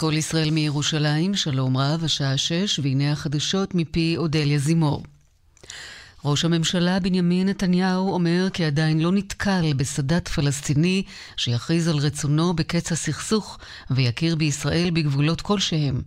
כל 0.00 0.12
ישראל 0.16 0.50
מירושלים, 0.50 1.34
שלום 1.34 1.76
רב, 1.76 2.04
השעה 2.04 2.36
שש, 2.36 2.78
והנה 2.78 3.12
החדשות 3.12 3.74
מפי 3.74 4.16
אודליה 4.16 4.58
זימור. 4.58 5.02
ראש 6.24 6.44
הממשלה 6.44 7.00
בנימין 7.00 7.48
נתניהו 7.48 8.12
אומר 8.12 8.48
כי 8.52 8.64
עדיין 8.64 9.00
לא 9.00 9.12
נתקל 9.12 9.72
בסדת 9.76 10.28
פלסטיני 10.28 11.02
שיכריז 11.36 11.88
על 11.88 11.96
רצונו 11.96 12.54
בקץ 12.54 12.92
הסכסוך 12.92 13.58
ויכיר 13.90 14.36
בישראל 14.36 14.90
בגבולות 14.90 15.40
כלשהם. 15.40 16.02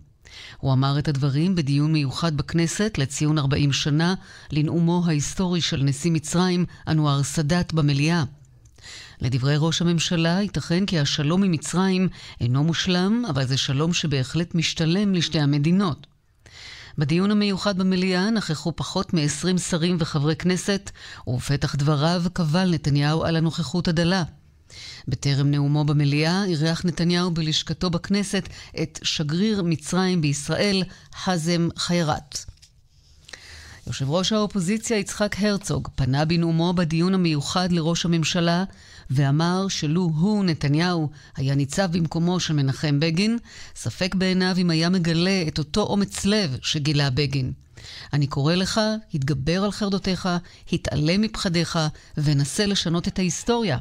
הוא 0.58 0.72
אמר 0.72 0.98
את 0.98 1.08
הדברים 1.08 1.54
בדיון 1.54 1.92
מיוחד 1.92 2.36
בכנסת 2.36 2.98
לציון 2.98 3.38
40 3.38 3.72
שנה 3.72 4.14
לנאומו 4.52 5.02
ההיסטורי 5.06 5.60
של 5.60 5.82
נשיא 5.82 6.10
מצרים, 6.10 6.66
אנואר 6.88 7.22
סאדאת, 7.22 7.72
במליאה. 7.72 8.24
לדברי 9.20 9.54
ראש 9.58 9.82
הממשלה, 9.82 10.42
ייתכן 10.42 10.86
כי 10.86 10.98
השלום 10.98 11.42
עם 11.42 11.50
מצרים 11.50 12.08
אינו 12.40 12.64
מושלם, 12.64 13.22
אבל 13.30 13.46
זה 13.46 13.56
שלום 13.56 13.92
שבהחלט 13.92 14.54
משתלם 14.54 15.14
לשתי 15.14 15.40
המדינות. 15.40 16.06
בדיון 16.98 17.30
המיוחד 17.30 17.78
במליאה 17.78 18.30
נכחו 18.30 18.72
פחות 18.76 19.14
מ-20 19.14 19.58
שרים 19.58 19.96
וחברי 20.00 20.36
כנסת, 20.36 20.90
ובפתח 21.26 21.74
דבריו 21.74 22.22
קבל 22.32 22.70
נתניהו 22.70 23.24
על 23.24 23.36
הנוכחות 23.36 23.88
הדלה. 23.88 24.22
בטרם 25.08 25.50
נאומו 25.50 25.84
במליאה 25.84 26.44
אירח 26.44 26.84
נתניהו 26.84 27.30
בלשכתו 27.30 27.90
בכנסת 27.90 28.48
את 28.82 28.98
שגריר 29.02 29.62
מצרים 29.62 30.20
בישראל, 30.20 30.82
חזם 31.14 31.68
חיירת. 31.76 32.38
יושב 33.86 34.10
ראש 34.10 34.32
האופוזיציה 34.32 34.98
יצחק 34.98 35.36
הרצוג 35.38 35.88
פנה 35.94 36.24
בנאומו 36.24 36.72
בדיון 36.72 37.14
המיוחד 37.14 37.72
לראש 37.72 38.04
הממשלה 38.04 38.64
ואמר 39.10 39.68
שלו 39.68 40.02
הוא, 40.02 40.44
נתניהו, 40.44 41.10
היה 41.36 41.54
ניצב 41.54 41.92
במקומו 41.92 42.40
של 42.40 42.54
מנחם 42.54 43.00
בגין, 43.00 43.38
ספק 43.76 44.14
בעיניו 44.14 44.54
אם 44.58 44.70
היה 44.70 44.88
מגלה 44.88 45.44
את 45.48 45.58
אותו 45.58 45.82
אומץ 45.82 46.24
לב 46.24 46.56
שגילה 46.62 47.10
בגין. 47.10 47.52
אני 48.12 48.26
קורא 48.26 48.54
לך, 48.54 48.80
התגבר 49.14 49.64
על 49.64 49.70
חרדותיך, 49.70 50.28
התעלם 50.72 51.20
מפחדיך, 51.20 51.78
ונסה 52.16 52.66
לשנות 52.66 53.08
את 53.08 53.18
ההיסטוריה. 53.18 53.78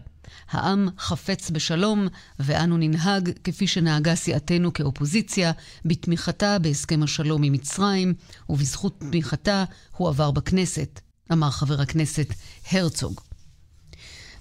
העם 0.50 0.90
חפץ 0.98 1.50
בשלום, 1.50 2.08
ואנו 2.40 2.78
ננהג 2.78 3.30
כפי 3.44 3.68
שנהגה 3.68 4.16
סיעתנו 4.16 4.74
כאופוזיציה, 4.74 5.52
בתמיכתה 5.86 6.60
בהסכם 6.60 7.04
השלום 7.04 7.44
עם 7.44 7.54
מצרים, 7.54 8.14
ובזכות 8.50 9.00
תמיכתה 9.00 9.64
הוא 9.98 10.10
עבר 10.10 10.32
בכנסת, 10.32 11.00
אמר 11.32 11.50
חבר 11.50 11.82
הכנסת 11.82 12.34
הרצוג. 12.72 13.22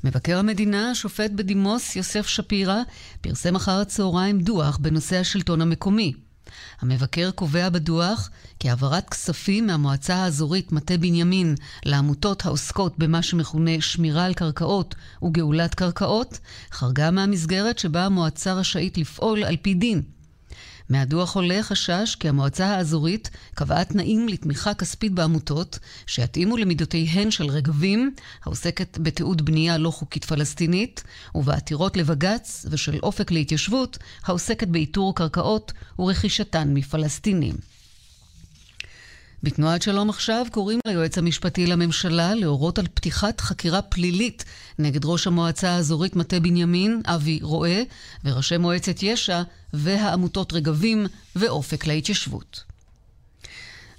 מבקר 0.04 0.38
המדינה, 0.38 0.90
השופט 0.90 1.30
בדימוס 1.30 1.96
יוסף 1.96 2.26
שפירא, 2.26 2.82
פרסם 3.20 3.56
אחר 3.56 3.80
הצהריים 3.80 4.40
דוח 4.40 4.76
בנושא 4.76 5.16
השלטון 5.16 5.60
המקומי. 5.60 6.12
המבקר 6.80 7.30
קובע 7.30 7.68
בדוח 7.68 8.30
כי 8.58 8.70
העברת 8.70 9.08
כספים 9.10 9.66
מהמועצה 9.66 10.14
האזורית 10.16 10.72
מטה 10.72 10.96
בנימין 10.96 11.54
לעמותות 11.84 12.46
העוסקות 12.46 12.98
במה 12.98 13.22
שמכונה 13.22 13.80
שמירה 13.80 14.24
על 14.24 14.34
קרקעות 14.34 14.94
וגאולת 15.22 15.74
קרקעות, 15.74 16.38
חרגה 16.72 17.10
מהמסגרת 17.10 17.78
שבה 17.78 18.06
המועצה 18.06 18.52
רשאית 18.52 18.98
לפעול 18.98 19.44
על 19.44 19.56
פי 19.62 19.74
דין. 19.74 20.02
מהדוח 20.88 21.36
עולה 21.36 21.62
חשש 21.62 22.16
כי 22.20 22.28
המועצה 22.28 22.66
האזורית 22.66 23.30
קבעה 23.54 23.84
תנאים 23.84 24.28
לתמיכה 24.28 24.74
כספית 24.74 25.12
בעמותות 25.12 25.78
שיתאימו 26.06 26.56
למידותיהן 26.56 27.30
של 27.30 27.46
רגבים, 27.46 28.14
העוסקת 28.44 28.98
בתיעוד 28.98 29.44
בנייה 29.44 29.78
לא 29.78 29.90
חוקית 29.90 30.24
פלסטינית, 30.24 31.04
ובעתירות 31.34 31.96
לבג"ץ 31.96 32.66
ושל 32.70 32.98
אופק 33.02 33.30
להתיישבות, 33.30 33.98
העוסקת 34.24 34.68
באיתור 34.68 35.14
קרקעות 35.14 35.72
ורכישתן 35.98 36.74
מפלסטינים. 36.74 37.71
בתנועת 39.44 39.82
שלום 39.82 40.10
עכשיו 40.10 40.46
קוראים 40.50 40.80
ליועץ 40.86 41.18
המשפטי 41.18 41.66
לממשלה 41.66 42.34
להורות 42.34 42.78
על 42.78 42.86
פתיחת 42.94 43.40
חקירה 43.40 43.82
פלילית 43.82 44.44
נגד 44.78 45.04
ראש 45.04 45.26
המועצה 45.26 45.70
האזורית 45.70 46.16
מטה 46.16 46.40
בנימין, 46.40 47.00
אבי 47.06 47.38
רואה, 47.42 47.82
וראשי 48.24 48.56
מועצת 48.56 49.02
יש"ע 49.02 49.42
והעמותות 49.72 50.52
רגבים 50.52 51.06
ואופק 51.36 51.86
להתיישבות. 51.86 52.64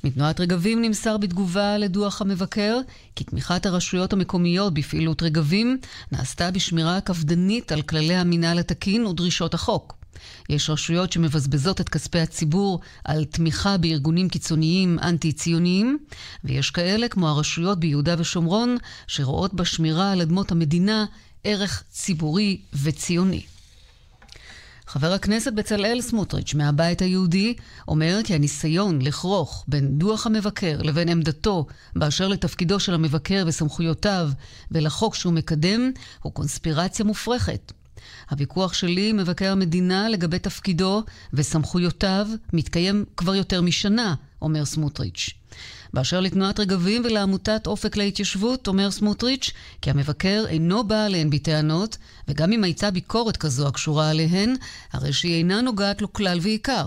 מתנועת 0.03 0.39
רגבים 0.39 0.81
נמסר 0.81 1.17
בתגובה 1.17 1.77
לדוח 1.77 2.21
המבקר 2.21 2.77
כי 3.15 3.23
תמיכת 3.23 3.65
הרשויות 3.65 4.13
המקומיות 4.13 4.73
בפעילות 4.73 5.23
רגבים 5.23 5.77
נעשתה 6.11 6.51
בשמירה 6.51 7.01
קפדנית 7.01 7.71
על 7.71 7.81
כללי 7.81 8.15
המינהל 8.15 8.59
התקין 8.59 9.05
ודרישות 9.05 9.53
החוק. 9.53 10.02
יש 10.49 10.69
רשויות 10.69 11.11
שמבזבזות 11.11 11.81
את 11.81 11.89
כספי 11.89 12.19
הציבור 12.19 12.79
על 13.03 13.25
תמיכה 13.25 13.77
בארגונים 13.77 14.29
קיצוניים 14.29 14.99
אנטי-ציוניים, 14.99 15.97
ויש 16.43 16.71
כאלה, 16.71 17.07
כמו 17.07 17.29
הרשויות 17.29 17.79
ביהודה 17.79 18.15
ושומרון, 18.17 18.77
שרואות 19.07 19.53
בשמירה 19.53 20.11
על 20.11 20.21
אדמות 20.21 20.51
המדינה 20.51 21.05
ערך 21.43 21.83
ציבורי 21.91 22.61
וציוני. 22.83 23.43
חבר 24.87 25.13
הכנסת 25.13 25.53
בצלאל 25.53 26.01
סמוטריץ' 26.01 26.53
מהבית 26.53 27.01
היהודי 27.01 27.53
אומר 27.87 28.19
כי 28.23 28.35
הניסיון 28.35 29.01
לכרוך 29.01 29.65
בין 29.67 29.99
דוח 29.99 30.25
המבקר 30.25 30.81
לבין 30.81 31.09
עמדתו 31.09 31.65
באשר 31.95 32.27
לתפקידו 32.27 32.79
של 32.79 32.93
המבקר 32.93 33.43
וסמכויותיו 33.47 34.29
ולחוק 34.71 35.15
שהוא 35.15 35.33
מקדם 35.33 35.91
הוא 36.21 36.33
קונספירציה 36.33 37.05
מופרכת. 37.05 37.73
הוויכוח 38.29 38.73
שלי 38.73 39.09
עם 39.09 39.17
מבקר 39.17 39.51
המדינה 39.51 40.09
לגבי 40.09 40.39
תפקידו 40.39 41.03
וסמכויותיו 41.33 42.27
מתקיים 42.53 43.05
כבר 43.17 43.35
יותר 43.35 43.61
משנה, 43.61 44.15
אומר 44.41 44.65
סמוטריץ'. 44.65 45.29
באשר 45.93 46.19
לתנועת 46.19 46.59
רגבים 46.59 47.01
ולעמותת 47.05 47.67
אופק 47.67 47.97
להתיישבות, 47.97 48.67
אומר 48.67 48.91
סמוטריץ', 48.91 49.51
כי 49.81 49.89
המבקר 49.89 50.45
אינו 50.47 50.83
בא 50.83 51.05
עליהן 51.05 51.29
בטענות, 51.29 51.97
וגם 52.27 52.53
אם 52.53 52.63
הייתה 52.63 52.91
ביקורת 52.91 53.37
כזו 53.37 53.67
הקשורה 53.67 54.09
עליהן, 54.09 54.55
הרי 54.93 55.13
שהיא 55.13 55.35
אינה 55.35 55.61
נוגעת 55.61 56.01
לו 56.01 56.13
כלל 56.13 56.39
ועיקר. 56.41 56.85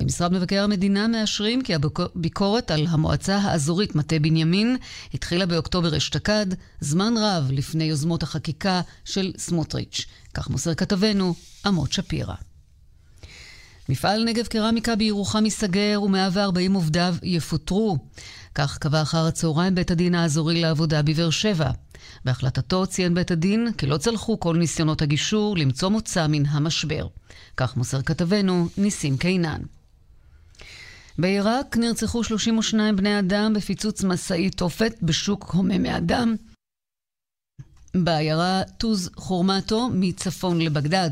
במשרד 0.00 0.32
מבקר 0.32 0.64
המדינה 0.64 1.08
מאשרים 1.08 1.62
כי 1.62 1.74
הביקורת 1.74 2.70
על 2.70 2.86
המועצה 2.90 3.38
האזורית 3.38 3.94
מטה 3.94 4.18
בנימין 4.18 4.76
התחילה 5.14 5.46
באוקטובר 5.46 5.96
אשתקד, 5.96 6.46
זמן 6.80 7.14
רב 7.18 7.50
לפני 7.52 7.84
יוזמות 7.84 8.22
החקיקה 8.22 8.80
של 9.04 9.32
סמוטריץ'. 9.38 10.06
כך 10.34 10.50
מוסר 10.50 10.74
כתבנו 10.74 11.34
אמות 11.66 11.92
שפירא. 11.92 12.34
מפעל 13.88 14.24
נגב 14.24 14.46
קרמיקה 14.46 14.96
בירוחם 14.96 15.44
ייסגר 15.44 16.00
ו-140 16.02 16.74
עובדיו 16.74 17.14
יפוטרו. 17.22 17.98
כך 18.54 18.78
קבע 18.78 19.02
אחר 19.02 19.26
הצהריים 19.26 19.74
בית 19.74 19.90
הדין 19.90 20.14
האזורי 20.14 20.60
לעבודה 20.60 21.02
בבאר 21.02 21.30
שבע. 21.30 21.70
בהחלטתו 22.24 22.86
ציין 22.86 23.14
בית 23.14 23.30
הדין 23.30 23.68
כי 23.78 23.86
לא 23.86 23.96
צלחו 23.96 24.40
כל 24.40 24.56
ניסיונות 24.56 25.02
הגישור 25.02 25.56
למצוא 25.56 25.88
מוצא 25.88 26.26
מן 26.26 26.46
המשבר. 26.46 27.06
כך 27.56 27.76
מוסר 27.76 28.02
כתבנו 28.02 28.68
ניסים 28.76 29.16
קינן. 29.16 29.60
בעיראק 31.18 31.76
נרצחו 31.76 32.24
32 32.24 32.96
בני 32.96 33.18
אדם 33.18 33.52
בפיצוץ 33.54 34.04
משאית 34.04 34.54
תופת 34.54 34.94
בשוק 35.02 35.50
הומי 35.50 35.96
אדם 35.96 36.34
בעיירה 37.94 38.62
טוז 38.78 39.10
חורמטו 39.16 39.88
מצפון 39.92 40.60
לבגדד. 40.60 41.10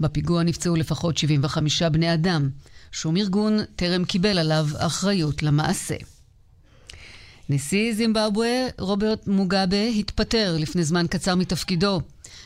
בפיגוע 0.00 0.42
נפצעו 0.42 0.76
לפחות 0.76 1.18
75 1.18 1.82
בני 1.82 2.14
אדם. 2.14 2.50
שום 2.92 3.16
ארגון 3.16 3.58
טרם 3.76 4.04
קיבל 4.04 4.38
עליו 4.38 4.66
אחריות 4.78 5.42
למעשה. 5.42 5.96
נשיא 7.48 7.94
זימבבואה 7.94 8.68
רוברט 8.78 9.26
מוגאבה 9.26 9.86
התפטר 9.86 10.56
לפני 10.58 10.84
זמן 10.84 11.06
קצר 11.10 11.34
מתפקידו. 11.34 12.00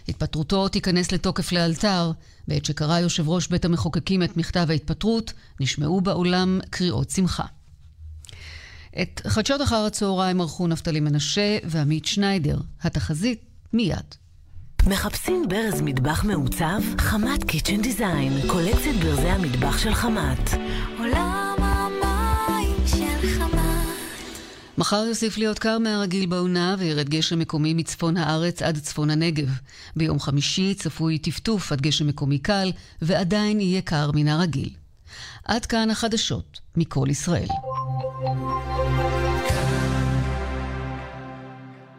התפטרותו 0.08 0.68
תיכנס 0.68 1.12
לתוקף 1.12 1.52
לאלתר. 1.52 2.12
בעת 2.48 2.64
שקרא 2.64 2.98
יושב 2.98 3.28
ראש 3.28 3.48
בית 3.48 3.64
המחוקקים 3.64 4.22
את 4.22 4.36
מכתב 4.36 4.66
ההתפטרות, 4.70 5.32
נשמעו 5.60 6.00
בעולם 6.00 6.60
קריאות 6.70 7.10
שמחה. 7.10 7.44
את 9.02 9.20
חדשות 9.26 9.62
אחר 9.62 9.84
הצהריים 9.86 10.40
ערכו 10.40 10.66
נפתלי 10.66 11.00
מנשה 11.00 11.58
ועמית 11.64 12.04
שניידר. 12.04 12.58
התחזית 12.82 13.40
מיד. 13.72 14.14
מחפשים 14.86 15.48
ברז 15.48 15.80
מטבח 15.80 16.24
מעוצב? 16.24 16.80
חמת 16.98 17.44
קיצ'ן 17.44 17.82
דיזיין, 17.82 18.32
קולקציית 18.46 18.96
ברזי 19.04 19.28
המטבח 19.28 19.78
של 19.78 19.94
חמת. 19.94 20.50
עולם 20.98 21.53
מחר 24.78 25.04
יוסיף 25.08 25.38
להיות 25.38 25.58
קר 25.58 25.78
מהרגיל 25.78 26.26
בעונה 26.26 26.76
וירד 26.78 27.08
גשם 27.08 27.38
מקומי 27.38 27.74
מצפון 27.74 28.16
הארץ 28.16 28.62
עד 28.62 28.78
צפון 28.78 29.10
הנגב. 29.10 29.48
ביום 29.96 30.20
חמישי 30.20 30.74
צפוי 30.74 31.18
טפטוף 31.18 31.72
עד 31.72 31.80
גשם 31.80 32.06
מקומי 32.06 32.38
קל, 32.38 32.72
ועדיין 33.02 33.60
יהיה 33.60 33.82
קר 33.82 34.10
מן 34.14 34.28
הרגיל. 34.28 34.70
עד 35.44 35.66
כאן 35.66 35.90
החדשות 35.90 36.60
מכל 36.76 37.06
ישראל. 37.10 37.48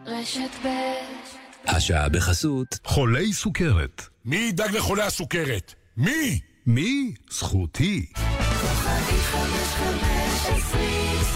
רשת 0.06 0.50
ב' 0.64 0.68
השעה 1.66 2.08
בחסות 2.08 2.78
חולי 2.84 3.32
סוכרת. 3.32 4.02
מי 4.24 4.36
ידאג 4.36 4.76
לחולי 4.76 5.02
הסוכרת? 5.02 5.74
מי? 5.96 6.40
מי? 6.66 7.14
זכותי. 7.30 8.06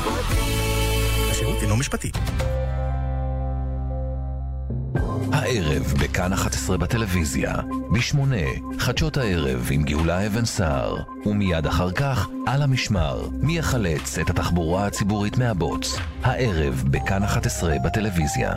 השירות 0.01 0.69
אינו 1.70 1.81
משפטי. 1.81 2.11
הערב 5.32 5.94
בכאן 6.02 6.32
11 6.32 6.78
בטלוויזיה, 6.78 7.55
ב-8, 7.93 8.19
חדשות 8.78 9.17
הערב 9.17 9.69
עם 9.70 9.82
גאולה 9.82 10.26
אבן 10.26 10.44
סער, 10.44 10.96
ומיד 11.26 11.67
אחר 11.67 11.90
כך, 11.90 12.28
על 12.46 12.62
המשמר, 12.62 13.28
מי 13.32 13.58
יחלץ 13.58 14.19
את 14.19 14.31
התחבורה 14.31 14.87
הציבורית 14.87 15.38
מהבוץ. 15.38 15.96
הערב 16.22 16.84
בכאן 16.90 17.22
11 17.22 17.75
בטלוויזיה. 17.84 18.55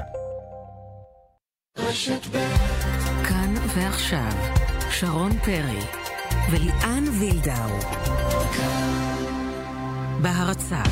כאן 3.28 3.54
ועכשיו, 3.76 4.32
שרון 4.92 5.32
פרי 5.38 5.80
וליאן 6.52 7.04
וילדאו. 7.20 7.80
בהרצה 10.22 10.84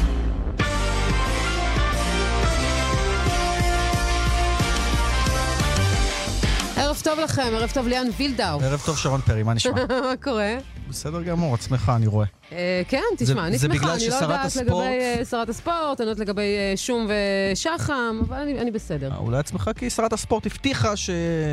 טוב 7.01 7.19
לכם, 7.19 7.49
ערב 7.53 7.71
טוב 7.73 7.87
ליאן 7.87 8.07
וילדאו. 8.17 8.59
ערב 8.61 8.81
טוב 8.85 8.97
שרון 8.97 9.21
פרי, 9.21 9.43
מה 9.43 9.53
נשמע? 9.53 9.85
מה 10.09 10.13
קורה? 10.23 10.57
בסדר 10.89 11.21
גמור, 11.23 11.53
עצמך 11.53 11.91
אני 11.95 12.07
רואה. 12.07 12.25
אה, 12.51 12.81
כן, 12.87 13.03
תשמע, 13.17 13.47
אני 13.47 13.59
שמחה, 13.59 13.93
אני 13.93 14.09
לא 14.09 14.15
יודעת 14.15 14.55
לגבי 14.55 14.75
אה, 14.75 15.25
שרת 15.29 15.49
הספורט, 15.49 16.01
אני 16.01 16.05
לא 16.05 16.11
יודעת 16.11 16.27
לגבי 16.27 16.41
אה, 16.41 16.73
שום 16.75 17.07
ושחם, 17.53 18.21
אבל 18.27 18.37
אני 18.37 18.59
אני 18.59 18.71
בסדר. 18.71 19.11
אולי 19.17 19.37
עצמך 19.37 19.71
כי 19.75 19.89
שרת 19.89 20.13
הספורט 20.13 20.45
הבטיחה, 20.45 20.95
ש... 20.95 21.09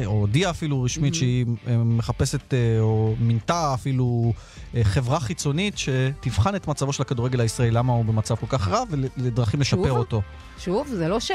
או 0.07 0.13
הודיעה 0.13 0.51
אפילו 0.51 0.83
רשמית 0.83 1.15
שהיא 1.15 1.47
אה, 1.69 1.77
מחפשת, 1.77 2.55
או 2.81 3.15
מינתה 3.21 3.75
אפילו 3.75 4.33
חברה 4.83 5.21
חיצונית 5.21 5.79
שתבחן 5.79 6.57
את 6.57 6.69
מצבו 6.69 6.93
של 6.93 7.03
הכדורגל 7.03 7.41
הישראלי, 7.41 7.71
למה 7.71 7.93
הוא 7.93 8.05
במצב 8.05 8.35
כל 8.35 8.47
כך 8.49 8.69
רע, 8.69 8.83
ולדרכים 8.91 9.61
לשפר? 9.61 9.93
אותו. 9.93 10.23
שוב, 10.59 10.89
זה 10.89 11.09
לא 11.09 11.21
ש... 11.21 11.31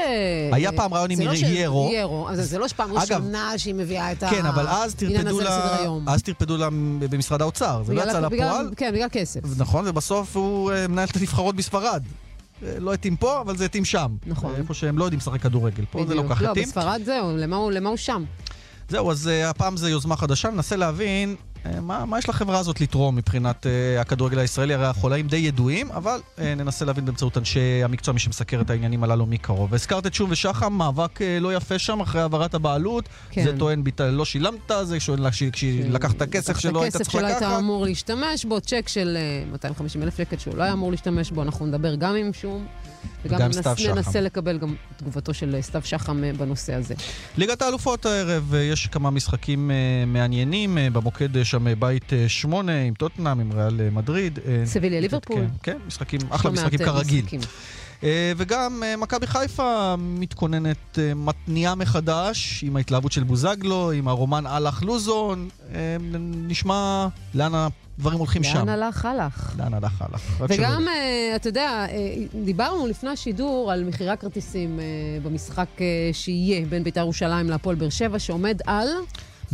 היה 0.52 0.72
פעם 0.72 0.94
רעיון 0.94 1.10
עם 1.10 1.20
לא 1.20 1.34
ש- 1.34 1.42
ירו. 1.42 1.90
ירו, 1.94 2.28
אז 2.30 2.50
זה 2.50 2.58
לא 2.58 2.68
שפעם 2.68 2.90
אגב, 2.90 3.00
ראשונה 3.00 3.58
שהיא 3.58 3.74
מביאה 3.74 4.12
את 4.12 4.24
כן, 4.30 4.46
אבל 4.46 4.66
אז 4.68 4.94
העניין 5.02 5.26
הזה 5.26 5.42
לסדר 5.44 5.74
היום. 5.80 6.08
אז 6.08 6.22
טרפדו 6.22 6.56
לה 6.56 6.68
במשרד 7.10 7.42
האוצר, 7.42 7.82
זה 7.86 7.94
לא 7.94 8.02
יצא 8.02 8.20
לפועל. 8.20 8.70
כן, 8.76 8.90
בגלל 8.94 9.08
כסף. 9.12 9.40
נכון, 9.58 9.84
ובסוף 9.88 10.36
הוא 10.36 10.72
אה, 10.72 10.88
מנהל 10.88 11.08
את 11.08 11.16
הנבחרות 11.16 11.56
בספרד. 11.56 12.02
אה, 12.62 12.74
לא 12.78 12.92
התאים 12.94 13.16
פה, 13.16 13.40
אבל 13.40 13.56
זה 13.56 13.64
התאים 13.64 13.84
שם. 13.84 14.16
נכון. 14.26 14.54
איפה 14.56 14.74
שהם 14.74 14.98
לא 14.98 15.04
יודעים 15.04 15.18
לשחק 15.20 15.40
כדורגל. 15.42 15.84
פה 15.90 16.04
זה 16.08 16.14
לא 16.14 16.22
כך 16.30 16.42
לא, 16.42 16.50
התאים. 16.50 16.64
בספרד 16.66 17.00
זהו, 17.04 17.36
למה 17.36 17.56
הוא- 17.88 17.96
שם? 17.96 18.24
זהו, 18.88 19.10
אז 19.10 19.30
הפעם 19.46 19.76
זה 19.76 19.90
יוזמה 19.90 20.16
חדשה, 20.16 20.50
ננסה 20.50 20.76
להבין 20.76 21.36
מה, 21.82 22.04
מה 22.04 22.18
יש 22.18 22.28
לחברה 22.28 22.58
הזאת 22.58 22.80
לתרום 22.80 23.16
מבחינת 23.16 23.66
uh, 23.66 24.00
הכדורגל 24.00 24.38
הישראלי, 24.38 24.74
הרי 24.74 24.86
החולאים 24.86 25.28
די 25.28 25.36
ידועים, 25.36 25.92
אבל 25.92 26.20
uh, 26.36 26.40
ננסה 26.56 26.84
להבין 26.84 27.04
באמצעות 27.04 27.38
אנשי 27.38 27.84
המקצוע, 27.84 28.14
מי 28.14 28.20
שמסקר 28.20 28.60
את 28.60 28.70
העניינים 28.70 29.04
הללו 29.04 29.26
מקרוב. 29.26 29.74
הזכרת 29.74 30.06
את 30.06 30.14
שום 30.14 30.30
ושחם, 30.30 30.72
מאבק 30.72 31.18
uh, 31.18 31.24
לא 31.40 31.54
יפה 31.54 31.78
שם 31.78 32.00
אחרי 32.00 32.20
העברת 32.20 32.54
הבעלות. 32.54 33.08
כן. 33.30 33.44
זה 33.44 33.58
טוען, 33.58 33.84
ביט... 33.84 34.00
לא 34.00 34.24
שילמת, 34.24 34.70
זה 34.82 35.00
שואל 35.00 35.30
כשלקחת 35.52 36.22
כסף 36.22 36.58
שלא 36.58 36.82
היית 36.82 36.92
צריך 36.92 37.08
כסף 37.08 37.12
שלא 37.12 37.26
היית 37.26 37.36
לקחת. 37.36 37.58
אמור 37.58 37.84
להשתמש 37.84 38.44
בו, 38.44 38.60
צ'ק 38.60 38.88
של 38.88 39.16
אה, 39.20 39.52
250 39.52 40.02
אלף 40.02 40.16
שקל 40.16 40.36
שהוא 40.38 40.56
לא 40.56 40.62
היה 40.62 40.72
אמור 40.72 40.90
להשתמש 40.90 41.30
בו, 41.30 41.42
אנחנו 41.42 41.66
נדבר 41.66 41.94
גם 41.94 42.16
עם 42.16 42.32
שום. 42.32 42.66
וגם 43.24 43.40
ננס-. 43.40 43.88
ננסה 43.88 44.20
לקבל 44.20 44.58
גם 44.58 44.74
תגובתו 44.96 45.34
של 45.34 45.54
אה, 45.54 45.62
סתיו 45.62 45.82
שחם 45.84 46.24
אה, 46.24 46.32
בנושא 46.32 46.74
הזה. 46.74 46.94
ליגת 47.36 47.62
האלופות 47.62 48.06
הערב, 48.06 48.54
אה, 48.54 48.60
יש 48.62 48.86
כמה 48.86 49.10
משחקים 49.10 49.70
אה, 49.70 49.76
מעניינים, 50.06 50.78
אה, 50.78 50.90
במוקד 50.90 51.36
אה, 51.36 51.44
שם 51.54 51.66
אה, 51.66 51.74
בית 51.74 52.12
אה, 52.12 52.28
שמונה 52.28 52.82
עם 52.82 52.94
טוטנאם, 52.94 53.40
עם 53.40 53.52
ריאל 53.52 53.80
אה, 53.80 53.90
מדריד. 53.90 54.38
סביליה, 54.64 55.00
ליברפול. 55.00 55.36
כן, 55.36 55.46
כן, 55.62 55.78
משחקים, 55.86 56.20
אחלה 56.30 56.50
משחקים 56.50 56.78
כרגיל. 56.78 57.24
משחקים. 57.24 57.40
וגם 58.36 58.82
מכבי 58.98 59.26
חיפה 59.26 59.94
מתכוננת, 59.98 60.98
מתניעה 61.16 61.74
מחדש, 61.74 62.64
עם 62.66 62.76
ההתלהבות 62.76 63.12
של 63.12 63.22
בוזגלו, 63.22 63.90
עם 63.90 64.08
הרומן 64.08 64.46
אהלך 64.46 64.82
לוזון. 64.82 65.48
נשמע 66.20 67.08
לאן 67.34 67.52
הדברים 67.54 68.18
הולכים 68.18 68.44
שם. 68.44 68.58
לאן 68.58 68.68
הלך, 68.68 69.04
הלך. 69.04 69.54
לאן 69.58 69.74
הלך 69.74 70.02
הלך. 70.02 70.42
וגם, 70.48 70.86
אתה 71.36 71.48
יודע, 71.48 71.86
דיברנו 72.44 72.86
לפני 72.86 73.10
השידור 73.10 73.72
על 73.72 73.84
מחירי 73.84 74.10
הכרטיסים 74.10 74.80
במשחק 75.22 75.68
שיהיה 76.12 76.66
בין 76.66 76.84
בית"ר 76.84 77.00
ירושלים 77.00 77.50
להפועל 77.50 77.76
באר 77.76 77.90
שבע, 77.90 78.18
שעומד 78.18 78.58
על, 78.66 78.88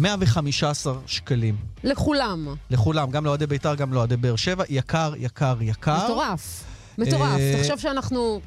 115 0.00 0.94
שקלים. 1.06 1.56
לכולם, 1.84 2.48
לכולם, 2.70 3.10
גם 3.10 3.24
לאוהדי 3.24 3.46
בית"ר, 3.46 3.74
גם 3.74 3.92
לאוהדי 3.92 4.16
באר 4.16 4.36
שבע. 4.36 4.64
יקר, 4.68 5.12
יקר, 5.18 5.56
יקר. 5.60 6.04
מטורף. 6.04 6.64
מטורף. 6.98 7.40
אה, 7.40 7.56
תחשוב 7.58 7.78
שאנחנו 7.78 8.40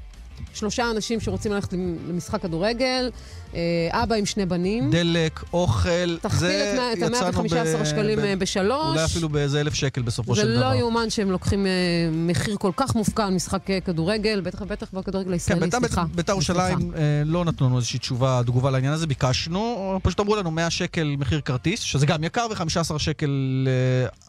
שלושה 0.54 0.92
אנשים 0.92 1.20
שרוצים 1.20 1.52
ללכת 1.52 1.74
למשחק 2.10 2.42
כדורגל, 2.42 3.10
אה, 3.56 3.60
אבא 3.92 4.16
עם 4.16 4.26
שני 4.26 4.46
בנים. 4.46 4.92
דלק, 4.92 5.44
אוכל, 5.54 6.18
תכפיל 6.22 6.40
זה 6.40 6.90
את 6.94 6.98
יצאנו 6.98 7.18
ה-115 7.18 7.78
ב- 7.82 7.86
שקלים 7.86 8.20
ב- 8.20 8.24
אה, 8.24 8.36
בשלוש. 8.36 8.88
אולי 8.88 9.06
אפילו 9.06 9.30
באיזה 9.30 9.60
אלף 9.62 9.74
שקל 9.74 10.02
בסופו 10.02 10.36
זה 10.36 10.42
של 10.42 10.56
דבר. 10.56 10.70
לא 10.74 10.76
יאומן 10.76 11.10
שהם 11.10 11.32
לוקחים 11.32 11.66
אה, 11.66 11.72
מחיר 12.12 12.56
כל 12.58 12.72
כך 12.78 12.96
מופקע 12.96 13.26
על 13.26 13.34
משחק 13.34 13.60
כדורגל, 13.86 14.42
בטח 14.42 14.62
ובטח 14.62 14.88
בכדורגל 14.94 15.28
כן, 15.28 15.34
הישראלי, 15.34 15.60
בית"ר- 15.62 15.80
סליחה. 15.80 16.04
בית"ר 16.16 16.32
ירושלים 16.32 16.92
לא 17.26 17.46
נתנו 17.46 17.68
לנו 17.68 17.78
איזושהי 17.78 18.00
תשובה, 18.00 18.42
תגובה 18.46 18.72
לעניין 18.72 18.94
הזה, 18.94 19.08
ביקשנו, 19.08 20.00
פשוט 20.04 20.20
אמרו 20.20 20.36
לנו 20.36 20.52
100 20.52 20.70
שקל 20.70 21.16
מחיר 21.20 21.42
כרטיס, 21.42 21.80
שזה 21.80 22.06
גם 22.06 22.24
יקר, 22.24 22.48
ו-15 22.52 23.00
שקל 23.00 23.68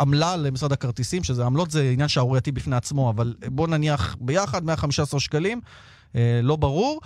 עמלה 0.00 0.36
למשרד 0.36 0.72
הכרטיסים, 0.72 1.24
שזה 1.24 1.44
עמלות 1.44 1.70
זה 1.70 1.90
עניין 1.92 2.08
שערורייתי 2.08 2.52
בפני 2.52 2.76
עצמו, 2.76 3.10
אבל 3.10 3.34
בואו 3.46 3.66
נניח 3.66 4.16
ביחד 4.20 4.64
115 4.64 5.20
שקלים. 5.20 5.60
אה, 6.16 6.40
לא 6.42 6.56
ברור. 6.56 7.00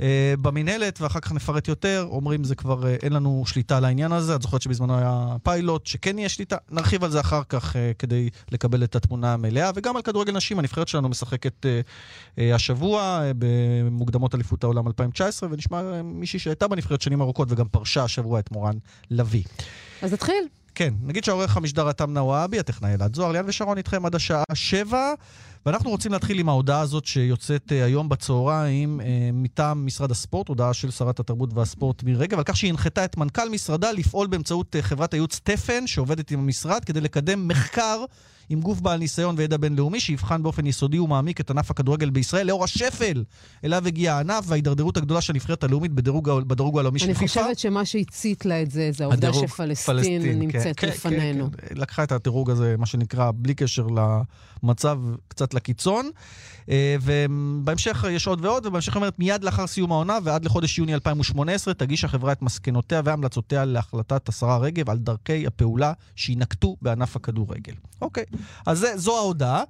אה, 0.00 0.34
במינהלת, 0.42 1.00
ואחר 1.00 1.20
כך 1.20 1.32
נפרט 1.32 1.68
יותר, 1.68 2.06
אומרים 2.10 2.44
זה 2.44 2.54
כבר 2.54 2.86
אה, 2.86 2.96
אין 3.02 3.12
לנו 3.12 3.42
שליטה 3.46 3.76
על 3.76 3.84
העניין 3.84 4.12
הזה. 4.12 4.34
את 4.34 4.42
זוכרת 4.42 4.62
שבזמנו 4.62 4.98
היה 4.98 5.36
פיילוט, 5.42 5.86
שכן 5.86 6.18
יהיה 6.18 6.28
שליטה. 6.28 6.56
נרחיב 6.70 7.04
על 7.04 7.10
זה 7.10 7.20
אחר 7.20 7.42
כך 7.48 7.76
כדי 7.98 8.30
לקבל 8.52 8.84
את 8.84 8.96
התמונה 8.96 9.32
המלאה. 9.32 9.70
וגם 9.74 9.96
על 9.96 10.02
כדורגל 10.02 10.32
נשים, 10.32 10.58
הנבחרת 10.58 10.88
שלנו 10.88 11.08
משחקת 11.08 11.66
השבוע 12.38 13.22
במוקדמות 13.38 14.34
אליפות 14.34 14.64
העולם 14.64 14.86
2019, 14.86 15.48
ונשמע 15.52 16.02
מישהי 16.02 16.38
שהייתה 16.38 16.68
בנבחרת 16.68 17.02
שנים 17.02 17.20
ארוכות 17.20 17.48
וגם 17.50 17.68
פרשה 17.68 18.04
השבוע 18.04 18.38
את 18.40 18.50
מורן 18.50 18.74
לביא. 19.10 19.44
אז 20.02 20.12
נתחיל. 20.12 20.44
כן, 20.74 20.94
נגיד 21.02 21.24
שהעורך 21.24 21.56
המשדר 21.56 21.90
אתם 21.90 22.12
נוואבי, 22.12 22.58
הטכנאי 22.58 22.94
אלעד 22.94 23.14
זוהר, 23.14 23.32
ליאן 23.32 23.44
ושרון 23.48 23.78
איתכם 23.78 24.06
עד 24.06 24.14
השעה 24.14 24.42
שבע, 24.54 25.14
ואנחנו 25.66 25.90
רוצים 25.90 26.12
להתחיל 26.12 26.38
עם 26.38 26.48
ההודעה 26.48 26.80
הזאת 26.80 27.04
שיוצאת 27.04 27.72
אה, 27.72 27.84
היום 27.84 28.08
בצהריים 28.08 29.00
אה, 29.00 29.30
מטעם 29.32 29.86
משרד 29.86 30.10
הספורט, 30.10 30.48
הודעה 30.48 30.74
של 30.74 30.90
שרת 30.90 31.20
התרבות 31.20 31.54
והספורט 31.54 32.02
מירי 32.02 32.18
רגב, 32.18 32.38
על 32.38 32.44
כך 32.44 32.56
שהיא 32.56 32.70
הנחתה 32.70 33.04
את 33.04 33.16
מנכ"ל 33.16 33.48
משרדה 33.48 33.92
לפעול 33.92 34.26
באמצעות 34.26 34.76
אה, 34.76 34.82
חברת 34.82 35.14
הייעוץ 35.14 35.40
תפן, 35.44 35.86
שעובדת 35.86 36.30
עם 36.30 36.38
המשרד, 36.38 36.84
כדי 36.84 37.00
לקדם 37.00 37.48
מחקר 37.48 38.04
עם 38.48 38.60
גוף 38.60 38.80
בעל 38.80 38.98
ניסיון 38.98 39.34
וידע 39.38 39.56
בינלאומי, 39.56 40.00
שיבחן 40.00 40.42
באופן 40.42 40.66
יסודי 40.66 40.98
ומעמיק 40.98 41.40
את 41.40 41.50
ענף 41.50 41.70
הכדורגל 41.70 42.10
בישראל, 42.10 42.46
לאור 42.46 42.64
השפל 42.64 43.24
אליו 43.64 43.86
הגיע 43.86 44.14
הענף 44.14 44.44
וההידרדרות 44.46 44.96
הגדולה 44.96 45.20
של 45.20 45.32
הנבחרת 45.32 45.64
הלאומית 45.64 45.92
בדירוג, 45.92 46.30
בדרוג 46.30 46.78
העולמי 46.78 46.98
של 46.98 47.04
אני 47.04 47.14
פיפ"א. 47.14 47.26
חושבת 47.26 47.58
שמה 47.58 47.84
שהצית 47.84 48.44
לה 48.46 48.62
את 48.62 48.70
זה, 48.70 48.90
זה 48.92 49.04
העובדה 49.04 49.28
הדירוג, 49.28 49.46
שפלסטין 49.46 49.96
פלסטין, 49.96 50.38
נמצאת 50.38 50.76
כן, 50.76 50.86
כן, 50.86 50.88
לפנינו. 50.88 51.50
כן, 51.50 51.66
כן. 51.68 51.80
לקחה 51.80 52.02
את 52.02 52.12
הדירוג 52.12 52.50
הזה, 52.50 52.74
מה 52.78 52.86
שנקרא, 52.86 53.30
בלי 53.34 53.54
קשר 53.54 53.86
למצב, 54.62 54.98
קצת 55.28 55.54
לקיצון. 55.54 56.10
אה, 56.70 56.96
ובהמשך 57.02 58.04
יש 58.10 58.26
עוד 58.26 58.44
ועוד, 58.44 58.66
ובהמשך 58.66 58.96
אומרת, 58.96 59.18
מיד 59.18 59.44
לאחר 59.44 59.66
סיום 59.66 59.92
העונה 59.92 60.18
ועד 60.22 60.44
לחודש 60.44 60.78
יוני 60.78 60.94
2018, 60.94 61.74
תגיש 61.74 62.04
החברה 62.04 62.32
את 62.32 62.42
מסקנותיה 62.42 63.00
והמלצותיה 63.04 63.64
להחלטת 63.64 64.28
השרה 64.28 64.58
רגב 64.58 64.90
על 64.90 64.98
דרכי 64.98 65.46
הפעולה 65.46 65.92
שיינקטו 66.16 66.76
בענף 66.82 67.16
הכדורגל. 67.16 67.74
אוקיי, 68.02 68.24
אז 68.66 68.78
זה, 68.78 68.92
זו 68.96 69.16
ההודעה. 69.18 69.62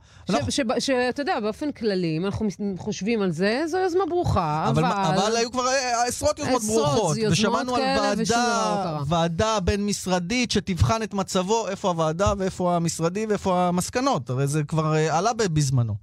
שאתה 0.78 1.22
יודע, 1.22 1.40
באופן 1.40 1.72
כללי, 1.72 2.16
אם 2.16 2.25
אנחנו 2.25 2.49
חושבים 2.78 3.22
על 3.22 3.30
זה, 3.30 3.62
זו 3.66 3.78
יוזמה 3.78 4.04
ברוכה, 4.08 4.66
אבל, 4.68 4.84
אבל... 4.84 5.14
אבל 5.14 5.37
היו 5.37 5.52
כבר 5.52 5.66
אה, 5.66 6.04
עשרות 6.06 6.38
יוזמות 6.38 6.62
עשרות 6.62 6.87
ברוכות, 6.87 7.16
יוזמות 7.16 7.32
ושמענו 7.32 7.76
על 7.76 7.82
ועדה. 7.82 8.99
ועדה 9.06 9.61
בין-משרדית 9.61 10.50
שתבחן 10.50 11.02
את 11.02 11.14
מצבו, 11.14 11.68
איפה 11.68 11.88
הוועדה 11.88 12.32
ואיפה 12.38 12.76
המשרדי 12.76 13.26
ואיפה 13.26 13.68
המסקנות, 13.68 14.30
הרי 14.30 14.46
זה 14.46 14.62
כבר 14.62 14.94
אה, 14.94 15.18
עלה 15.18 15.32
בזמנו. 15.32 15.94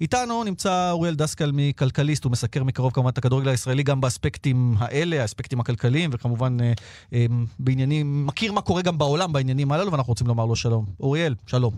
איתנו 0.00 0.31
נמצא 0.44 0.90
אוריאל 0.90 1.14
דסקל 1.14 1.50
מכלכליסט, 1.54 2.24
הוא 2.24 2.32
מסקר 2.32 2.64
מקרוב 2.64 2.92
כמובן 2.92 3.10
את 3.10 3.18
הכדורגל 3.18 3.48
הישראלי 3.48 3.82
גם 3.82 4.00
באספקטים 4.00 4.74
האלה, 4.78 5.22
האספקטים 5.22 5.60
הכלכליים, 5.60 6.10
וכמובן 6.12 6.56
אה, 6.60 6.72
אה, 7.12 7.26
בעניינים, 7.58 8.26
מכיר 8.26 8.52
מה 8.52 8.60
קורה 8.60 8.82
גם 8.82 8.98
בעולם 8.98 9.32
בעניינים 9.32 9.72
הללו, 9.72 9.92
ואנחנו 9.92 10.10
רוצים 10.10 10.26
לומר 10.26 10.46
לו 10.46 10.56
שלום. 10.56 10.84
אוריאל, 11.00 11.34
שלום. 11.46 11.72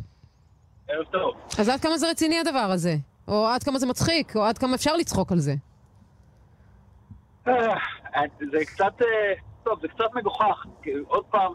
ערב 0.88 1.04
טוב. 1.12 1.34
אז 1.58 1.68
עד 1.68 1.80
כמה 1.80 1.98
זה 1.98 2.10
רציני 2.10 2.38
הדבר 2.38 2.58
הזה? 2.58 2.96
או 3.28 3.46
עד 3.46 3.62
כמה 3.62 3.78
זה 3.78 3.86
מצחיק? 3.86 4.36
או 4.36 4.44
עד 4.44 4.58
כמה 4.58 4.74
אפשר 4.74 4.96
לצחוק 4.96 5.32
על 5.32 5.38
זה? 5.38 5.54
אה, 7.48 7.52
זה 8.52 8.64
קצת, 8.66 9.02
אה, 9.02 9.34
טוב, 9.64 9.78
זה 9.82 9.88
קצת 9.88 10.04
מגוחך. 10.14 10.66
כי 10.82 10.90
עוד 11.06 11.24
פעם, 11.24 11.52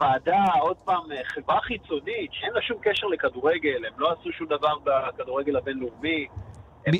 ועדה, 0.00 0.44
עוד 0.60 0.76
פעם, 0.84 1.12
אה, 1.12 1.24
חברה 1.24 1.60
חיצונית, 1.60 2.30
שאין 2.32 2.52
לה 2.52 2.62
שום 2.62 2.76
קשר 2.82 3.06
לכדורגל, 3.06 3.84
הם 3.86 3.92
לא 3.98 4.12
עשו 4.12 4.32
שום 4.32 4.46
דבר 4.46 4.74
בכדורגל 4.84 5.56
הבינלאומי. 5.56 6.26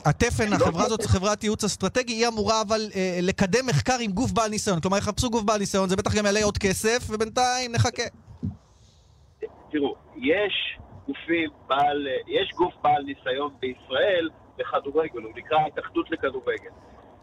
התפן, 0.05 0.51
לא 0.51 0.55
החברה 0.55 0.85
הזאת, 0.85 1.03
חברת 1.03 1.45
ייעוץ 1.45 1.65
אסטרטגי, 1.65 2.13
היא 2.13 2.29
אמורה 2.29 2.63
אבל 2.63 2.81
אה, 2.97 3.19
לקדם 3.23 3.67
מחקר 3.67 3.97
עם 4.01 4.11
גוף 4.11 4.33
בעל 4.33 4.51
ניסיון. 4.51 4.81
כלומר, 4.81 4.99
יחפשו 4.99 5.31
גוף 5.31 5.43
בעל 5.43 5.59
ניסיון, 5.59 5.89
זה 5.89 5.97
בטח 5.97 6.15
גם 6.15 6.27
יעלה 6.27 6.45
עוד 6.45 6.59
כסף, 6.59 7.11
ובינתיים 7.11 7.73
נחכה. 7.73 8.03
תראו, 9.71 9.95
יש 10.17 10.79
גופים 11.07 11.51
בעל, 11.67 12.07
יש 12.27 12.53
גוף 12.57 12.75
בעל 12.83 13.03
ניסיון 13.03 13.55
בישראל 13.61 14.29
בכדורגל, 14.59 15.23
הוא 15.23 15.33
נקרא 15.37 15.59
התאחדות 15.67 16.11
לכדורגל. 16.11 16.71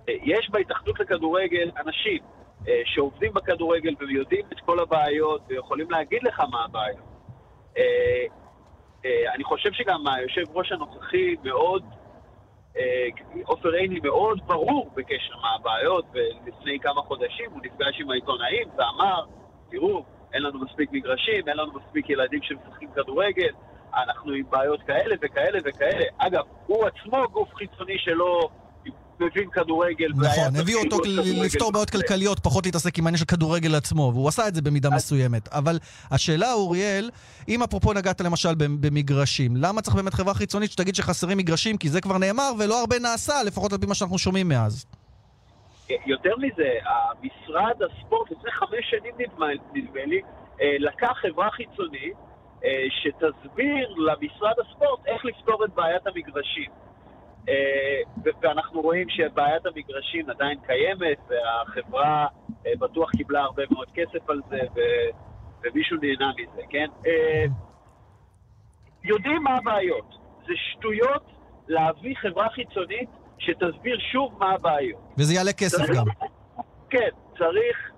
אה, 0.10 0.14
יש 0.24 0.50
בהתאחדות 0.52 1.00
לכדורגל 1.00 1.72
אנשים 1.86 2.20
אה, 2.24 2.43
שעובדים 2.86 3.34
בכדורגל 3.34 3.96
ויודעים 4.00 4.46
את 4.54 4.60
כל 4.60 4.80
הבעיות 4.80 5.42
ויכולים 5.48 5.92
להגיד 5.92 6.24
לך 6.24 6.40
מה 6.40 6.66
הבעיות. 6.66 7.04
אה, 7.78 8.26
אני 9.36 9.44
חושב 9.44 9.74
שגם 9.74 10.08
היושב 10.08 10.44
ראש 10.54 10.72
הנוכחי 10.72 11.36
מאוד, 11.44 11.84
עופר 13.44 13.70
עיני 13.70 14.00
מאוד 14.04 14.40
ברור 14.48 14.92
בקשר 14.96 15.38
מה 15.42 15.56
הבעיות, 15.56 16.06
ולפני 16.14 16.80
כמה 16.80 17.02
חודשים 17.02 17.52
הוא 17.52 17.60
נפגש 17.64 18.02
עם 18.02 18.12
העיתונאים 18.12 18.68
ואמר, 18.78 19.26
תראו, 19.70 20.04
אין 20.34 20.44
לנו 20.44 20.60
מספיק 20.60 20.92
מגרשים, 20.92 21.48
אין 21.48 21.58
לנו 21.58 21.72
מספיק 21.74 22.10
ילדים 22.10 22.40
שמשחקים 22.44 22.90
כדורגל, 22.96 23.52
אנחנו 23.94 24.32
עם 24.32 24.44
בעיות 24.50 24.82
כאלה 24.82 25.16
וכאלה 25.22 25.60
וכאלה. 25.66 26.06
אגב, 26.18 26.44
הוא 26.66 26.86
עצמו 26.86 27.28
גוף 27.32 27.54
חיצוני 27.56 27.98
שלא 27.98 28.50
מבין 29.26 29.50
כדורגל. 29.50 30.08
נכון, 30.16 30.56
הביאו 30.62 30.80
אותו 30.80 30.98
לפתור 31.44 31.72
בעיות 31.72 31.90
כלכליות, 31.90 32.40
פחות 32.40 32.66
להתעסק 32.66 32.98
עם 32.98 33.06
העניין 33.06 33.18
של 33.18 33.26
כדורגל 33.26 33.76
עצמו, 33.76 34.12
והוא 34.14 34.28
עשה 34.28 34.48
את 34.48 34.56
זה 34.56 34.62
במידה 34.62 34.90
מסוימת. 34.90 35.48
אבל 35.48 35.80
השאלה, 36.12 36.54
אוריאל, 36.54 37.10
אם 37.48 37.64
אפרופו 37.64 37.94
נגעת 37.94 38.22
למשל 38.22 38.56
במגרשים, 38.56 39.56
למה 39.58 39.82
צריך 39.82 39.96
באמת 39.96 40.14
חברה 40.14 40.34
חיצונית 40.34 40.72
שתגיד 40.72 40.96
שחסרים 40.96 41.38
מגרשים? 41.38 41.78
כי 41.78 41.90
זה 41.90 42.02
כבר 42.02 42.18
נאמר 42.18 42.52
ולא 42.60 42.80
הרבה 42.80 43.00
נעשה, 43.00 43.34
לפחות 43.46 43.74
על 43.74 43.78
פי 43.78 43.86
מה 43.86 43.96
שאנחנו 43.96 44.18
שומעים 44.18 44.48
מאז. 44.50 44.86
יותר 46.06 46.36
מזה, 46.38 46.70
המשרד 46.86 47.82
הספורט 47.84 48.32
לפני 48.32 48.52
חמש 48.52 48.86
שנים 48.90 49.16
נדמה 49.74 50.06
לי, 50.06 50.22
אה, 50.62 50.76
לקח 50.80 51.12
חברה 51.22 51.50
חיצונית 51.52 52.14
אה, 52.64 52.70
שתסביר 52.90 53.90
למשרד 53.90 54.54
הספורט 54.60 55.06
איך 55.06 55.26
לפתור 55.26 55.66
את 55.66 55.74
בעיית 55.74 56.08
המגרשים. 56.08 56.72
אה, 57.50 58.02
ואנחנו 58.42 58.82
רואים 58.82 59.10
שבעיית 59.10 59.66
המגרשים 59.66 60.30
עדיין 60.30 60.58
קיימת, 60.66 61.18
והחברה 61.28 62.28
בטוח 62.80 63.12
קיבלה 63.12 63.42
הרבה 63.42 63.64
מאוד 63.72 63.88
כסף 63.94 64.30
על 64.30 64.42
זה, 64.50 64.60
ומישהו 65.64 65.98
נהנה 66.02 66.32
מזה, 66.38 66.62
כן? 66.70 66.88
יודעים 69.04 69.44
מה 69.44 69.58
הבעיות. 69.58 70.16
זה 70.48 70.54
שטויות 70.56 71.24
להביא 71.68 72.16
חברה 72.22 72.50
חיצונית 72.50 73.10
שתסביר 73.40 74.00
שוב 74.12 74.40
מה 74.40 74.52
הבעיות. 74.52 75.02
וזה 75.18 75.34
יעלה 75.34 75.54
כסף 75.54 75.78
צריך, 75.78 75.90
גם. 75.98 76.06
כן, 76.90 77.10
צריך 77.38 77.92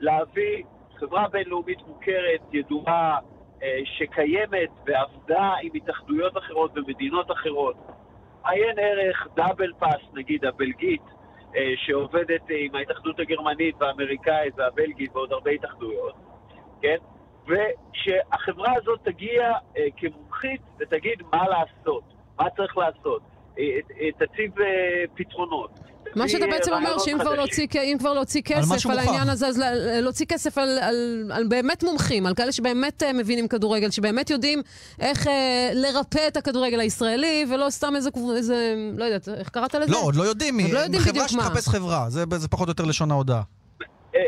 להביא 0.00 0.62
חברה 0.98 1.28
בינלאומית 1.28 1.78
מוכרת, 1.86 2.40
ידועה, 2.52 3.18
אה, 3.62 3.78
שקיימת 3.84 4.70
ועבדה 4.86 5.52
עם 5.62 5.70
התאחדויות 5.74 6.38
אחרות 6.38 6.78
ומדינות 6.78 7.30
אחרות. 7.30 7.76
עיין 8.48 8.78
ערך 8.78 9.28
דאבל 9.34 9.72
פאס, 9.78 10.02
נגיד, 10.14 10.44
הבלגית, 10.44 11.02
אה, 11.56 11.72
שעובדת 11.76 12.42
עם 12.48 12.74
ההתאחדות 12.74 13.20
הגרמנית 13.20 13.74
והאמריקאית 13.80 14.54
והבלגית 14.58 15.16
ועוד 15.16 15.32
הרבה 15.32 15.50
התאחדויות, 15.50 16.14
כן? 16.82 16.96
ושהחברה 17.46 18.72
הזאת 18.76 19.00
תגיע 19.02 19.52
אה, 19.76 19.86
כמומחית 19.96 20.60
ותגיד 20.78 21.22
מה 21.32 21.44
לעשות, 21.48 22.04
מה 22.38 22.50
צריך 22.50 22.76
לעשות. 22.76 23.22
תציב 24.18 24.60
אה, 24.60 25.04
פתרונות. 25.14 25.70
מה 26.16 26.28
שאתה 26.28 26.46
בעצם 26.46 26.72
אומר, 26.72 26.98
שאם 26.98 27.16
כבר 27.20 27.34
להוציא, 27.34 27.66
כבר 27.98 28.12
להוציא 28.12 28.42
כסף 28.44 28.86
על, 28.86 28.92
על 28.92 28.98
העניין 28.98 29.28
הזה, 29.28 29.46
אז 29.46 29.62
להוציא 30.02 30.26
כסף 30.26 30.58
על, 30.58 30.68
על, 30.82 31.30
על 31.34 31.44
באמת 31.48 31.84
מומחים, 31.84 32.26
על 32.26 32.34
כאלה 32.34 32.52
שבאמת 32.52 33.02
אה, 33.02 33.12
מבינים 33.12 33.48
כדורגל, 33.48 33.90
שבאמת 33.90 34.30
יודעים 34.30 34.62
איך 35.00 35.26
אה, 35.26 35.70
לרפא 35.74 36.28
את 36.28 36.36
הכדורגל 36.36 36.80
הישראלי, 36.80 37.46
ולא 37.50 37.70
סתם 37.70 37.96
איזה, 37.96 38.10
איזה 38.36 38.74
לא 38.96 39.04
יודעת, 39.04 39.28
איך 39.28 39.48
קראת 39.48 39.74
לזה? 39.74 39.92
לא, 39.92 39.98
עוד 40.02 40.16
לא 40.16 40.22
יודעים. 40.22 40.60
עוד 40.60 40.70
לא 40.70 40.78
יודעים 40.78 41.02
בדיוק 41.02 41.16
מה. 41.16 41.42
חברה 41.42 41.48
שתחפש 41.48 41.68
חברה, 41.68 42.10
זה, 42.10 42.24
זה 42.30 42.48
פחות 42.48 42.68
או 42.68 42.70
יותר 42.70 42.84
לשון 42.84 43.10
ההודעה. 43.10 43.42
אה, 44.14 44.20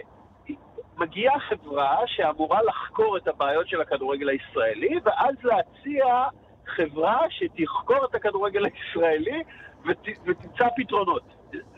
מגיעה 0.99 1.35
חברה 1.41 1.97
שאמורה 2.07 2.59
לחקור 2.63 3.17
את 3.17 3.29
הבעיות 3.29 3.69
של 3.69 3.81
הכדורגל 3.81 4.29
הישראלי, 4.29 5.01
ואז 5.05 5.35
להציע 5.45 6.05
חברה 6.77 7.21
שתחקור 7.31 8.05
את 8.11 8.15
הכדורגל 8.15 8.65
הישראלי 8.65 9.43
ות, 9.87 10.09
ותמצא 10.27 10.69
פתרונות. 10.77 11.23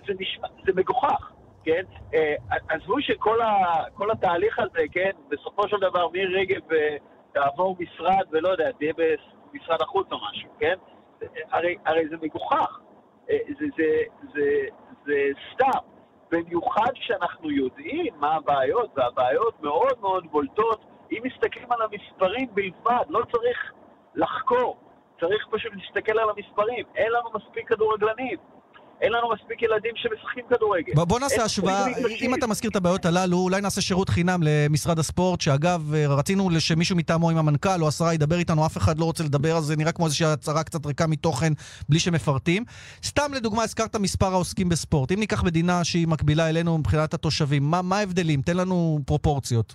זה, 0.06 0.14
נשמע, 0.20 0.48
זה 0.66 0.72
מגוחך, 0.76 1.32
כן? 1.64 1.82
אה, 2.14 2.34
עזבו 2.68 3.00
שכל 3.00 3.40
ה, 3.42 4.12
התהליך 4.12 4.58
הזה, 4.58 4.82
כן, 4.92 5.10
בסופו 5.28 5.68
של 5.68 5.76
דבר 5.80 6.08
מירי 6.08 6.40
רגב 6.40 6.72
אה, 6.72 6.96
תעבור 7.32 7.76
משרד, 7.78 8.26
ולא 8.30 8.48
יודע, 8.48 8.72
תהיה 8.72 8.92
במשרד 8.96 9.82
החוץ 9.82 10.06
או 10.12 10.18
משהו, 10.30 10.48
כן? 10.58 10.74
הרי, 11.50 11.76
הרי 11.86 12.08
זה 12.08 12.16
מגוחך. 12.22 12.80
אה, 13.30 13.38
זה, 13.58 13.66
זה, 13.76 14.02
זה, 14.34 14.66
זה 15.06 15.14
סתם. 15.52 15.78
במיוחד 16.32 16.92
כשאנחנו 16.94 17.50
יודעים 17.50 18.14
מה 18.16 18.34
הבעיות, 18.34 18.90
והבעיות 18.96 19.62
מאוד 19.62 20.00
מאוד 20.00 20.26
בולטות. 20.30 20.84
אם 21.12 21.18
מסתכלים 21.24 21.72
על 21.72 21.78
המספרים 21.82 22.48
בלבד, 22.54 23.04
לא 23.08 23.22
צריך 23.32 23.72
לחקור. 24.14 24.76
צריך 25.20 25.46
פשוט 25.50 25.72
להסתכל 25.74 26.18
על 26.18 26.28
המספרים. 26.36 26.84
אין 26.96 27.12
לנו 27.12 27.28
מספיק 27.34 27.68
כדורגלנים. 27.68 28.38
אין 29.00 29.12
לנו 29.12 29.28
מספיק 29.32 29.62
ילדים 29.62 29.92
שמשחקים 29.96 30.44
כדורגל. 30.50 30.92
בוא, 30.94 31.04
בוא 31.04 31.20
נעשה 31.20 31.44
השוואה, 31.44 31.84
אם 32.20 32.34
אתה 32.34 32.46
מזכיר 32.46 32.70
את 32.70 32.76
הבעיות 32.76 33.06
הללו, 33.06 33.36
אולי 33.36 33.60
נעשה 33.60 33.80
שירות 33.80 34.08
חינם 34.08 34.40
למשרד 34.42 34.98
הספורט, 34.98 35.40
שאגב, 35.40 35.94
רצינו 36.08 36.48
שמישהו 36.58 36.96
מטעמו 36.96 37.30
עם 37.30 37.36
המנכ"ל 37.36 37.82
או 37.82 37.88
השרה 37.88 38.14
ידבר 38.14 38.36
איתנו, 38.38 38.66
אף 38.66 38.76
אחד 38.76 38.98
לא 38.98 39.04
רוצה 39.04 39.24
לדבר, 39.24 39.56
אז 39.56 39.64
זה 39.64 39.76
נראה 39.76 39.92
כמו 39.92 40.04
איזושהי 40.04 40.26
הצהרה 40.26 40.62
קצת 40.64 40.86
ריקה 40.86 41.06
מתוכן, 41.06 41.52
בלי 41.88 41.98
שמפרטים. 41.98 42.64
סתם 43.04 43.34
לדוגמה, 43.34 43.62
הזכרת 43.62 43.96
מספר 43.96 44.32
העוסקים 44.32 44.68
בספורט. 44.68 45.12
אם 45.12 45.20
ניקח 45.20 45.44
מדינה 45.44 45.84
שהיא 45.84 46.08
מקבילה 46.08 46.48
אלינו 46.48 46.78
מבחינת 46.78 47.14
התושבים, 47.14 47.62
מה 47.70 47.98
ההבדלים? 47.98 48.42
תן 48.42 48.56
לנו 48.56 48.98
פרופורציות. 49.06 49.74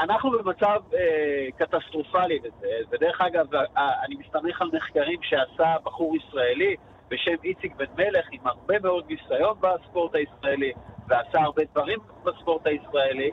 אנחנו 0.00 0.30
במצב 0.30 0.80
אה, 0.94 1.46
קטסטרופלי 1.56 2.38
בזה, 2.38 2.66
ודרך 2.90 3.20
אגב, 3.20 3.54
אה, 3.54 4.04
אני 4.04 4.14
מסתמך 4.14 4.62
על 4.62 4.70
מחקרים 4.72 5.18
שעשה 5.22 5.76
בחור 5.84 6.16
ישראלי 6.16 6.76
בשם 7.10 7.34
איציק 7.44 7.76
בן 7.76 7.84
מלך, 7.96 8.26
עם 8.32 8.40
הרבה 8.44 8.78
מאוד 8.82 9.04
ניסיון 9.08 9.56
בספורט 9.60 10.14
הישראלי, 10.14 10.72
ועשה 11.08 11.40
הרבה 11.40 11.62
דברים 11.72 11.98
בספורט 12.24 12.66
הישראלי. 12.66 13.30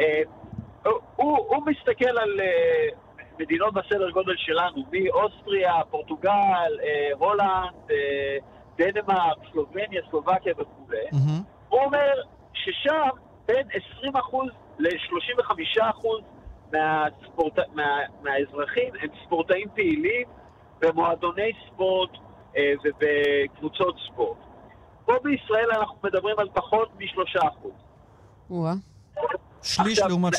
אה, 0.00 0.22
הוא, 1.16 1.38
הוא 1.38 1.62
מסתכל 1.66 2.18
על 2.18 2.40
אה, 2.40 2.88
מדינות 3.38 3.74
בסדר 3.74 4.10
גודל 4.10 4.36
שלנו, 4.36 4.82
מאוסטריה, 4.92 5.72
פורטוגל, 5.90 6.78
אה, 6.82 7.10
הולנד, 7.18 7.74
אה, 7.90 8.36
דנמרק, 8.78 9.36
סלובניה, 9.52 10.02
סלובקיה 10.10 10.52
וכו'. 10.58 10.86
Mm-hmm. 10.90 11.42
הוא 11.68 11.80
אומר 11.80 12.12
ששם 12.54 13.08
בין 13.46 13.66
20% 14.02 14.36
ל-35% 14.78 16.06
מהספורט... 16.72 17.58
מה... 17.74 17.98
מהאזרחים 18.22 18.92
הם 19.00 19.08
ספורטאים 19.26 19.68
פעילים 19.74 20.26
במועדוני 20.80 21.52
ספורט 21.66 22.10
אה, 22.56 22.72
ובקבוצות 22.84 23.96
ספורט. 24.06 24.38
פה 25.04 25.12
בישראל 25.22 25.70
אנחנו 25.72 25.96
מדברים 26.04 26.38
על 26.38 26.48
פחות 26.54 26.88
מ-3%. 26.98 27.68
שליש 29.62 29.98
לעומת 29.98 30.34
3%. 30.34 30.36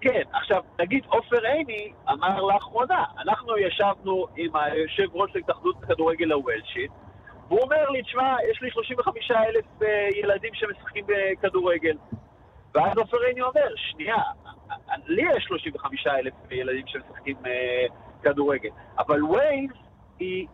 כן, 0.00 0.22
עכשיו, 0.32 0.62
נגיד 0.78 1.04
עופר 1.08 1.46
עיני 1.46 1.92
אמר 2.10 2.42
לאחרונה, 2.42 3.04
אנחנו 3.18 3.58
ישבנו 3.58 4.26
עם 4.36 4.56
היושב 4.56 5.06
ראש 5.12 5.30
להתאחדות 5.34 5.76
הכדורגל 5.82 6.32
הוולשית, 6.32 6.90
והוא 7.48 7.60
אומר 7.60 7.90
לי, 7.90 8.02
תשמע, 8.02 8.36
יש 8.50 8.62
לי 8.62 8.70
35 8.70 9.30
אלף 9.30 9.64
אה, 9.82 10.08
ילדים 10.16 10.50
שמשחקים 10.54 11.04
בכדורגל. 11.06 11.96
ואז 12.78 12.98
עופר 12.98 13.16
עיני 13.28 13.42
אומר, 13.42 13.68
שנייה, 13.76 14.22
לי 15.06 15.22
יש 15.36 15.44
35 15.44 16.06
אלף 16.06 16.32
ילדים 16.50 16.84
שמשחקים 16.86 17.36
אה, 17.46 17.86
כדורגל, 18.22 18.68
אבל 18.98 19.24
ווייז 19.24 19.70
היא, 20.18 20.46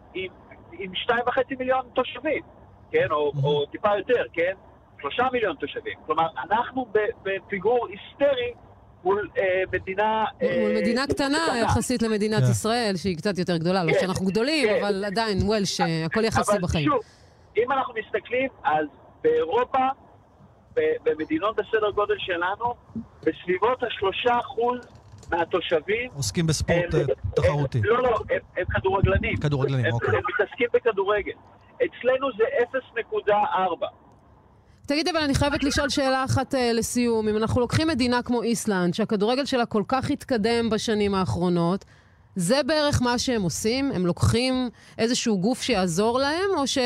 עם 0.72 0.92
2.5 0.94 1.40
מיליון 1.58 1.86
תושבים, 1.94 2.42
כן? 2.90 3.06
או, 3.10 3.32
mm-hmm. 3.32 3.44
או 3.44 3.66
טיפה 3.66 3.88
יותר, 3.98 4.24
כן? 4.32 4.52
3 5.00 5.20
מיליון 5.32 5.56
תושבים. 5.56 5.98
כלומר, 6.06 6.26
אנחנו 6.50 6.86
בפיגור 7.22 7.88
היסטרי 7.88 8.52
מול 9.04 9.28
אה, 9.38 9.62
מדינה... 9.72 10.24
אה, 10.42 10.58
מול 10.60 10.76
מדינה 10.80 11.06
קטנה 11.06 11.38
יחסית 11.62 12.02
למדינת 12.02 12.42
yeah. 12.42 12.46
כן. 12.46 12.50
ישראל, 12.50 12.92
שהיא 12.96 13.16
קצת 13.16 13.38
יותר 13.38 13.56
גדולה. 13.56 13.84
לא 13.84 13.92
כן, 13.92 13.98
שאנחנו 14.00 14.26
גדולים, 14.26 14.68
כן. 14.68 14.84
אבל 14.84 15.04
עדיין, 15.04 15.38
וולש, 15.42 15.80
הכל 15.80 16.24
יחסי 16.24 16.52
אבל 16.52 16.60
בחיים. 16.60 16.84
שוב, 16.84 17.00
אם 17.56 17.72
אנחנו 17.72 17.94
מסתכלים, 17.94 18.48
אז 18.64 18.86
באירופה 19.22 19.78
במדינות 21.04 21.56
בסדר 21.56 21.90
גודל 21.90 22.14
שלנו, 22.18 22.74
בסביבות 23.20 23.82
השלושה 23.82 24.38
אחוז 24.38 24.78
מהתושבים... 25.30 26.10
עוסקים 26.14 26.46
בספורט 26.46 26.94
הם, 26.94 27.06
תחרותי. 27.36 27.78
הם, 27.78 27.84
לא, 27.84 28.02
לא, 28.02 28.18
הם, 28.30 28.38
הם 28.56 28.64
כדורגלנים. 28.64 29.36
כדורגלנים, 29.36 29.84
הם, 29.84 29.92
אוקיי. 29.92 30.16
הם 30.16 30.22
מתעסקים 30.34 30.66
בכדורגל. 30.72 31.32
אצלנו 31.76 32.28
זה 32.36 32.44
0.4. 33.28 33.86
תגיד, 34.86 35.08
אבל 35.08 35.18
אני 35.18 35.34
חייבת 35.34 35.64
לשאול 35.64 35.88
שאלה 35.88 36.24
אחת 36.24 36.54
uh, 36.54 36.56
לסיום. 36.74 37.28
אם 37.28 37.36
אנחנו 37.36 37.60
לוקחים 37.60 37.88
מדינה 37.88 38.22
כמו 38.22 38.42
איסלנד, 38.42 38.94
שהכדורגל 38.94 39.44
שלה 39.44 39.66
כל 39.66 39.82
כך 39.88 40.10
התקדם 40.10 40.70
בשנים 40.70 41.14
האחרונות, 41.14 41.84
זה 42.36 42.60
בערך 42.66 43.02
מה 43.02 43.18
שהם 43.18 43.42
עושים? 43.42 43.92
הם 43.92 44.06
לוקחים 44.06 44.68
איזשהו 44.98 45.40
גוף 45.40 45.62
שיעזור 45.62 46.18
להם, 46.18 46.50
או 46.56 46.66
ש... 46.66 46.78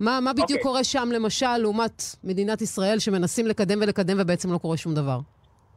מה, 0.00 0.20
מה 0.20 0.32
בדיוק 0.32 0.48
okay. 0.48 0.52
אוקיי. 0.52 0.62
קורה 0.62 0.84
שם, 0.84 1.08
למשל, 1.12 1.56
לעומת 1.56 2.02
מדינת 2.24 2.62
ישראל, 2.62 2.98
שמנסים 2.98 3.46
לקדם 3.46 3.78
ולקדם 3.82 4.16
ובעצם 4.20 4.52
לא 4.52 4.58
קורה 4.58 4.76
שום 4.76 4.94
דבר? 4.94 5.18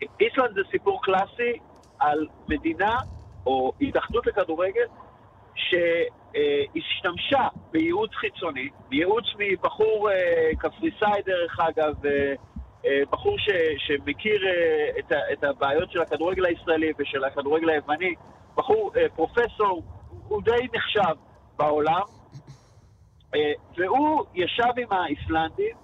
איסלנד 0.01 0.53
זה 0.55 0.61
סיפור 0.71 1.01
קלאסי 1.03 1.59
על 1.99 2.27
מדינה 2.47 2.95
או 3.45 3.71
התאחדות 3.81 4.27
לכדורגל 4.27 4.85
שהשתמשה 5.55 7.47
בייעוץ 7.71 8.11
חיצוני, 8.13 8.69
בייעוץ 8.89 9.25
מבחור 9.39 10.11
אה, 10.11 10.51
קפריסאי 10.59 11.21
דרך 11.25 11.59
אגב, 11.59 12.05
אה, 12.05 12.33
אה, 12.85 13.01
בחור 13.11 13.38
ש, 13.38 13.49
שמכיר 13.77 14.41
את, 14.99 15.11
את 15.33 15.43
הבעיות 15.43 15.91
של 15.91 16.01
הכדורגל 16.01 16.45
הישראלי 16.45 16.91
ושל 16.99 17.23
הכדורגל 17.23 17.69
היווני, 17.69 18.13
בחור 18.55 18.91
פרופסור, 19.15 19.83
הוא 20.27 20.41
די 20.43 20.67
נחשב 20.73 21.15
בעולם, 21.57 22.01
והוא 23.77 24.25
ישב 24.33 24.74
עם 24.77 24.88
האיסלנדים 24.91 25.75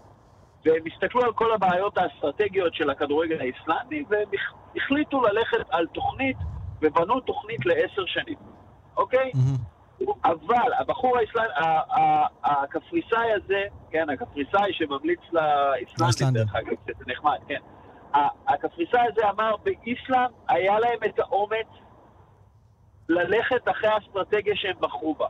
והם 0.66 0.84
הסתכלו 0.94 1.22
על 1.24 1.34
כל 1.34 1.54
הבעיות 1.54 1.98
האסטרטגיות 1.98 2.74
של 2.76 2.90
הכדורגל 2.90 3.40
האיסלנדי 3.40 4.04
והם 4.10 4.28
החליטו 4.76 5.22
ללכת 5.22 5.70
על 5.70 5.88
תוכנית 5.88 6.38
ובנו 6.82 7.20
תוכנית 7.20 7.66
לעשר 7.66 8.06
שנים, 8.06 8.38
אוקיי? 8.98 9.32
Mm-hmm. 9.32 10.06
אבל 10.24 10.74
הבחור 10.80 11.18
האיסלנדי, 11.18 11.52
הקפריסאי 12.44 13.32
הזה, 13.34 13.64
כן, 13.92 14.10
הקפריסאי 14.10 14.74
שממליץ 14.74 15.20
לאיסלנדים, 15.32 16.34
דרך 16.34 16.56
אגב, 16.56 16.76
זה 16.88 17.04
נחמד, 17.08 17.38
כן. 17.48 17.60
הקפריסאי 18.48 19.08
הזה 19.12 19.30
אמר, 19.30 19.56
באיסלנד 19.64 20.32
היה 20.48 20.80
להם 20.80 21.00
את 21.06 21.20
האומץ 21.20 21.68
ללכת 23.10 23.70
אחרי 23.72 23.90
האסטרטגיה 23.90 24.56
שהם 24.56 24.76
בחרו 24.80 25.16
בה. 25.16 25.28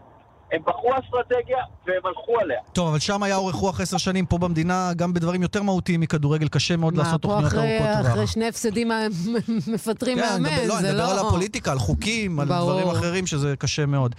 הם 0.56 0.62
בחרו 0.66 0.92
אסטרטגיה 1.06 1.58
והם 1.88 2.06
הלכו 2.06 2.40
עליה. 2.40 2.60
טוב, 2.74 2.88
אבל 2.88 3.00
שם 3.00 3.24
היה 3.24 3.36
אורך 3.36 3.56
רוח 3.56 3.82
עשר 3.82 3.98
שנים, 3.98 4.26
פה 4.26 4.38
במדינה, 4.38 4.92
גם 4.96 5.14
בדברים 5.14 5.42
יותר 5.42 5.64
מהותיים 5.64 6.00
מכדורגל, 6.00 6.48
קשה 6.48 6.78
מאוד 6.78 6.98
לעשות 6.98 7.22
תוכניות 7.22 7.54
ארוכות 7.54 7.70
טווח. 7.70 7.98
מה, 7.98 8.04
פה 8.04 8.10
אחרי 8.10 8.28
שני 8.28 8.48
הפסדים 8.48 8.92
מפטרים 9.74 10.18
כן, 10.18 10.24
מאמן, 10.24 10.50
לא, 10.50 10.60
זה 10.60 10.68
לא... 10.68 10.80
אני 10.80 10.90
מדבר 10.90 11.04
על 11.04 11.28
הפוליטיקה, 11.28 11.72
על 11.72 11.80
חוקים, 11.80 12.40
על 12.40 12.48
דברים 12.48 12.88
אחרים, 12.88 13.28
שזה 13.28 13.56
קשה 13.56 13.86
מאוד. 13.86 14.16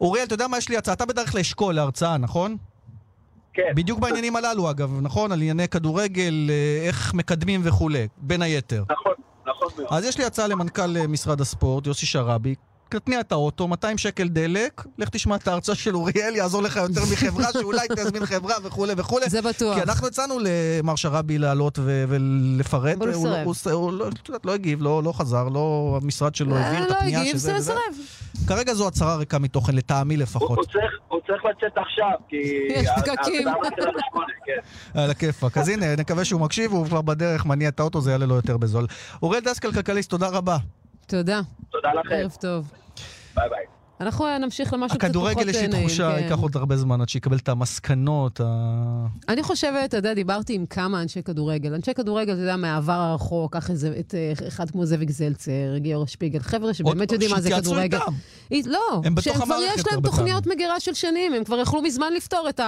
אוריאל, 0.00 0.24
אתה 0.24 0.34
יודע 0.34 0.48
מה 0.48 0.58
יש 0.58 0.68
לי 0.68 0.76
הצעה? 0.76 0.94
אתה 0.94 1.06
בדרך 1.06 1.34
לאשכול 1.34 1.74
להרצאה, 1.74 2.16
נכון? 2.16 2.56
כן. 3.52 3.72
בדיוק 3.74 3.98
בעניינים 3.98 4.36
הללו, 4.36 4.70
אגב, 4.70 4.98
נכון? 5.02 5.32
על 5.32 5.38
ענייני 5.38 5.68
כדורגל, 5.68 6.50
אה, 6.50 6.86
איך 6.86 7.14
מקדמים 7.14 7.60
וכולי, 7.64 8.08
בין 8.16 8.42
היתר. 8.42 8.84
נכון, 8.90 9.12
נכון 9.46 9.68
מאוד. 9.78 9.88
אז 9.90 10.04
יש 10.04 10.18
לי 10.18 10.24
הצעה 10.24 10.46
למנכ"ל 10.46 10.96
אה, 10.96 11.06
משרד 11.06 11.40
הספורט, 11.40 11.86
יוסי 11.86 12.06
שרעבי. 12.06 12.54
תתניע 12.92 13.20
את 13.20 13.32
האוטו, 13.32 13.68
200 13.68 13.98
שקל 13.98 14.28
דלק, 14.28 14.84
לך 14.98 15.08
תשמע 15.08 15.36
את 15.36 15.48
ההרצאה 15.48 15.74
של 15.74 15.94
אוריאל, 15.94 16.36
יעזור 16.36 16.62
לך 16.62 16.76
יותר 16.76 17.00
מחברה, 17.12 17.52
שאולי 17.60 17.86
תזמין 17.96 18.26
חברה 18.26 18.54
וכולי 18.62 18.92
וכולי. 18.96 19.30
זה 19.30 19.42
בטוח. 19.42 19.76
כי 19.76 19.82
אנחנו 19.82 20.06
הצענו 20.06 20.38
למר 20.40 20.96
שרבי 20.96 21.38
לעלות 21.38 21.78
ולפרט. 21.82 22.96
אבל 22.96 23.12
הוא 23.44 23.54
סירב. 23.54 23.74
הוא 23.74 23.92
לא, 23.92 24.06
לא 24.44 24.54
הגיב, 24.54 24.82
לא, 24.82 25.02
לא 25.02 25.12
חזר, 25.12 25.48
לא, 25.48 25.98
המשרד 26.02 26.34
שלו 26.34 26.56
אה, 26.56 26.60
העביר 26.60 26.84
את 26.84 26.90
הפנייה 26.90 27.18
לא 27.18 27.22
הגיב, 27.22 27.36
זה 27.36 27.54
סירב. 27.60 27.78
כרגע 28.48 28.74
זו 28.74 28.88
הצהרה 28.88 29.16
ריקה 29.16 29.38
מתוכן, 29.38 29.74
לטעמי 29.74 30.16
לפחות. 30.16 30.58
הוא 31.08 31.20
צריך 31.26 31.44
לצאת 31.44 31.78
עכשיו, 31.78 32.12
כי... 32.28 32.36
יש 32.74 32.88
פקקים. 32.96 33.48
כן. 34.46 35.00
על 35.00 35.10
הכיפאק. 35.10 35.58
אז 35.58 35.68
הנה, 35.68 35.96
נקווה 35.96 36.24
שהוא 36.24 36.40
מקשיב, 36.40 36.72
הוא 36.72 36.86
כבר 36.86 37.02
בדרך 37.02 37.46
מניע 37.46 37.68
את 37.68 37.80
האוטו, 37.80 38.00
זה 38.00 38.10
יעלה 38.10 38.26
לו 38.26 38.34
יותר 38.34 38.56
בזול. 38.56 38.86
אוריאל 39.22 39.42
דסקל, 39.42 39.72
כלכליסט, 39.72 40.10
תודה 40.10 40.28
רבה. 40.28 40.56
תודה. 41.06 41.40
תודה 41.70 41.88
לכם. 41.94 42.14
ערב 42.14 42.36
טוב. 42.40 42.81
ביי 43.34 43.48
ביי. 43.48 43.64
אנחנו 44.02 44.38
נמשיך 44.38 44.72
למשהו 44.72 44.98
קצת 44.98 45.08
פחות 45.10 45.24
נעים. 45.24 45.38
הכדורגל 45.38 45.48
יש 45.48 45.56
לי 45.56 45.80
תחושה, 45.80 46.12
כן. 46.12 46.22
ייקח 46.22 46.38
עוד 46.38 46.56
הרבה 46.56 46.76
זמן 46.76 47.00
עד 47.00 47.08
שיקבל 47.08 47.36
את 47.36 47.48
המסקנות. 47.48 48.40
אני 49.28 49.42
חושבת, 49.42 49.84
אתה 49.84 49.96
יודע, 49.96 50.14
דיברתי 50.14 50.54
עם 50.54 50.66
כמה 50.66 51.02
אנשי 51.02 51.22
כדורגל. 51.22 51.74
אנשי 51.74 51.94
כדורגל, 51.94 52.32
אתה 52.32 52.40
יודע, 52.40 52.56
מהעבר 52.56 52.92
הרחוק, 52.92 53.52
קח 53.52 53.70
איזה, 53.70 53.94
את 54.00 54.14
אה, 54.14 54.48
אחד 54.48 54.70
כמו 54.70 54.86
זאביק 54.86 55.10
זלצר, 55.10 55.78
גיאור 55.78 56.06
שפיגל, 56.06 56.38
חבר'ה 56.38 56.74
שבאמת 56.74 57.12
יודעים 57.12 57.30
מה 57.30 57.40
זה 57.40 57.50
כדורגל. 57.50 57.98
איתם. 58.50 58.70
לא, 58.70 59.00
הם 59.04 59.20
שהם 59.20 59.34
כבר 59.34 59.58
יש 59.74 59.82
להם 59.90 60.00
תוכניות 60.00 60.46
מגירה 60.46 60.80
של 60.80 60.94
שנים, 60.94 61.34
הם 61.34 61.44
כבר 61.44 61.60
יכלו 61.60 61.82
מזמן 61.82 62.12
לפתור 62.12 62.48
את 62.48 62.60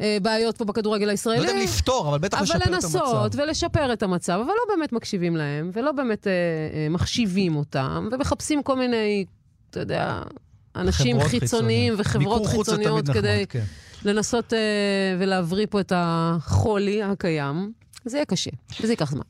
הבעיות 0.00 0.56
פה 0.56 0.64
בכדורגל 0.64 1.08
הישראלי. 1.08 1.40
לא 1.40 1.48
יודע 1.48 1.62
לפתור, 1.62 2.08
אבל 2.08 2.18
בטח 2.18 2.42
לשפר 2.42 2.56
את 2.56 2.66
המצב. 2.66 2.98
אבל 2.98 3.08
לנסות 3.08 3.34
ולשפר 3.34 3.92
את 3.92 4.02
המצב, 4.02 4.32
אבל 4.32 4.44
לא 4.46 4.74
באמת 4.76 4.92
מקשיבים 4.92 5.36
להם, 5.36 5.70
ולא 5.72 5.92
באמת 5.92 6.26
אה, 6.26 6.32
אה, 6.32 6.88
מחשיבים 6.88 7.56
אותם, 7.56 8.08
ומחפשים 8.12 8.62
כל 8.62 8.76
מיני, 8.76 9.24
אתה 9.70 9.80
יודע... 9.80 10.22
אנשים 10.76 11.20
חיצוניים 11.20 11.94
וחברות 11.98 12.46
חיצוניות 12.46 13.08
כדי 13.08 13.44
כן. 13.48 13.62
לנסות 14.04 14.52
uh, 14.52 14.56
ולהבריא 15.18 15.66
פה 15.70 15.80
את 15.80 15.92
החולי 15.96 17.02
הקיים. 17.02 17.72
זה 18.04 18.16
יהיה 18.16 18.24
קשה, 18.24 18.50
וזה 18.80 18.92
ייקח 18.92 19.10
זמן. 19.10 19.22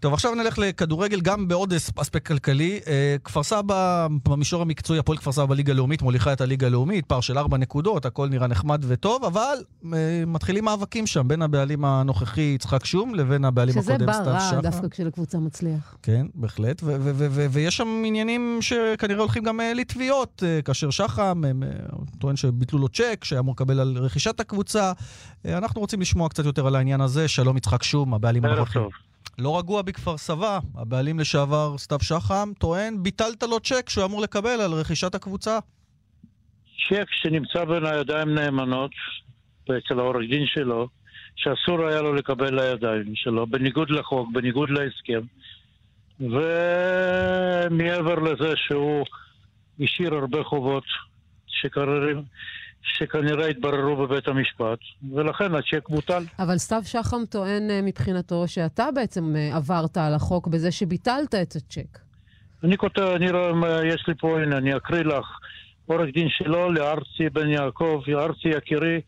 טוב, 0.00 0.14
עכשיו 0.14 0.34
נלך 0.34 0.58
לכדורגל 0.58 1.20
גם 1.20 1.48
בעוד 1.48 1.72
אספקט 1.72 2.26
כלכלי. 2.26 2.80
אה, 2.86 3.16
כפר 3.24 3.42
סבא, 3.42 4.06
במישור 4.28 4.62
המקצועי, 4.62 4.98
הפועל 4.98 5.18
כפר 5.18 5.32
סבא 5.32 5.46
בליגה 5.46 5.72
הלאומית, 5.72 6.02
מוליכה 6.02 6.32
את 6.32 6.40
הליגה 6.40 6.66
הלאומית, 6.66 7.06
פער 7.06 7.20
של 7.20 7.38
ארבע 7.38 7.56
נקודות, 7.56 8.06
הכל 8.06 8.28
נראה 8.28 8.46
נחמד 8.46 8.84
וטוב, 8.88 9.24
אבל 9.24 9.56
אה, 9.94 10.24
מתחילים 10.26 10.64
מאבקים 10.64 11.06
שם 11.06 11.28
בין 11.28 11.42
הבעלים 11.42 11.84
הנוכחי 11.84 12.52
יצחק 12.54 12.84
שום 12.84 13.14
לבין 13.14 13.44
הבעלים 13.44 13.78
הקודם 13.78 14.12
סתיו 14.12 14.24
שחר. 14.24 14.40
שזה 14.40 14.50
בא 14.50 14.56
רע 14.56 14.60
דווקא 14.60 14.88
כשלקבוצה 14.88 15.38
מצליח. 15.38 15.96
כן, 16.02 16.26
בהחלט, 16.34 16.82
ויש 17.50 17.76
שם 17.76 18.02
עניינים 18.06 18.58
שכנראה 18.60 19.20
הולכים 19.20 19.42
גם 19.42 19.60
אה, 19.60 19.74
לתביעות, 19.74 20.42
כאשר 20.64 20.90
שחם 20.90 21.42
טוען 22.18 22.36
שביטלו 22.36 22.78
לו 22.78 22.88
צ'ק, 22.88 23.24
שהיה 23.24 23.40
אמור 23.40 23.54
לקבל 23.54 23.80
על 23.80 23.96
רכישת 23.98 24.40
הקבוצה. 24.40 24.92
אנחנו 25.44 25.80
רוצים 25.80 26.00
לשמוע 26.00 26.28
קצת 26.28 26.44
יותר 26.44 26.66
על 26.66 26.76
העניין 26.76 27.00
הזה. 27.00 27.28
שלום 27.28 27.56
יצחק 27.56 27.82
שום, 27.82 28.14
הבעלים 28.14 28.44
הנוכחי. 28.44 28.78
לא 29.38 29.58
רגוע 29.58 29.82
בכפר 29.82 30.16
סבא, 30.16 30.58
הבעלים 30.74 31.18
לשעבר 31.20 31.78
סתיו 31.78 32.00
שחם 32.02 32.52
טוען, 32.58 33.02
ביטלת 33.02 33.42
לו 33.42 33.60
צ'ק 33.60 33.88
שהוא 33.88 34.04
אמור 34.04 34.20
לקבל 34.22 34.60
על 34.60 34.72
רכישת 34.72 35.14
הקבוצה. 35.14 35.58
צ'ק 36.88 37.06
שנמצא 37.10 37.64
בין 37.64 37.86
הידיים 37.86 38.34
נאמנות, 38.34 38.90
אצל 39.64 39.98
העורך 39.98 40.30
דין 40.30 40.46
שלו, 40.46 40.88
שאסור 41.36 41.86
היה 41.86 42.02
לו 42.02 42.14
לקבל 42.14 42.60
לידיים 42.60 43.14
שלו, 43.14 43.46
בניגוד 43.46 43.90
לחוק, 43.90 44.28
בניגוד 44.32 44.70
להסכם. 44.70 45.20
ומעבר 46.20 48.14
לזה 48.14 48.52
שהוא 48.56 49.06
השאיר 49.80 50.14
הרבה 50.14 50.44
חובות 50.44 50.84
שקררים, 51.46 52.22
שכנראה 52.86 53.46
התבררו 53.46 53.96
בבית 53.96 54.28
המשפט, 54.28 54.78
ולכן 55.14 55.54
הצ'ק 55.54 55.88
בוטל. 55.88 56.22
אבל 56.38 56.58
סתיו 56.58 56.82
שחם 56.84 57.24
טוען 57.30 57.70
אה, 57.70 57.80
מבחינתו 57.82 58.48
שאתה 58.48 58.88
בעצם 58.94 59.36
אה, 59.36 59.56
עברת 59.56 59.96
על 59.96 60.14
החוק 60.14 60.46
בזה 60.46 60.70
שביטלת 60.72 61.34
את 61.34 61.56
הצ'ק. 61.56 61.98
אני 62.64 62.76
כותב, 62.76 63.02
אני 63.02 63.30
רואה, 63.30 63.86
יש 63.86 64.04
לי 64.08 64.14
פה, 64.14 64.40
הנה, 64.40 64.56
אני 64.56 64.76
אקריא 64.76 65.02
לך. 65.02 65.26
עורך 65.86 66.14
דין 66.14 66.28
שלו 66.28 66.72
לארצי 66.72 67.28
בן 67.32 67.48
יעקב, 67.48 68.02
ארצי 68.08 68.48
יקירי, 68.48 69.00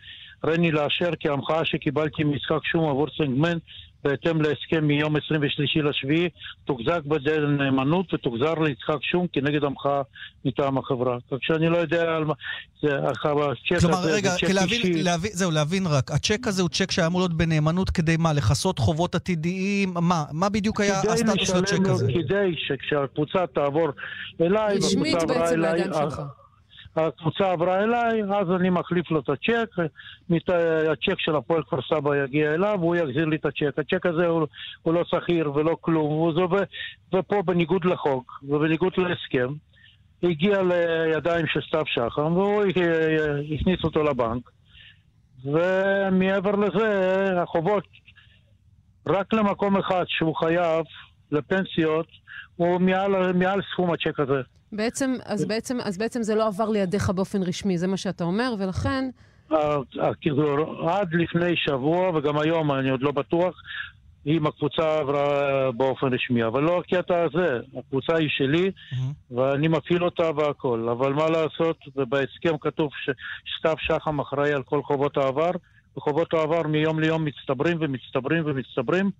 רני 0.45 0.71
לאשר 0.71 1.11
כי 1.21 1.29
המחאה 1.29 1.65
שקיבלתי 1.65 2.25
מיצחק 2.25 2.65
שום 2.65 2.91
עבור 2.91 3.07
סנגמן 3.17 3.59
בהתאם 4.05 4.43
להסכם 4.43 4.85
מיום 4.85 5.17
23 5.17 5.77
לשביעי, 5.77 6.29
תוחזק 6.65 7.01
בדרך 7.07 7.51
נאמנות 7.59 8.15
ותוחזר 8.15 8.55
ליצחק 8.55 9.03
שום 9.03 9.27
כנגד 9.33 9.65
המחאה 9.65 10.03
מטעם 10.45 10.79
החברה. 10.79 11.19
כך 11.31 11.37
שאני 11.41 11.69
לא 11.69 11.77
יודע 11.77 12.03
על 12.03 12.25
מה... 12.25 12.35
זה, 12.83 12.89
הצ'ק 12.99 13.81
כלומר, 13.81 13.99
הזה 13.99 14.15
רגע, 14.15 14.31
זה 14.31 14.37
צ'ק 14.37 14.51
להבין, 14.51 14.81
אישי. 14.81 15.03
להבין, 15.03 15.31
זהו, 15.35 15.51
להבין 15.51 15.87
רק, 15.87 16.11
הצ'ק 16.11 16.47
הזה 16.47 16.63
הוא 16.63 16.69
צ'ק 16.69 16.91
שהיה 16.91 17.07
אמור 17.07 17.21
להיות 17.21 17.35
בנאמנות 17.35 17.91
כדי 17.91 18.17
מה? 18.17 18.33
לכסות 18.33 18.79
חובות 18.79 19.15
עתידיים? 19.15 19.95
מה? 19.95 20.25
מה 20.33 20.49
בדיוק 20.49 20.81
היה 20.81 21.01
הסטטוס 21.01 21.49
של 21.49 21.57
הצ'ק 21.57 21.89
הזה? 21.89 22.07
כדי 22.07 22.55
שכשהקבוצה 22.57 23.47
תעבור 23.55 23.89
אליי, 24.41 24.77
רשמית 24.77 25.17
בעצם 25.29 25.61
לידיים 25.61 25.93
שלך. 25.93 26.23
הקבוצה 26.99 27.51
עברה 27.51 27.83
אליי, 27.85 28.23
אז 28.23 28.51
אני 28.61 28.71
מחליף 28.71 29.11
לו 29.11 29.21
את 29.21 29.29
הצ'ק, 29.29 29.71
הצ'ק 30.91 31.19
של 31.19 31.37
הפועל 31.37 31.63
כפר 31.63 31.79
סבא 31.89 32.25
יגיע 32.25 32.55
אליו, 32.55 32.77
והוא 32.81 32.97
יחזיר 32.97 33.25
לי 33.25 33.37
את 33.37 33.47
הצ'ק. 33.47 33.79
הצ'ק 33.79 34.07
הזה 34.07 34.27
הוא, 34.27 34.47
הוא 34.83 34.95
לא 34.95 35.05
שכיר 35.05 35.53
ולא 35.55 35.77
כלום, 35.81 36.35
ופה 37.15 37.43
בניגוד 37.43 37.85
לחוק 37.85 38.43
ובניגוד 38.49 38.93
להסכם, 38.97 39.49
הגיע 40.23 40.63
לידיים 40.63 41.47
של 41.47 41.61
סתיו 41.69 41.85
שחם, 41.87 42.37
והוא 42.37 42.63
הכניס 43.55 43.85
אותו 43.85 44.03
לבנק. 44.03 44.51
ומעבר 45.45 46.53
לזה, 46.57 47.43
החובות 47.43 47.85
רק 49.07 49.33
למקום 49.33 49.77
אחד 49.77 50.05
שהוא 50.09 50.37
חייב 50.37 50.85
לפנסיות, 51.33 52.07
הוא 52.59 52.81
מעל, 52.81 53.33
מעל 53.33 53.61
סכום 53.73 53.93
הצ'ק 53.93 54.21
הזה. 54.21 54.41
בעצם, 54.73 55.15
אז 55.25 55.45
בעצם, 55.45 55.79
אז 55.85 55.99
בעצם 55.99 56.23
זה 56.23 56.35
לא 56.35 56.47
עבר 56.47 56.69
לידיך 56.69 57.11
באופן 57.11 57.43
רשמי, 57.43 57.79
זה 57.79 57.87
מה 57.87 57.97
שאתה 57.97 58.25
אומר, 58.25 58.55
ולכן... 58.59 59.11
כאילו, 60.21 60.89
עד 60.89 61.15
לפני 61.15 61.57
שבוע, 61.57 62.11
וגם 62.17 62.39
היום 62.39 62.73
אני 62.73 62.91
עוד 62.91 63.03
לא 63.03 63.11
בטוח, 63.11 63.55
אם 64.27 64.47
הקבוצה 64.47 64.99
עברה 64.99 65.73
באופן 65.73 66.07
רשמי. 66.15 66.45
אבל 66.45 66.63
לא 66.63 66.81
הקטע 66.81 67.23
הזה, 67.23 67.59
הקבוצה 67.79 68.17
היא 68.17 68.29
שלי, 68.31 68.71
mm-hmm. 68.71 69.35
ואני 69.35 69.69
מפעיל 69.69 70.05
אותה 70.05 70.31
והכל. 70.37 70.89
אבל 70.89 71.13
מה 71.13 71.27
לעשות, 71.31 71.77
ובהסכם 71.97 72.59
כתוב 72.61 72.91
שסתיו 73.05 73.75
שחם 73.79 74.21
אחראי 74.21 74.53
על 74.53 74.63
כל 74.63 74.83
חובות 74.83 75.17
העבר, 75.17 75.51
וחובות 75.97 76.35
העבר 76.35 76.63
מיום 76.63 77.01
ליום 77.01 77.25
מצטברים 77.25 77.77
ומצטברים 77.81 78.43
ומצטברים, 78.47 79.11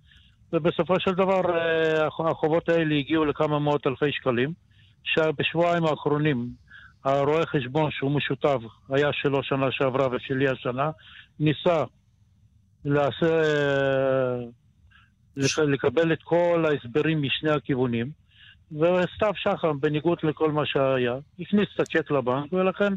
ובסופו 0.53 0.99
של 0.99 1.11
דבר 1.11 1.41
אה, 1.57 2.07
החובות 2.07 2.69
האלה 2.69 2.95
הגיעו 2.95 3.25
לכמה 3.25 3.59
מאות 3.59 3.87
אלפי 3.87 4.11
שקלים, 4.11 4.53
שבשבועיים 5.03 5.85
האחרונים 5.85 6.49
הרואה 7.05 7.45
חשבון 7.45 7.91
שהוא 7.91 8.11
משותף, 8.11 8.59
היה 8.89 9.13
שלו 9.13 9.43
שנה 9.43 9.71
שעברה 9.71 10.07
ושלי 10.11 10.49
השנה, 10.49 10.91
ניסה 11.39 11.83
לעשה, 12.85 13.41
לקבל 15.57 16.13
את 16.13 16.23
כל 16.23 16.65
ההסברים 16.69 17.21
משני 17.21 17.51
הכיוונים, 17.51 18.11
וסתיו 18.71 19.33
שחם, 19.35 19.79
בניגוד 19.79 20.17
לכל 20.23 20.51
מה 20.51 20.65
שהיה, 20.65 21.15
הכניס 21.39 21.67
את 21.75 21.79
הצ'ק 21.79 22.11
לבנק, 22.11 22.53
ולכן 22.53 22.93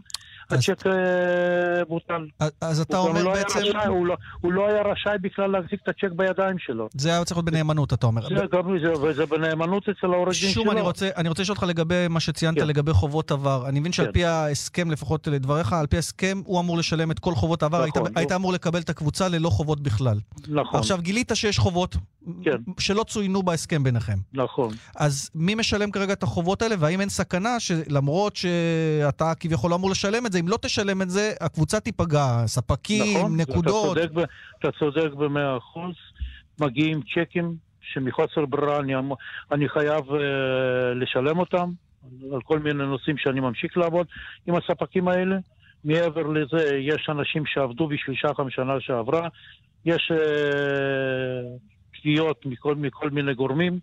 הצ'ק 0.50 0.86
אה, 0.86 1.84
בוטל. 1.88 2.26
אז 2.60 2.80
אתה 2.80 2.98
אומר 2.98 3.22
לא 3.22 3.32
בעצם... 3.32 3.58
רשאי, 3.58 3.86
הוא, 3.86 4.06
לא, 4.06 4.16
הוא 4.40 4.52
לא 4.52 4.68
היה 4.68 4.82
רשאי 4.82 5.18
בכלל 5.20 5.50
להחזיק 5.50 5.80
את 5.82 5.88
הצ'ק 5.88 6.12
בידיים 6.16 6.58
שלו. 6.58 6.88
זה 6.92 7.08
היה 7.08 7.24
צריך 7.24 7.36
להיות 7.36 7.44
בנאמנות, 7.44 7.92
אתה 7.92 8.06
אומר. 8.06 8.28
זה 8.28 8.44
גם 8.52 8.78
זה, 8.84 8.92
וזה 9.02 9.26
בנאמנות 9.26 9.88
אצל 9.88 10.06
העורך 10.06 10.28
דין 10.28 10.34
שלו. 10.34 10.62
שוב, 10.62 10.68
אני 10.68 10.80
רוצה, 10.80 11.08
אני 11.16 11.28
רוצה 11.28 11.42
לשאול 11.42 11.56
אותך 11.56 11.68
לגבי 11.68 12.08
מה 12.10 12.20
שציינת 12.20 12.58
כן. 12.58 12.66
לגבי 12.66 12.92
חובות 12.92 13.30
עבר. 13.30 13.68
אני 13.68 13.80
מבין 13.80 13.92
שעל 13.92 14.06
כן. 14.06 14.12
פי 14.12 14.24
ההסכם, 14.24 14.90
לפחות 14.90 15.26
לדבריך, 15.26 15.72
על 15.72 15.86
פי 15.86 15.96
ההסכם, 15.96 16.42
הוא 16.44 16.60
אמור 16.60 16.78
לשלם 16.78 17.10
את 17.10 17.18
כל 17.18 17.34
חובות 17.34 17.62
העבר. 17.62 17.86
נכון, 17.86 18.02
היית, 18.06 18.16
היית 18.16 18.32
אמור 18.32 18.52
לקבל 18.52 18.80
את 18.80 18.90
הקבוצה 18.90 19.28
ללא 19.28 19.50
חובות 19.50 19.80
בכלל. 19.80 20.18
נכון. 20.48 20.80
עכשיו, 20.80 20.98
גילית 21.02 21.32
שיש 21.34 21.58
חובות 21.58 21.96
כן. 22.44 22.56
שלא 22.78 23.04
צוינו 23.04 23.42
בהסכם 23.42 23.82
ביניכם. 23.82 24.18
נכון. 24.32 24.74
אז 24.96 25.30
מי 25.34 25.54
משלם 25.54 25.90
כרגע 25.90 26.12
את 26.12 26.22
החובות 26.22 26.62
האלה, 26.62 26.74
והאם 26.78 27.00
אין 27.00 27.08
סכנה 27.08 27.60
שלמרות 27.60 28.36
שאתה 28.36 29.32
כביכול 29.40 29.70
לא 29.70 29.74
אמור 29.74 29.90
לשלם 29.90 30.26
את 30.26 30.32
זה, 30.32 30.41
אם 30.42 30.48
לא 30.48 30.56
תשלם 30.62 31.02
את 31.02 31.10
זה, 31.10 31.32
הקבוצה 31.40 31.80
תיפגע, 31.80 32.46
ספקים, 32.46 33.16
נכון, 33.18 33.40
נקודות. 33.40 33.96
צודק, 33.96 34.28
אתה 34.58 34.68
צודק 34.78 35.12
במאה 35.14 35.56
אחוז. 35.56 35.94
מגיעים 36.60 37.00
צ'קים 37.02 37.56
שמחוסר 37.80 38.46
ברירה 38.46 38.78
אני, 38.78 38.98
אמ- 38.98 39.12
אני 39.52 39.68
חייב 39.68 40.04
uh, 40.10 40.14
לשלם 40.94 41.38
אותם, 41.38 41.70
על 42.32 42.40
כל 42.42 42.58
מיני 42.58 42.84
נושאים 42.84 43.16
שאני 43.18 43.40
ממשיך 43.40 43.76
לעבוד 43.76 44.06
עם 44.46 44.54
הספקים 44.54 45.08
האלה. 45.08 45.36
מעבר 45.84 46.22
לזה, 46.22 46.76
יש 46.76 47.08
אנשים 47.08 47.46
שעבדו 47.46 47.88
בשביל 47.88 48.16
שחם 48.16 48.50
שנה 48.50 48.80
שעברה, 48.80 49.28
יש 49.84 50.12
uh, 50.14 52.00
תביעות 52.00 52.46
מכל, 52.46 52.74
מכל 52.74 53.10
מיני 53.10 53.34
גורמים, 53.34 53.78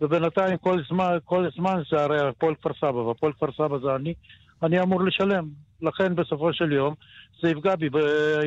ובינתיים 0.00 0.56
כל 0.56 0.80
זמן, 0.88 1.16
כל 1.24 1.48
זמן 1.56 1.82
זה 1.90 2.02
הרי 2.02 2.28
הפועל 2.28 2.54
כפר 2.54 2.70
סבא, 2.80 2.96
והפועל 2.96 3.32
כפר 3.32 3.52
סבא 3.52 3.78
זה 3.78 3.94
אני, 3.96 4.14
אני 4.62 4.80
אמור 4.80 5.02
לשלם. 5.04 5.48
לכן 5.82 6.14
בסופו 6.14 6.52
של 6.52 6.72
יום 6.72 6.94
זה 7.42 7.48
יפגע 7.48 7.76
בי, 7.76 7.86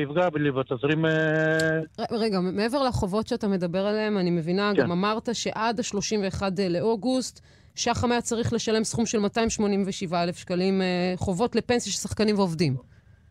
יפגע 0.02 0.28
לי 0.34 0.50
בתזרים... 0.50 1.06
אה, 1.06 1.78
רגע, 2.10 2.40
מעבר 2.40 2.82
לחובות 2.82 3.26
שאתה 3.26 3.48
מדבר 3.48 3.86
עליהן, 3.86 4.16
אני 4.16 4.30
מבינה, 4.30 4.72
כן. 4.76 4.82
גם 4.82 4.92
אמרת 4.92 5.28
שעד 5.32 5.80
ה-31 5.80 6.42
לאוגוסט, 6.70 7.40
שחם 7.74 8.12
היה 8.12 8.20
צריך 8.20 8.52
לשלם 8.52 8.84
סכום 8.84 9.06
של 9.06 9.18
287,000 9.18 10.36
שקלים 10.36 10.82
אה, 10.82 11.12
חובות 11.16 11.56
לפנסיה 11.56 11.92
של 11.92 11.98
שחקנים 11.98 12.36
ועובדים. 12.38 12.76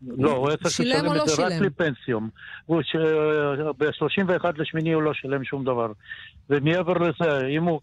לא, 0.02 0.30
הוא 0.30 0.48
היה 0.48 0.56
צריך 0.56 0.80
לשלם 0.80 1.04
לא 1.04 1.22
את 1.22 1.28
זה 1.28 1.34
שילם? 1.36 1.48
רק 1.48 1.60
לפנסיום. 1.60 2.28
ב-31 3.78 4.44
לשמיני 4.56 4.92
הוא 4.92 5.02
לא 5.02 5.14
שילם 5.14 5.44
שום 5.44 5.64
דבר. 5.64 5.92
ומעבר 6.50 6.92
לזה, 6.92 7.46
אם 7.46 7.64
הוא, 7.64 7.80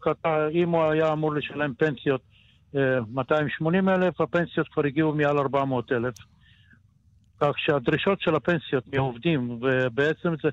אם 0.54 0.70
הוא 0.70 0.84
היה 0.84 1.14
אמור 1.14 1.34
לשלם 1.34 1.74
פנסיות 1.74 2.22
280 2.74 3.90
אה, 3.90 3.96
אלף, 3.96 4.22
הפנסיות 4.22 4.68
כבר 4.68 4.86
הגיעו 4.86 5.14
מעל 5.14 5.38
400 5.38 5.92
אלף. 5.92 6.16
כך 7.40 7.60
שהדרישות 7.60 8.22
של 8.22 8.36
הפנסיות 8.36 8.84
מעובדים, 8.94 9.60
ובעצם 9.62 10.30
זה, 10.44 10.50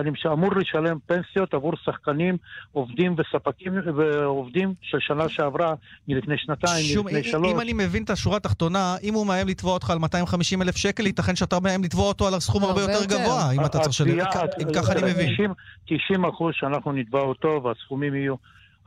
אני 0.00 0.10
אמור 0.32 0.50
לשלם 0.56 0.98
פנסיות 1.06 1.54
עבור 1.54 1.72
שחקנים, 1.84 2.36
עובדים 2.72 3.14
וספקים 3.18 3.72
ועובדים 3.96 4.74
של 4.82 4.98
שנה 5.00 5.28
שעברה, 5.28 5.74
מלפני 6.08 6.34
שנתיים, 6.38 6.84
שום, 6.84 7.06
מלפני 7.06 7.24
שלוש. 7.24 7.52
אם 7.52 7.60
אני 7.60 7.72
מבין 7.72 8.02
את 8.02 8.10
השורה 8.10 8.36
התחתונה, 8.36 8.96
אם 9.02 9.14
הוא 9.14 9.26
מאיים 9.26 9.48
לתבוע 9.48 9.72
אותך 9.72 9.90
על 9.90 9.98
250 9.98 10.62
אלף 10.62 10.76
שקל, 10.76 11.06
ייתכן 11.06 11.36
שאתה 11.36 11.60
מאיים 11.60 11.84
לתבוע 11.84 12.08
אותו 12.08 12.28
על 12.28 12.40
סכום 12.40 12.62
הרבה 12.64 12.80
יותר 12.80 13.04
גבוה, 13.04 13.52
אם 13.52 13.64
אתה 13.64 13.78
צריך 13.78 13.88
לשלם. 13.88 14.20
אם 14.62 14.72
ככה 14.74 14.92
אני 14.92 15.02
מבין. 15.02 15.52
90 15.86 16.24
אחוז 16.24 16.54
שאנחנו 16.56 16.92
נתבע 16.92 17.20
אותו, 17.20 17.60
והסכומים 17.64 18.14
יהיו 18.14 18.34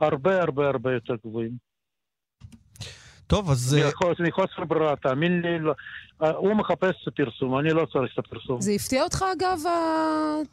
הרבה 0.00 0.42
הרבה 0.42 0.68
הרבה 0.68 0.92
יותר 0.92 1.14
גבוהים. 1.26 1.71
טוב, 3.26 3.50
אז... 3.50 3.76
מחוסר 4.20 4.64
ברירה, 4.64 4.96
תאמין 4.96 5.42
לי, 5.42 5.58
לא, 5.58 5.72
אה, 6.22 6.30
הוא 6.30 6.54
מחפש 6.54 6.90
את 7.02 7.08
הפרסום, 7.08 7.58
אני 7.58 7.70
לא 7.70 7.86
צריך 7.92 8.12
את 8.14 8.18
הפרסום. 8.18 8.60
זה 8.60 8.72
הפתיע 8.72 9.02
אותך, 9.02 9.24
אגב, 9.32 9.60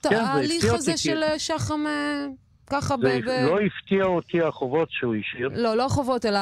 כן, 0.04 0.16
ההליך 0.16 0.66
הזה 0.74 0.98
של 0.98 1.24
שחם... 1.38 1.86
אה, 2.74 2.82
ככה 2.82 2.98
ב... 2.98 3.02
זה 3.26 3.48
לא 3.50 3.60
הפתיע 3.60 4.04
אותי 4.04 4.42
החובות 4.42 4.88
שהוא 4.92 5.16
השאיר. 5.16 5.50
לא, 5.54 5.76
לא 5.78 5.86
החובות, 5.86 6.26
אלא 6.26 6.40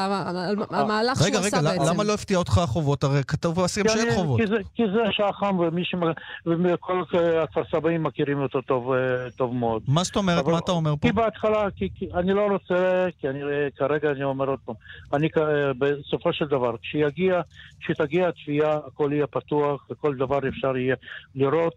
המהלך 0.69 1.17
שהוא 1.17 1.27
עשה 1.27 1.41
בעצם. 1.41 1.67
רגע, 1.67 1.91
למה 1.91 2.03
לא 2.03 2.13
הפתיע 2.13 2.37
אותך 2.37 2.57
החובות? 2.57 3.03
הרי 3.03 3.23
כתוב 3.27 3.55
בהסכם 3.55 3.83
שאין 3.87 4.15
חובות. 4.15 4.39
כי 4.75 4.83
זה 4.87 4.99
שחם, 5.11 5.59
ומי 5.59 5.83
ש... 5.85 5.95
וכל 6.45 7.03
הכפר 7.43 7.61
סבאים 7.71 8.03
מכירים 8.03 8.41
אותו 8.41 8.61
טוב 8.61 8.91
אה, 8.93 9.53
מאוד. 9.53 9.81
מה 9.87 10.03
זאת 10.03 10.15
אומרת? 10.15 10.45
מה 10.45 10.57
אתה 10.57 10.71
אומר 10.71 10.95
פה? 10.95 11.07
כי 11.07 11.13
בהתחלה, 11.13 11.67
אני 12.13 12.33
לא 12.33 12.47
רוצה, 12.51 13.07
כי 13.19 13.27
כרגע 13.75 14.11
אני 14.11 14.23
אומר 14.23 14.49
עוד 14.49 14.59
פעם, 14.65 14.75
אני 15.13 15.27
בסופו 15.77 16.33
של 16.33 16.45
דבר, 16.45 16.75
כשיגיע, 16.81 17.41
כשתגיע 17.79 18.27
התביעה, 18.27 18.77
הכל 18.87 19.09
יהיה 19.13 19.27
פתוח, 19.27 19.85
וכל 19.89 20.15
דבר 20.15 20.39
אפשר 20.47 20.77
יהיה 20.77 20.95
לראות 21.35 21.75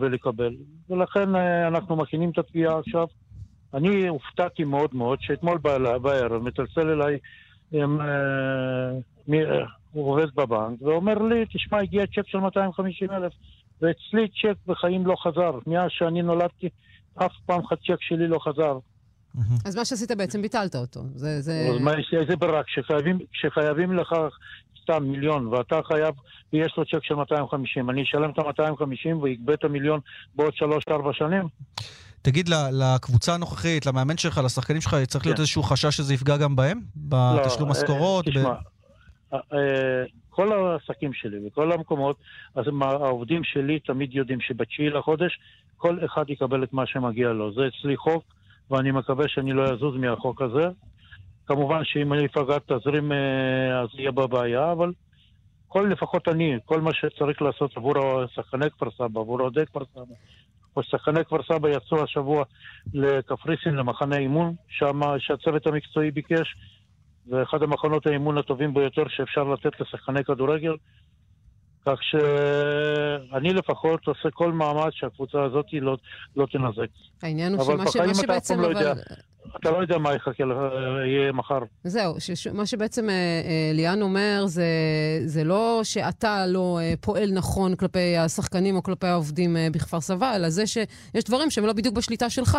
ולקבל. 0.00 0.54
ולכן 0.90 1.36
אה, 1.36 1.68
אנחנו 1.68 1.96
מכינים 1.96 2.30
את 2.30 2.38
התביעה 2.38 2.78
עכשיו. 2.78 3.06
אני 3.74 4.08
הופתעתי 4.08 4.64
מאוד 4.64 4.90
מאוד 4.92 5.18
שאתמול 5.20 5.58
בערב 6.02 6.42
מצלצל 6.42 6.88
אליי, 6.88 7.18
עם, 7.72 8.00
אה, 8.00 8.06
מי, 9.28 9.44
אה, 9.44 9.64
הוא 9.92 10.10
עובד 10.10 10.34
בבנק, 10.34 10.82
ואומר 10.82 11.18
לי, 11.18 11.44
תשמע, 11.54 11.80
הגיע 11.80 12.06
צ'ק 12.06 12.26
של 12.26 12.38
250 12.38 13.10
אלף, 13.10 13.32
ואצלי 13.82 14.28
צ'ק 14.28 14.56
בחיים 14.66 15.06
לא 15.06 15.16
חזר. 15.22 15.58
מאז 15.66 15.90
שאני 15.90 16.22
נולדתי, 16.22 16.68
אף 17.14 17.32
פעם 17.46 17.60
אחד 17.68 17.76
צ'ק 17.76 18.00
שלי 18.00 18.28
לא 18.28 18.38
חזר. 18.38 18.78
אז 19.64 19.76
מה 19.76 19.84
שעשית 19.84 20.10
בעצם, 20.10 20.42
ביטלת 20.42 20.74
אותו. 20.76 21.00
זה... 21.14 21.40
זה... 21.40 21.68
אז 21.74 21.80
מה, 21.80 21.92
איזה 22.20 22.36
ברירה? 22.36 22.62
כשחייבים, 22.62 23.18
כשחייבים 23.32 23.92
לך 23.92 24.14
סתם 24.82 25.04
מיליון, 25.04 25.46
ואתה 25.46 25.80
חייב, 25.84 26.14
ויש 26.52 26.74
לו 26.76 26.84
צ'ק 26.84 27.04
של 27.04 27.14
250, 27.14 27.90
אני 27.90 28.02
אשלם 28.02 28.30
את 28.30 28.38
ה-250 28.38 29.16
ויגבה 29.22 29.54
את 29.54 29.64
המיליון 29.64 30.00
בעוד 30.34 30.52
3-4 30.88 30.92
שנים? 31.12 31.48
תגיד, 32.24 32.48
לקבוצה 32.72 33.34
הנוכחית, 33.34 33.86
למאמן 33.86 34.16
שלך, 34.16 34.40
לשחקנים 34.44 34.80
שלך, 34.80 34.96
צריך 35.06 35.26
להיות 35.26 35.36
כן. 35.36 35.40
איזשהו 35.42 35.62
חשש 35.62 35.96
שזה 35.96 36.14
יפגע 36.14 36.36
גם 36.36 36.56
בהם? 36.56 36.80
בתשלום 36.96 37.68
לא, 37.68 37.70
משכורות? 37.70 38.24
תשמע, 38.24 38.54
אה, 39.32 39.38
אה, 39.52 40.04
כל 40.30 40.52
העסקים 40.52 41.12
שלי 41.12 41.46
וכל 41.46 41.72
המקומות, 41.72 42.16
אז 42.54 42.64
העובדים 42.80 43.44
שלי 43.44 43.80
תמיד 43.80 44.14
יודעים 44.14 44.40
שבתשיעי 44.40 44.90
לחודש 44.90 45.38
כל 45.76 45.98
אחד 46.04 46.30
יקבל 46.30 46.64
את 46.64 46.72
מה 46.72 46.86
שמגיע 46.86 47.28
לו. 47.28 47.54
זה 47.54 47.60
אצלי 47.66 47.96
חוק, 47.96 48.24
ואני 48.70 48.90
מקווה 48.90 49.28
שאני 49.28 49.52
לא 49.52 49.64
אזוז 49.64 49.96
מהחוק 49.96 50.42
הזה. 50.42 50.68
כמובן 51.46 51.84
שאם 51.84 52.12
אני 52.12 52.26
אפגע 52.26 52.58
תזרים 52.58 53.12
אה, 53.12 53.80
אז 53.80 53.88
יהיה 53.94 54.10
בבעיה, 54.10 54.72
אבל 54.72 54.92
כל, 55.68 55.88
לפחות 55.92 56.28
אני, 56.28 56.58
כל 56.64 56.80
מה 56.80 56.90
שצריך 56.94 57.42
לעשות 57.42 57.76
עבור 57.76 57.94
שחקני 58.34 58.70
כפר 58.70 58.90
סבא, 58.90 59.20
עבור 59.20 59.40
אוהדי 59.40 59.66
כפר 59.66 59.84
סבא, 59.94 60.14
שחקני 60.82 61.24
כפר 61.24 61.42
סבא 61.42 61.68
יצאו 61.68 62.02
השבוע 62.02 62.44
לקפריסין, 62.94 63.74
למחנה 63.74 64.16
אימון, 64.16 64.54
שם 64.68 65.00
שהצוות 65.18 65.66
המקצועי 65.66 66.10
ביקש, 66.10 66.56
ואחד 67.30 67.62
המחנות 67.62 68.06
האימון 68.06 68.38
הטובים 68.38 68.74
ביותר 68.74 69.02
שאפשר 69.08 69.44
לתת 69.44 69.80
לשחקני 69.80 70.24
כדורגל. 70.24 70.76
כך 71.86 71.98
שאני 72.02 73.52
לפחות 73.52 74.06
עושה 74.06 74.30
כל 74.30 74.52
מאמץ 74.52 74.92
שהקבוצה 74.92 75.42
הזאת 75.42 75.66
לא, 75.72 75.96
לא 76.36 76.46
תנזק. 76.46 76.88
העניין 77.22 77.54
הוא 77.54 77.64
שמה, 77.64 77.90
שמה 77.90 78.14
שבעצם... 78.14 78.60
לא 78.60 78.66
אבל... 78.66 78.80
יודע, 78.80 78.92
אתה 79.56 79.70
לא 79.70 79.76
יודע 79.76 79.98
מה 79.98 80.14
יחכה 80.14 80.44
יהיה 81.06 81.32
מחר. 81.32 81.58
זהו, 81.84 82.14
שש, 82.18 82.46
מה 82.46 82.66
שבעצם 82.66 83.10
אה, 83.10 83.14
אה, 83.14 83.70
ליאן 83.74 84.02
אומר, 84.02 84.42
זה, 84.46 84.66
זה 85.24 85.44
לא 85.44 85.80
שאתה 85.82 86.46
לא 86.46 86.78
אה, 86.82 86.94
פועל 87.00 87.30
נכון 87.32 87.76
כלפי 87.76 88.16
השחקנים 88.16 88.76
או 88.76 88.82
כלפי 88.82 89.06
העובדים 89.06 89.56
בכפר 89.72 90.00
סבא, 90.00 90.36
אלא 90.36 90.50
זה 90.50 90.66
שיש 90.66 91.24
דברים 91.24 91.50
שהם 91.50 91.66
לא 91.66 91.72
בדיוק 91.72 91.94
בשליטה 91.94 92.30
שלך. 92.30 92.58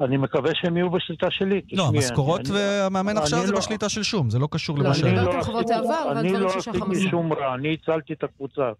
אני 0.00 0.16
מקווה 0.16 0.50
שהם 0.54 0.76
יהיו 0.76 0.90
בשליטה 0.90 1.30
שלי. 1.30 1.60
לא, 1.72 1.88
המשכורות 1.88 2.40
והמאמן 2.48 3.18
עכשיו 3.18 3.46
זה 3.46 3.52
לא- 3.52 3.58
בשליטה 3.58 3.88
של 3.88 4.02
שום, 4.02 4.30
זה 4.30 4.38
לא 4.38 4.48
קשור 4.50 4.78
למה 4.78 4.94
ש... 4.94 5.02
לא, 5.02 5.08
אני 5.08 5.16
מדברת 5.16 5.34
על 5.34 5.42
חובות 5.42 5.70
העבר 5.70 6.12
אני 6.12 6.32
לא 6.32 6.56
עשיתי 6.56 7.08
שום 7.10 7.32
רע, 7.32 7.54
אני 7.54 7.74
הצלתי 7.74 8.12
את 8.12 8.24
הקבוצה. 8.24 8.72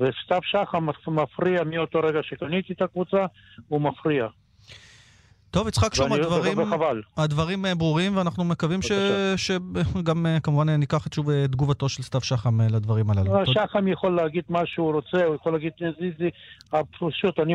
וסתיו 0.00 0.40
שחם 0.42 0.86
מפריע 1.06 1.64
מאותו 1.64 2.00
רגע 2.00 2.18
שקניתי 2.22 2.72
את 2.72 2.82
הקבוצה, 2.82 3.26
הוא 3.68 3.80
מפריע. 3.80 4.26
טוב, 5.54 5.68
יצחק 5.68 5.94
שום, 5.94 6.12
הדברים, 6.12 6.58
הדברים 7.16 7.66
אה, 7.66 7.74
ברורים, 7.74 8.16
ואנחנו 8.16 8.44
מקווים 8.44 8.82
ש, 8.82 8.92
שגם 9.36 10.26
אה, 10.26 10.40
כמובן 10.40 10.68
אה, 10.68 10.76
ניקח 10.76 11.06
את 11.06 11.12
שוב 11.12 11.46
תגובתו 11.46 11.88
של 11.88 12.02
סתיו 12.02 12.20
שחם 12.20 12.60
לדברים 12.60 13.10
הללו. 13.10 13.46
שחם 13.46 13.88
יכול 13.88 14.16
להגיד 14.16 14.44
מה 14.48 14.66
שהוא 14.66 14.92
רוצה, 14.92 15.24
הוא 15.24 15.34
יכול 15.34 15.52
להגיד 15.52 15.72
זיזי, 16.00 16.30
פשוט 16.98 17.40
אני 17.40 17.54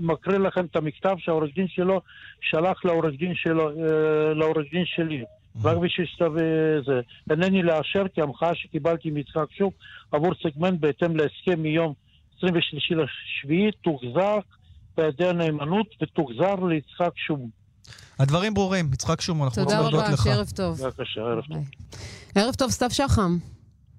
מקריא 0.00 0.38
לכם 0.38 0.64
את 0.64 0.76
המכתב 0.76 1.14
שהעורך 1.18 1.54
דין 1.54 1.68
שלו 1.68 2.00
שלח 2.40 2.84
לעורך 2.84 3.14
דין 3.18 3.34
שלו, 3.34 3.70
לעורך 4.34 4.66
דין 4.72 4.84
שלי. 4.86 5.24
רק 5.64 5.76
בשביל 5.76 6.06
שתביא 6.06 6.44
זה. 6.86 7.00
אינני 7.30 7.62
לאשר 7.62 8.08
כי 8.14 8.22
המחאה 8.22 8.54
שקיבלתי 8.54 9.10
מיצחק 9.10 9.46
שוק 9.58 9.74
עבור 10.12 10.32
סגמנט 10.42 10.80
בהתאם 10.80 11.16
להסכם 11.16 11.62
מיום 11.62 11.92
23 12.38 12.92
לשביעי 12.92 13.70
תוחזר 13.82 14.38
בהיעדר 14.96 15.32
נאמנות 15.32 15.86
ותוחזר 16.02 16.54
ליצחק 16.54 17.12
שום. 17.16 17.50
הדברים 18.18 18.54
ברורים. 18.54 18.90
יצחק 18.92 19.20
שום, 19.20 19.42
אנחנו 19.42 19.62
רוצים 19.62 19.78
להודות 19.78 20.04
לך. 20.08 20.22
תודה 20.22 20.34
רבה, 20.34 20.34
שערב 20.34 20.50
טוב. 20.56 20.80
בבקשה, 20.82 21.20
ערב 21.20 21.44
טוב. 21.44 21.68
ערב 22.34 22.54
טוב, 22.54 22.70
סתיו 22.70 22.90
שחם. 22.90 23.38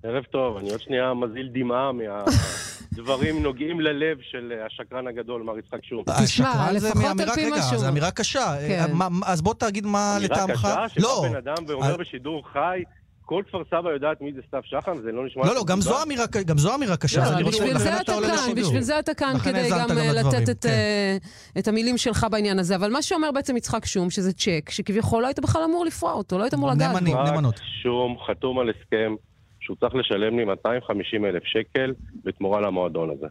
ערב 0.04 0.24
טוב, 0.24 0.58
אני 0.58 0.72
עוד 0.72 0.82
שנייה 0.82 1.14
מזיל 1.14 1.50
דמעה 1.54 1.92
מהדברים 1.92 3.42
נוגעים 3.44 3.82
ללב 3.82 4.18
של 4.22 4.54
השקרן 4.66 5.08
הגדול, 5.08 5.42
מר 5.42 5.58
יצחק 5.58 5.86
שום. 5.86 6.04
תשמע, 6.24 6.72
לפחות 6.72 7.20
על 7.20 7.30
פי 7.36 7.50
משהו. 7.52 7.78
זו 7.78 7.88
אמירה 7.88 8.12
קשה. 8.12 8.56
כן. 8.68 8.86
אז 9.26 9.42
בוא 9.42 9.54
תגיד 9.54 9.86
מה 9.86 10.18
לטעמך... 10.22 10.66
אמירה 10.66 10.90
קשה? 10.90 11.02
שבא 11.02 11.30
בן 11.30 11.36
אדם 11.36 11.64
ואומר 11.68 11.98
בשידור 11.98 12.44
חי... 12.54 12.84
כל 13.32 13.44
כפר 13.48 13.64
סבא 13.70 13.90
יודעת 13.90 14.22
מי 14.22 14.34
זה 14.34 14.42
סתיו 14.48 14.62
שחם, 14.64 14.98
זה 15.02 15.12
לא 15.12 15.26
נשמע... 15.26 15.46
לא, 15.46 15.56
לא, 15.56 15.64
גם 15.68 15.82
זו 15.82 16.04
אמירה, 16.04 16.26
גם 16.46 16.58
זו 16.58 16.76
אמירה 16.76 16.98
קשה. 16.98 17.22
לא, 17.40 17.48
בשביל 17.48 17.78
זה 17.78 18.02
אתה 18.02 18.12
כאן, 18.12 18.56
בשביל 18.56 18.82
זה 18.82 19.00
אתה 19.00 19.14
כאן, 19.14 19.34
כדי 19.44 19.70
גם 19.70 19.88
לתת 20.16 20.64
כן. 20.64 20.70
אה, 20.70 21.18
את 21.60 21.68
המילים 21.68 21.98
שלך 21.98 22.28
בעניין 22.32 22.60
הזה. 22.60 22.76
אבל 22.76 22.92
מה 22.92 23.02
שאומר 23.02 23.32
בעצם 23.32 23.58
יצחק 23.58 23.86
שום, 23.86 24.10
שזה 24.10 24.34
צ'ק, 24.34 24.70
שכביכול 24.70 25.22
לא 25.22 25.28
היית 25.28 25.40
בכלל 25.40 25.62
אמור 25.64 25.86
לפרוע 25.86 26.14
אותו, 26.14 26.38
לא 26.38 26.44
היית 26.44 26.54
אמור 26.54 26.72
לגעת 26.72 27.04
בו. 27.04 27.24
נאמנות. 27.24 27.56
שום 27.84 28.18
חתום 28.28 28.60
על 28.60 28.70
הסכם 28.70 29.16
שהוא 29.60 29.78
צריך 29.80 29.96
לשלם 29.96 30.38
לי 30.38 30.46
250 30.46 31.26
אלף 31.26 31.44
שקל 31.44 31.94
בתמורה 32.24 32.62
למועדון 32.62 33.10
הזה. 33.10 33.28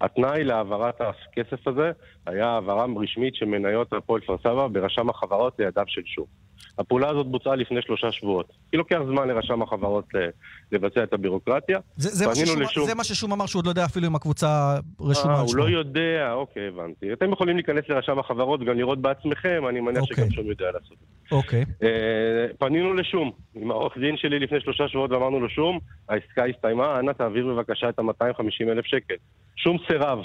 התנאי 0.00 0.44
להעברת 0.44 1.00
הכסף 1.00 1.68
הזה 1.68 1.90
היה 2.26 2.46
העברה 2.46 2.86
רשמית 2.96 3.34
של 3.34 3.46
מניות 3.46 3.92
הפועל 3.92 4.20
כפר 4.20 4.36
סבא 4.38 4.66
ברשם 4.66 5.10
החברות 5.10 5.58
לידיו 5.58 5.84
של 5.88 6.02
שום. 6.04 6.41
הפעולה 6.78 7.08
הזאת 7.08 7.26
בוצעה 7.26 7.56
לפני 7.56 7.82
שלושה 7.82 8.12
שבועות. 8.12 8.52
כי 8.70 8.76
לוקח 8.76 8.98
זמן 9.06 9.28
לרשם 9.28 9.62
החברות 9.62 10.08
לבצע 10.72 11.02
את 11.02 11.12
הבירוקרטיה. 11.12 11.78
זה, 11.96 12.08
זה, 12.08 12.26
מה, 12.26 12.34
ששום, 12.34 12.62
לשום... 12.62 12.86
זה 12.86 12.94
מה 12.94 13.04
ששום 13.04 13.32
אמר 13.32 13.46
שהוא 13.46 13.60
עוד 13.60 13.66
לא 13.66 13.70
יודע 13.70 13.84
אפילו 13.84 14.06
אם 14.06 14.14
הקבוצה 14.14 14.76
רשומה 15.00 15.34
אה. 15.34 15.40
הוא 15.40 15.56
לא 15.56 15.64
יודע, 15.64 16.32
אוקיי, 16.32 16.68
הבנתי. 16.68 17.12
אתם 17.12 17.32
יכולים 17.32 17.56
להיכנס 17.56 17.84
לרשם 17.88 18.18
החברות 18.18 18.60
וגם 18.62 18.76
לראות 18.76 18.98
בעצמכם, 18.98 19.62
אני 19.68 19.80
מניח 19.80 20.02
אוקיי. 20.02 20.16
שגם 20.16 20.30
שום 20.30 20.46
יודע 20.46 20.66
לעשות 20.66 20.92
את 20.92 20.98
זה. 21.30 21.36
אוקיי. 21.36 21.64
אה, 21.82 22.46
פנינו 22.58 22.94
לשום, 22.94 23.30
עם 23.54 23.70
העורך 23.70 23.98
דין 23.98 24.16
שלי 24.16 24.38
לפני 24.38 24.60
שלושה 24.60 24.88
שבועות 24.88 25.10
ואמרנו 25.10 25.40
לו 25.40 25.48
שום, 25.48 25.78
העסקה 26.08 26.44
הסתיימה, 26.44 26.98
אנא 26.98 27.12
תעביר 27.12 27.46
בבקשה 27.46 27.88
את 27.88 27.98
ה-250 27.98 28.70
אלף 28.72 28.86
שקל. 28.86 29.14
שום 29.56 29.76
סירב. 29.88 30.18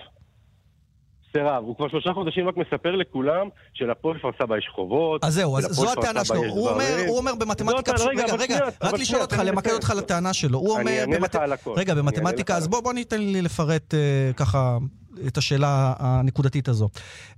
סירב. 1.37 1.63
הוא 1.63 1.75
כבר 1.75 1.87
שלושה 1.87 2.13
חודשים 2.13 2.47
רק 2.47 2.57
מספר 2.57 2.95
לכולם 2.95 3.47
שלפועל 3.73 4.17
כפר 4.17 4.29
סבא 4.39 4.57
יש 4.57 4.69
חובות. 4.75 5.23
אז 5.23 5.33
זהו, 5.33 5.57
אז 5.57 5.63
זו 5.63 5.91
הטענה 5.91 6.25
שלו. 6.25 6.43
הוא 6.43 6.69
אומר, 6.69 7.03
הוא 7.07 7.17
אומר 7.17 7.35
במתמטיקה... 7.35 7.91
רגע, 7.91 8.35
רגע, 8.39 8.59
רק 8.83 8.93
לשאול 8.93 9.21
אותך, 9.21 9.41
למקד 9.45 9.71
אותך 9.71 9.93
לטענה 9.97 10.33
שלו. 10.33 10.59
הוא 10.59 10.71
אומר... 10.71 10.81
אני 10.81 11.01
אענה 11.01 11.19
לך 11.19 11.35
על 11.35 11.53
הכל. 11.53 11.73
רגע, 11.77 11.93
במתמטיקה, 11.93 12.55
אז 12.55 12.67
בוא 12.67 12.93
ניתן 12.93 13.21
לי 13.21 13.41
לפרט 13.41 13.93
אה, 13.93 14.31
ככה 14.35 14.77
את 15.27 15.37
השאלה 15.37 15.93
הנקודתית 15.99 16.67
הזו. 16.67 16.89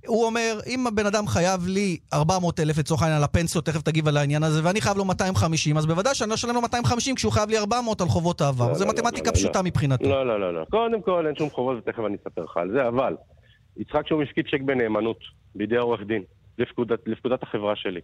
הוא 0.06 0.26
אומר, 0.26 0.58
אם 0.66 0.86
הבן 0.86 1.06
אדם 1.06 1.26
חייב 1.26 1.66
לי 1.66 1.98
400 2.12 2.60
אלף 2.60 2.78
לצורך 2.78 3.02
העניין 3.02 3.16
על 3.16 3.24
הפנסיות, 3.24 3.66
תכף 3.66 3.82
תגיב 3.82 4.08
על 4.08 4.16
העניין 4.16 4.42
הזה, 4.42 4.60
ואני 4.64 4.80
חייב 4.80 4.96
לו 4.96 5.04
250, 5.04 5.76
אז 5.76 5.86
בוודאי 5.86 6.14
שאני 6.14 6.30
לא 6.30 6.34
אשלם 6.34 6.54
לו 6.54 6.60
250 6.60 7.14
כשהוא 7.14 7.32
חייב 7.32 7.50
לי 7.50 7.58
400 7.58 8.00
על 8.00 8.08
חובות 8.08 8.40
העבר. 8.40 8.68
לא, 8.68 8.74
זו 8.74 8.84
לא, 8.84 8.90
מתמטיקה 8.90 9.30
לא, 9.30 9.34
פשוטה 9.34 9.58
לא. 9.58 9.64
מבחינתו. 9.64 10.08
לא, 10.08 10.26
לא, 10.26 10.40
לא, 10.40 10.54
לא. 10.54 10.64
קודם 10.70 11.02
כל 11.02 11.26
אין 11.26 11.36
שום 11.36 11.50
חובות, 11.50 11.78
ותכף 11.78 12.02
אני 12.06 12.16
אספר 12.16 12.44
לך 12.44 12.56
על 12.56 12.70
זה, 12.72 12.88
אבל 12.88 13.16
יצחק 13.80 14.06
שום 14.08 14.22
הפקיד 14.22 14.46
צ'ק 14.46 14.60
בנאמנות 14.60 15.18
בידי 15.54 15.76
העורך 15.76 16.00
דין, 16.02 16.22
לפקודת, 16.58 17.08
לפקודת 17.08 17.42
החברה 17.42 17.76
שלי. 17.76 18.00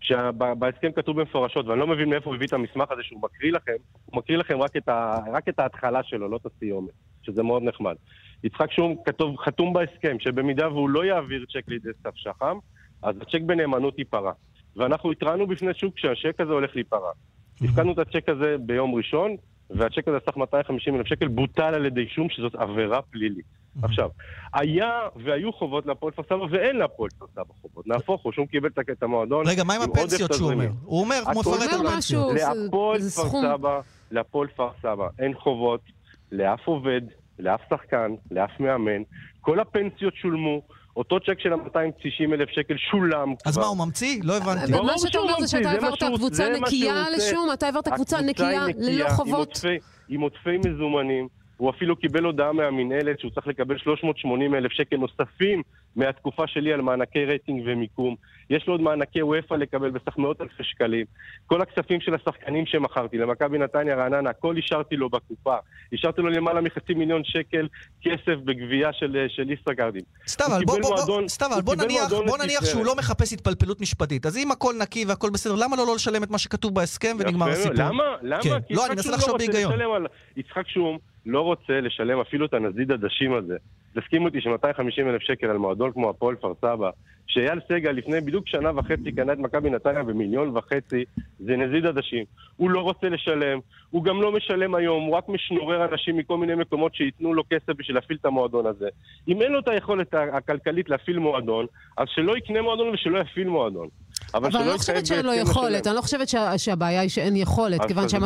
שבהסכם 0.00 0.92
כתוב 0.92 1.20
במפורשות, 1.20 1.66
ואני 1.66 1.80
לא 1.80 1.86
מבין 1.86 2.08
מאיפה 2.08 2.30
הוא 2.30 2.34
הביא 2.34 2.46
את 2.46 2.52
המסמך 2.52 2.90
הזה 2.90 3.02
שהוא 3.02 3.22
מקריא 3.22 3.52
לכם, 3.52 3.72
הוא 4.04 4.18
מקריא 4.18 4.38
לכם 4.38 4.58
רק 4.62 4.76
את, 4.76 4.88
ה, 4.88 5.18
רק 5.32 5.48
את 5.48 5.58
ההתחלה 5.58 6.02
שלו, 6.02 6.28
לא 6.28 6.36
את 6.36 6.46
הסיומת, 6.46 6.90
שזה 7.22 7.42
מאוד 7.42 7.62
נחמד. 7.62 7.94
יצחק 8.44 8.72
שום 8.72 8.96
כתוב, 9.04 9.36
חתום 9.36 9.72
בהסכם, 9.72 10.16
שבמידה 10.20 10.68
והוא 10.68 10.90
לא 10.90 11.04
יעביר 11.04 11.44
צ'ק 11.52 11.68
לידי 11.68 11.88
סתיו 12.00 12.12
שחם, 12.14 12.58
אז 13.02 13.16
הצ'ק 13.20 13.40
בנאמנות 13.40 13.98
ייפרע. 13.98 14.32
ואנחנו 14.76 15.12
התרענו 15.12 15.46
בפני 15.46 15.74
שוק 15.74 15.98
שהצ'ק 15.98 16.40
הזה 16.40 16.52
הולך 16.52 16.70
להיפרע. 16.74 17.10
הפקדנו 17.62 17.92
את 17.92 17.98
הצ'ק 17.98 18.28
הזה 18.28 18.56
ביום 18.58 18.94
ראשון, 18.94 19.36
והצ'ק 19.70 20.08
הזה 20.08 20.18
סך 20.26 20.36
250 20.36 20.96
אלף 20.96 21.06
שקל 21.06 21.28
בוטל 21.28 21.74
על 21.74 21.86
ידי 21.86 22.08
שום 22.08 22.28
שזאת 22.30 22.54
עבירה 22.54 23.02
פלילית. 23.02 23.46
עכשיו, 23.82 24.08
היה 24.54 24.90
והיו 25.24 25.52
חובות 25.52 25.86
להפועל 25.86 26.12
כפר 26.12 26.22
סבא 26.22 26.44
ואין 26.50 26.76
להפועל 26.76 27.10
כפר 27.10 27.26
סבא 27.34 27.52
חובות. 27.62 27.86
נהפוך 27.86 28.22
הוא, 28.22 28.32
שום 28.32 28.46
קיבל 28.46 28.68
את 28.92 29.02
המועדון. 29.02 29.46
רגע, 29.46 29.64
מה 29.64 29.74
עם 29.74 29.82
הפנסיות 29.82 30.34
שהוא 30.34 30.52
אומר? 30.52 30.68
הוא 30.84 31.00
אומר, 31.00 31.20
הוא 31.26 31.40
מפרט 31.40 31.72
על 31.72 31.90
פנסיות. 31.90 32.32
להפועל 32.34 33.00
כפר 33.00 33.28
סבא, 33.28 33.80
להפועל 34.10 34.48
כפר 34.48 34.68
סבא 34.82 35.08
אין 35.18 35.34
חובות 35.34 35.80
לאף 36.32 36.60
עובד, 36.64 37.00
לאף 37.38 37.60
שחקן, 37.70 38.14
לאף 38.30 38.50
מאמן. 38.60 39.02
כל 39.40 39.60
הפנסיות 39.60 40.14
שולמו. 40.14 40.62
אותו 40.96 41.20
צ'ק 41.20 41.40
של 41.40 41.52
ה-290 41.52 42.34
אלף 42.34 42.48
שקל 42.48 42.74
שולם 42.90 43.34
אז 43.46 43.54
כבר. 43.54 43.62
מה, 43.62 43.68
הוא 43.68 43.78
ממציא? 43.78 44.20
לא 44.24 44.36
הבנתי. 44.36 44.72
מה 44.72 44.98
שאתה 44.98 45.18
אומר 45.18 45.40
זה 45.40 45.48
שאתה 45.48 45.70
העברת 45.70 46.02
קבוצה 46.16 46.48
נקייה 46.48 47.04
לשום, 47.16 47.48
אתה 47.52 47.66
העברת 47.66 47.88
קבוצה 47.88 48.20
נקייה 48.20 48.64
ללא 48.78 49.08
חובות. 49.08 49.60
עם 50.08 50.20
עודפי 50.20 50.58
מזומנים. 50.58 51.28
הוא 51.56 51.70
אפילו 51.70 51.96
קיבל 51.96 52.24
הודעה 52.24 52.52
מהמינהלת 52.52 53.20
שהוא 53.20 53.30
צריך 53.30 53.46
לקבל 53.46 53.78
380 53.78 54.54
אלף 54.54 54.72
שקל 54.72 54.96
נוספים 54.96 55.62
מהתקופה 55.96 56.46
שלי 56.46 56.72
על 56.72 56.80
מענקי 56.80 57.24
רייטינג 57.24 57.62
ומיקום. 57.66 58.14
יש 58.50 58.66
לו 58.66 58.74
עוד 58.74 58.80
מענקי 58.80 59.22
וופא 59.22 59.54
לקבל 59.54 59.90
בסך 59.90 60.18
מאות 60.18 60.40
אלפי 60.40 60.64
שקלים. 60.64 61.06
כל 61.46 61.62
הכספים 61.62 62.00
של 62.00 62.14
השחקנים 62.14 62.66
שמכרתי, 62.66 63.18
למכבי 63.18 63.58
נתניה 63.58 63.96
רעננה, 63.96 64.30
הכל 64.30 64.54
השארתי 64.58 64.96
לו 64.96 65.10
בקופה. 65.10 65.56
השארתי 65.92 66.20
לו 66.20 66.28
למעלה 66.28 66.60
מחצי 66.60 66.94
מיליון 66.94 67.22
שקל 67.24 67.68
כסף 68.02 68.36
בגבייה 68.44 68.92
של, 68.92 69.26
של 69.28 69.50
ישראגרדים. 69.50 70.02
סתם, 70.28 70.44
אבל 70.56 70.64
בוא, 70.64 70.78
בוא, 71.06 71.28
סתם, 71.28 71.46
אבל 71.54 71.62
בוא 71.62 71.74
נניח, 71.74 72.12
בוא 72.26 72.38
נניח 72.38 72.64
שהוא 72.64 72.86
לא 72.86 72.94
מחפש 72.96 73.32
התפלפלות 73.32 73.80
משפטית. 73.80 74.26
אז 74.26 74.36
אם 74.36 74.50
הכל 74.50 74.74
נקי 74.82 75.04
והכל 75.08 75.30
בסדר, 75.30 75.54
למה 75.54 75.76
לא, 75.76 75.86
לא 75.86 75.94
לשלם 75.94 76.22
את 76.22 76.30
מה 76.30 76.38
שכתוב 76.38 76.74
בהסכם 76.74 77.16
ונגמר 77.18 77.48
הסיפור? 77.48 77.72
למה? 77.76 78.04
למה? 78.22 78.42
כן. 78.42 78.60
כי 78.68 78.74
לא, 78.74 78.86
אני 78.86 78.94
מנסה 78.94 79.12
לחשוב 79.12 79.38
בהיגיון. 79.38 79.72
יצחק 80.36 80.68
שום 80.68 80.98
לא 81.26 81.40
רוצה 81.40 81.80
לשלם 81.80 82.20
אפילו 82.20 82.46
את 82.46 82.54
הנזיד 82.54 82.92
עדשים 82.92 83.34
הזה. 83.34 83.56
תסכימו 84.00 84.26
אותי 84.26 84.40
ש-250 84.40 85.02
אלף 85.08 85.22
שקל 85.22 85.46
על 85.46 85.56
מועדון 85.56 85.85
כמו 85.92 86.10
הפועל 86.10 86.36
כפר 86.36 86.52
סבא, 86.60 86.90
שאייל 87.26 87.60
סגל 87.68 87.90
לפני 87.90 88.20
בדיוק 88.20 88.48
שנה 88.48 88.70
וחצי 88.76 89.12
קנה 89.12 89.32
את 89.32 89.38
מכבי 89.38 89.70
נתניה 89.70 90.02
במיליון 90.02 90.56
וחצי, 90.56 91.04
זה 91.38 91.56
נזיד 91.56 91.86
עדשים. 91.86 92.24
הוא 92.56 92.70
לא 92.70 92.80
רוצה 92.80 93.08
לשלם, 93.08 93.58
הוא 93.90 94.04
גם 94.04 94.22
לא 94.22 94.32
משלם 94.32 94.74
היום, 94.74 95.04
הוא 95.04 95.16
רק 95.16 95.28
משנורר 95.28 95.84
אנשים 95.84 96.16
מכל 96.16 96.38
מיני 96.38 96.54
מקומות 96.54 96.94
שייתנו 96.94 97.34
לו 97.34 97.42
כסף 97.50 97.76
בשביל 97.76 97.96
להפעיל 97.96 98.18
את 98.20 98.26
המועדון 98.26 98.66
הזה. 98.66 98.88
אם 99.28 99.42
אין 99.42 99.52
לו 99.52 99.58
את 99.58 99.68
היכולת 99.68 100.14
הכלכלית 100.14 100.88
להפעיל 100.88 101.18
מועדון, 101.18 101.66
אז 101.96 102.06
שלא 102.08 102.36
יקנה 102.36 102.62
מועדון 102.62 102.88
ושלא 102.88 103.18
יפעיל 103.18 103.48
מועדון. 103.48 103.88
אבל, 104.34 104.48
אבל 104.48 104.60
אני 104.60 104.68
לא 104.68 104.76
חושבת 104.78 105.06
שאין 105.06 105.26
לו 105.26 105.34
יכולת, 105.34 105.86
אני 105.86 105.96
לא 105.96 106.00
חושבת 106.00 106.28
שהבעיה 106.56 107.00
היא 107.00 107.10
שאין 107.10 107.36
יכולת, 107.36 107.80
כיוון 107.86 108.08
שה-250 108.08 108.24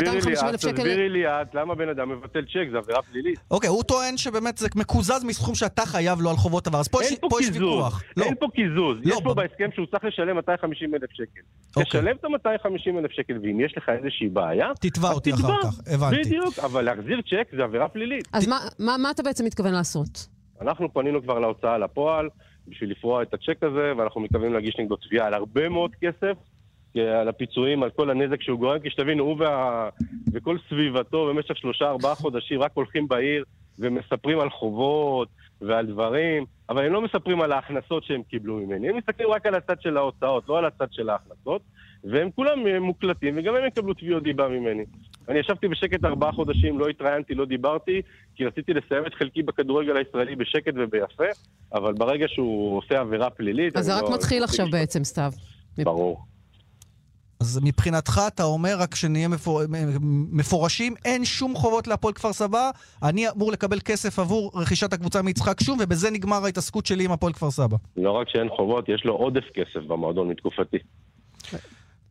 אלף 0.49 0.61
שקל... 0.61 0.73
תסבירי 0.73 1.09
לי 1.09 1.27
את 1.27 1.55
למה 1.55 1.75
בן 1.75 1.89
אדם 1.89 2.09
מבטל 2.09 2.45
צ'ק, 2.45 2.69
זו 2.73 2.79
עבירה 2.79 3.03
פלילית. 3.03 3.39
אוקיי, 3.51 3.69
הוא 3.69 3.83
טוען 3.83 4.17
שבאמת 4.17 4.59
זה 4.59 4.69
מקוזז 4.77 5.25
מסכום 5.25 5.55
שאתה 5.55 5.87
חייב 5.87 6.21
לו 6.21 6.31
על 6.31 6.37
חובות 6.37 6.67
עבר, 6.67 6.81
אז 6.81 6.89
פה 6.89 6.99
יש 7.05 7.51
ויכוח. 7.53 8.03
אין 8.23 8.35
פה 8.41 8.47
קיזוז, 8.55 8.97
לא, 9.05 9.15
יש 9.15 9.21
פה 9.25 9.35
בהסכם 9.35 9.69
שהוא 9.75 9.87
צריך 9.87 10.05
לשלם 10.05 10.37
250 10.37 10.95
אלף 10.95 11.11
שקל. 11.13 11.41
אוקיי. 11.77 11.85
תשלם 11.85 12.17
את 12.17 12.47
ה-250 12.47 12.99
אלף 12.99 13.11
שקל, 13.11 13.39
ואם 13.43 13.61
יש 13.61 13.75
לך 13.77 13.89
איזושהי 13.89 14.29
בעיה, 14.29 14.67
תתבע 14.81 15.13
אותי 15.13 15.33
אחר 15.33 15.63
כך, 15.63 15.81
הבנתי. 15.87 16.21
בדיוק, 16.21 16.59
אבל 16.59 16.85
להחזיר 16.85 17.21
צ'ק 17.21 17.57
זה 17.57 17.65
עבירה 17.65 17.89
פלילית. 17.89 18.29
אז 18.33 18.49
מה 18.79 19.11
אתה 19.11 19.23
בעצם 19.23 19.45
מתכוון 19.45 19.73
לעשות? 19.73 20.27
אנחנו 20.61 20.95
פנינו 20.95 21.23
כבר 21.23 21.39
להוצאה 21.39 21.79
לפועל 21.79 22.29
בשביל 22.71 22.91
לפרוע 22.91 23.23
את 23.23 23.35
הצ'ק 23.35 23.63
הזה, 23.63 23.93
ואנחנו 23.97 24.21
מתכוונים 24.21 24.53
להגיש 24.53 24.77
נגדו 24.79 24.97
תביעה 24.97 25.27
על 25.27 25.35
הרבה 25.35 25.69
מאוד 25.69 25.91
כסף. 26.01 26.37
על 26.97 27.29
הפיצויים, 27.29 27.83
על 27.83 27.91
כל 27.91 28.11
הנזק 28.11 28.43
שהוא 28.43 28.59
גורם, 28.59 28.79
כי 28.79 28.91
שתבינו, 28.91 29.25
הוא 29.25 29.37
וה... 29.39 29.89
וכל 30.33 30.59
סביבתו 30.69 31.27
במשך 31.27 31.57
שלושה 31.57 31.85
ארבעה 31.85 32.15
חודשים 32.15 32.61
רק 32.63 32.71
הולכים 32.75 33.09
בעיר 33.09 33.45
ומספרים 33.79 34.41
על 34.41 34.51
חובות 34.51 35.29
ועל 35.61 35.87
דברים. 35.87 36.45
אבל 36.69 36.87
הם 36.87 36.93
לא 36.93 37.03
מספרים 37.03 37.41
על 37.41 37.53
ההכנסות 37.53 38.05
שהם 38.05 38.23
קיבלו 38.23 38.57
ממני, 38.57 38.89
הם 38.89 38.97
מסתכלים 38.97 39.31
רק 39.31 39.47
על 39.47 39.55
הצד 39.55 39.81
של 39.81 39.97
ההוצאות, 39.97 40.49
לא 40.49 40.59
על 40.59 40.65
הצד 40.65 40.93
של 40.93 41.11
ההכנסות, 41.11 41.63
והם 42.05 42.31
כולם 42.31 42.67
אה, 42.67 42.81
מוקלטים, 42.81 43.35
וגם 43.39 43.55
הם 43.55 43.67
יקבלו 43.67 43.95
תביעות 43.95 44.23
דיבה 44.23 44.49
ממני. 44.49 44.85
אני 45.31 45.39
ישבתי 45.39 45.69
בשקט 45.69 46.05
ארבעה 46.05 46.33
חודשים, 46.33 46.79
לא 46.79 46.89
התראיינתי, 46.89 47.35
לא 47.35 47.45
דיברתי, 47.45 48.03
כי 48.35 48.45
רציתי 48.45 48.73
לסיים 48.75 49.07
את 49.07 49.15
חלקי 49.15 49.43
בכדורגל 49.43 49.97
הישראלי 49.97 50.37
בשקט 50.37 50.73
וביפה, 50.77 51.25
אבל 51.75 51.93
ברגע 51.93 52.27
שהוא 52.29 52.79
עושה 52.79 53.01
עבירה 53.01 53.31
פלילית... 53.31 53.77
אז 53.77 53.85
זה 53.85 53.97
רק 53.97 54.03
לא... 54.03 54.15
מתחיל 54.15 54.45
עכשיו 54.45 54.67
בעצם, 54.71 55.05
סתיו. 55.05 55.33
ברור. 55.79 56.25
אז 57.41 57.61
מבחינתך 57.63 58.21
אתה 58.27 58.43
אומר, 58.43 58.77
רק 58.79 58.95
שנהיה 58.95 59.29
מפור... 59.29 59.63
מפורשים, 60.33 60.95
אין 61.05 61.25
שום 61.25 61.55
חובות 61.55 61.87
להפועל 61.87 62.15
כפר 62.15 62.33
סבא, 62.33 62.71
אני 63.03 63.29
אמור 63.29 63.53
לקבל 63.53 63.79
כסף 63.85 64.19
עבור 64.19 64.51
רכישת 64.55 64.93
הקבוצה 64.93 65.23
מיצחק 65.23 65.61
שום, 65.63 65.79
ובזה 65.83 66.11
נגמר 66.11 66.45
ההתעסקות 66.45 66.87
שלי 66.87 67.05
עם 67.05 67.13
הפועל 67.13 67.33
כפר 67.33 67.51
סבא. 67.51 67.77
לא 67.97 68.11
רק 68.11 68.29
שאין 68.29 68.49
חובות, 68.49 68.89
יש 68.89 69.05
לו 69.05 69.15
עודף 69.15 69.45
כסף 69.55 69.87
במועדון 69.87 70.29
מתקופתי. 70.29 70.79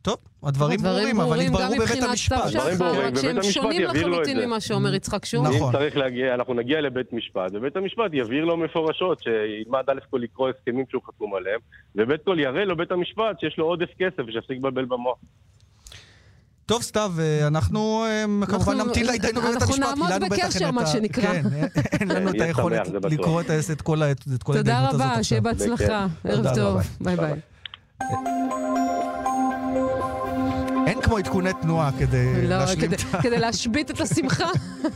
טוב, 0.02 0.16
הדברים 0.42 0.80
ברורים, 0.82 1.20
אבל 1.20 1.40
התבררו 1.40 1.74
בבית 1.74 2.02
המשפט. 2.02 2.38
הדברים 2.46 2.78
ברורים, 2.78 3.00
רק 3.00 3.20
שהם 3.20 3.42
שונים 3.42 3.82
לחלוטין 3.82 4.40
ממה 4.46 4.60
שאומר 4.60 4.94
יצחק 4.94 5.24
שום. 5.24 5.46
נכון. 5.46 5.62
אם 5.62 5.72
צריך 5.72 5.96
להגיע, 5.96 6.34
אנחנו 6.34 6.54
נגיע 6.54 6.80
לבית 6.80 7.12
משפט, 7.12 7.50
ובית 7.52 7.76
המשפט 7.76 8.10
יבהיר 8.12 8.44
לו 8.44 8.56
מפורשות, 8.56 9.22
שילמד 9.22 9.84
א' 9.90 10.00
כל 10.10 10.18
לקרוא 10.22 10.48
הסכמים 10.48 10.84
שהוא 10.90 11.02
חתום 11.06 11.34
עליהם, 11.34 11.60
וב' 11.96 12.16
כל 12.24 12.36
יראה 12.40 12.64
לו 12.64 12.76
בית 12.76 12.92
המשפט 12.92 13.40
שיש 13.40 13.58
לו 13.58 13.64
עודף 13.64 13.88
כסף 13.98 14.22
ושיפסיק 14.26 14.56
לבלבל 14.58 14.84
במוח. 14.84 15.18
טוב, 16.66 16.82
סתיו, 16.82 17.12
אה, 17.18 17.46
אנחנו 17.46 18.04
אה, 18.04 18.46
כמובן 18.46 18.76
נמתין 18.76 19.06
לעידנו 19.06 19.40
בבית 19.40 19.62
המשפט. 19.62 19.62
אנחנו 19.62 19.76
נעמוד 19.76 20.30
בקשר, 20.30 20.70
מה 20.70 20.86
שנקרא. 20.86 21.22
כן, 21.22 21.42
אין 22.00 22.08
לנו 22.08 22.30
את 22.30 22.40
היכולת 22.40 22.88
לקרוא 23.10 23.40
את 23.72 23.82
כל 23.82 24.02
העדות 24.02 24.26
הזאת 24.26 24.42
תודה 24.42 24.88
רבה, 24.88 25.22
שיהיה 25.22 25.40
בהצלחה. 25.40 26.06
ערב 26.24 26.54
טוב. 26.54 26.80
ביי 27.00 27.16
ביי. 27.16 27.40
אין 30.90 31.00
כמו 31.02 31.16
עדכוני 31.16 31.50
תנועה 31.62 31.90
כדי 31.98 32.46
לא, 32.48 32.58
להשלים 32.58 32.92
את 32.92 33.00
ה... 33.14 33.22
כדי 33.22 33.38
להשבית 33.38 33.90
את 33.90 34.00
השמחה. 34.00 34.48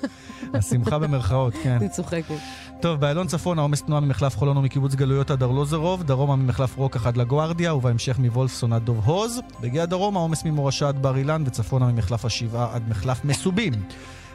השמחה 0.55 0.99
במרכאות, 0.99 1.55
כן. 1.63 1.77
אני 1.81 1.89
צוחקת. 1.89 2.35
טוב, 2.81 3.01
באיילון 3.01 3.27
צפון 3.27 3.59
העומס 3.59 3.83
תנועה 3.83 4.01
ממחלף 4.01 4.37
חולון 4.37 4.57
ומקיבוץ 4.57 4.95
גלויות 4.95 5.31
עד 5.31 5.43
ארלוזרוב, 5.43 6.03
דרומה 6.03 6.37
ממחלף 6.37 6.77
רוקח 6.77 7.07
עד 7.07 7.17
לגוארדיה, 7.17 7.75
ובהמשך 7.75 8.19
מוולפסון 8.19 8.73
עד 8.73 8.83
דוב 8.83 9.05
הוז. 9.05 9.41
בגיע 9.61 9.85
דרום 9.85 10.17
העומס 10.17 10.45
ממורשה 10.45 10.89
עד 10.89 11.03
בר 11.03 11.17
אילן, 11.17 11.43
וצפונה 11.47 11.87
ממחלף 11.87 12.25
השבעה 12.25 12.75
עד 12.75 12.89
מחלף 12.89 13.25
מסובים. 13.25 13.73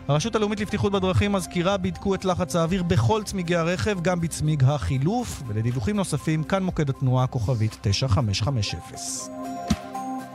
הרשות 0.07 0.35
הלאומית 0.35 0.59
לבטיחות 0.59 0.91
בדרכים 0.91 1.31
מזכירה 1.31 1.77
בידקו 1.77 2.15
את 2.15 2.25
לחץ 2.25 2.55
האוויר 2.55 2.83
בכל 2.83 3.23
צמיגי 3.23 3.55
הרכב, 3.55 4.01
גם 4.01 4.21
בצמיג 4.21 4.63
החילוף, 4.63 5.43
ולדיווחים 5.47 5.95
נוספים, 5.95 6.43
כאן 6.43 6.63
מוקד 6.63 6.89
התנועה 6.89 7.27
כוכבית 7.27 7.77
9550. 7.81 8.79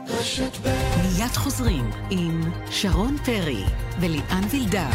מיד 0.07 1.31
חוזרים 1.35 1.89
עם 2.09 2.41
שרון 2.71 3.17
פרי 3.25 3.63
וליאן 3.99 4.41
וילדר. 4.51 4.89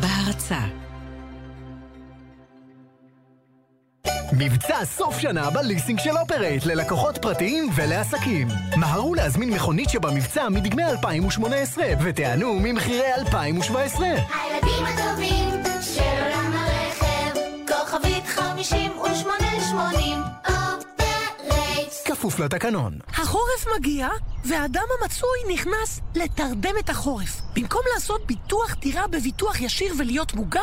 בהרצה 0.00 0.58
מבצע 4.32 4.84
סוף 4.84 5.18
שנה 5.18 5.50
בליסינג 5.50 5.98
של 6.00 6.18
אופרייט 6.18 6.66
ללקוחות 6.66 7.18
פרטיים 7.18 7.70
ולעסקים. 7.74 8.48
מהרו 8.76 9.14
להזמין 9.14 9.50
מכונית 9.50 9.90
שבמבצע 9.90 10.48
מדגמי 10.48 10.84
2018 10.84 11.84
ותיענו 12.04 12.54
ממחירי 12.62 13.14
2017. 13.18 14.06
הילדים 14.06 14.84
הטובים 14.84 15.62
של 15.94 16.00
עולם 16.22 16.52
הרכב, 16.52 17.40
כוכבית 17.68 18.26
5880, 18.26 20.22
אופרייט. 20.44 20.59
כפוף 22.10 22.38
לתקנון. 22.38 22.98
החורף 23.08 23.66
מגיע, 23.76 24.08
והאדם 24.44 24.82
המצוי 25.00 25.38
נכנס 25.52 26.00
לתרדמת 26.14 26.90
החורף. 26.90 27.40
במקום 27.54 27.80
לעשות 27.94 28.26
ביטוח 28.26 28.74
דירה 28.80 29.06
בביטוח 29.06 29.60
ישיר 29.60 29.94
ולהיות 29.98 30.34
מוגן, 30.34 30.60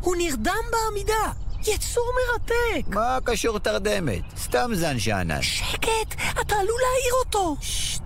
הוא 0.00 0.16
נרדם 0.16 0.64
בעמידה. 0.72 1.32
יצור 1.66 2.12
מרתק. 2.14 2.88
מה 2.94 3.18
קשור 3.24 3.58
תרדמת? 3.58 4.22
סתם 4.36 4.70
זן 4.74 4.98
שאנן. 4.98 5.42
שקט, 5.42 6.14
אתה 6.40 6.54
עלול 6.54 6.80
להעיר 6.80 7.14
אותו. 7.24 7.56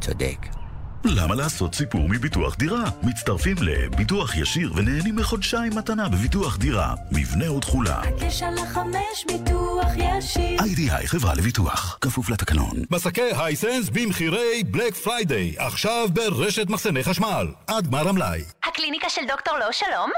צודק. 0.01 0.62
למה 1.05 1.35
לעשות 1.35 1.75
סיפור 1.75 2.09
מביטוח 2.09 2.57
דירה? 2.57 2.85
מצטרפים 3.03 3.57
לביטוח 3.61 4.37
ישיר 4.37 4.73
ונהנים 4.77 5.17
מחודשיים 5.17 5.73
מתנה 5.77 6.09
בביטוח 6.09 6.57
דירה. 6.57 6.95
מבנה 7.13 7.53
ותכולה. 7.53 8.01
הקש 8.01 8.43
על 8.43 8.59
החמש 8.59 9.25
ביטוח 9.27 9.87
ישיר. 9.97 10.61
IDI 10.63 11.07
חברה 11.07 11.35
לביטוח. 11.35 11.99
כפוף 12.01 12.31
לתקנון. 12.31 12.77
מסכי 12.91 13.31
Hisense 13.39 13.89
במחירי 13.89 14.65
Black 14.65 14.95
Friday, 14.95 15.55
עכשיו 15.59 16.09
ברשת 16.13 16.69
מחסני 16.69 17.05
חשמל. 17.05 17.47
עד 17.67 17.87
גמר 17.87 18.09
המלאי. 18.09 18.43
הקליניקה 18.65 19.09
של 19.11 19.23
דוקטור 19.29 19.59
לא 19.59 19.73
שלום? 19.73 20.11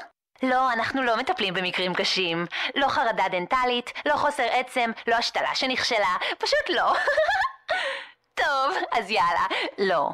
לא, 0.42 0.72
אנחנו 0.72 1.02
לא 1.02 1.16
מטפלים 1.18 1.54
במקרים 1.54 1.94
קשים. 1.94 2.46
לא 2.76 2.88
חרדה 2.88 3.24
דנטלית, 3.32 3.92
לא 4.06 4.16
חוסר 4.16 4.46
עצם, 4.50 4.90
לא 5.06 5.14
השתלה 5.14 5.54
שנכשלה, 5.54 6.16
פשוט 6.38 6.76
לא. 6.76 6.94
טוב, 8.40 8.74
אז 8.92 9.10
יאללה, 9.10 9.46
לא. 9.78 10.10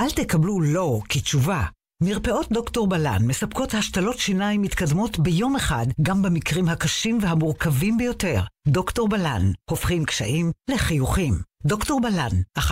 אל 0.00 0.10
תקבלו 0.10 0.60
לא 0.60 1.00
כתשובה. 1.08 1.62
מרפאות 2.02 2.52
דוקטור 2.52 2.86
בלן 2.86 3.22
מספקות 3.22 3.74
השתלות 3.74 4.18
שיניים 4.18 4.62
מתקדמות 4.62 5.18
ביום 5.18 5.56
אחד, 5.56 5.86
גם 6.02 6.22
במקרים 6.22 6.68
הקשים 6.68 7.18
והמורכבים 7.22 7.98
ביותר. 7.98 8.40
דוקטור 8.68 9.08
בלן, 9.08 9.50
הופכים 9.70 10.04
קשיים 10.04 10.52
לחיוכים. 10.70 11.34
דוקטור 11.66 12.00
בלן, 12.00 12.28
1-800-302-301. 12.58 12.62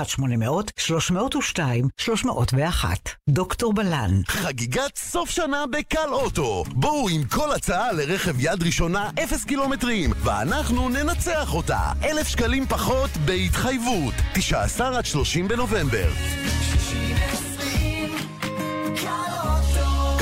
דוקטור 3.28 3.72
בלן. 3.72 4.10
חגיגת 4.26 4.96
סוף 4.96 5.30
שנה 5.30 5.64
בקל 5.72 6.08
אוטו. 6.12 6.64
בואו 6.68 7.08
עם 7.08 7.24
כל 7.24 7.52
הצעה 7.52 7.92
לרכב 7.92 8.40
יד 8.40 8.62
ראשונה 8.62 9.10
אפס 9.24 9.44
קילומטרים, 9.44 10.12
ואנחנו 10.24 10.88
ננצח 10.88 11.54
אותה. 11.54 11.92
אלף 12.04 12.28
שקלים 12.28 12.66
פחות 12.66 13.10
בהתחייבות. 13.24 14.14
19 14.34 14.98
עד 14.98 15.06
30 15.06 15.48
בנובמבר. 15.48 16.08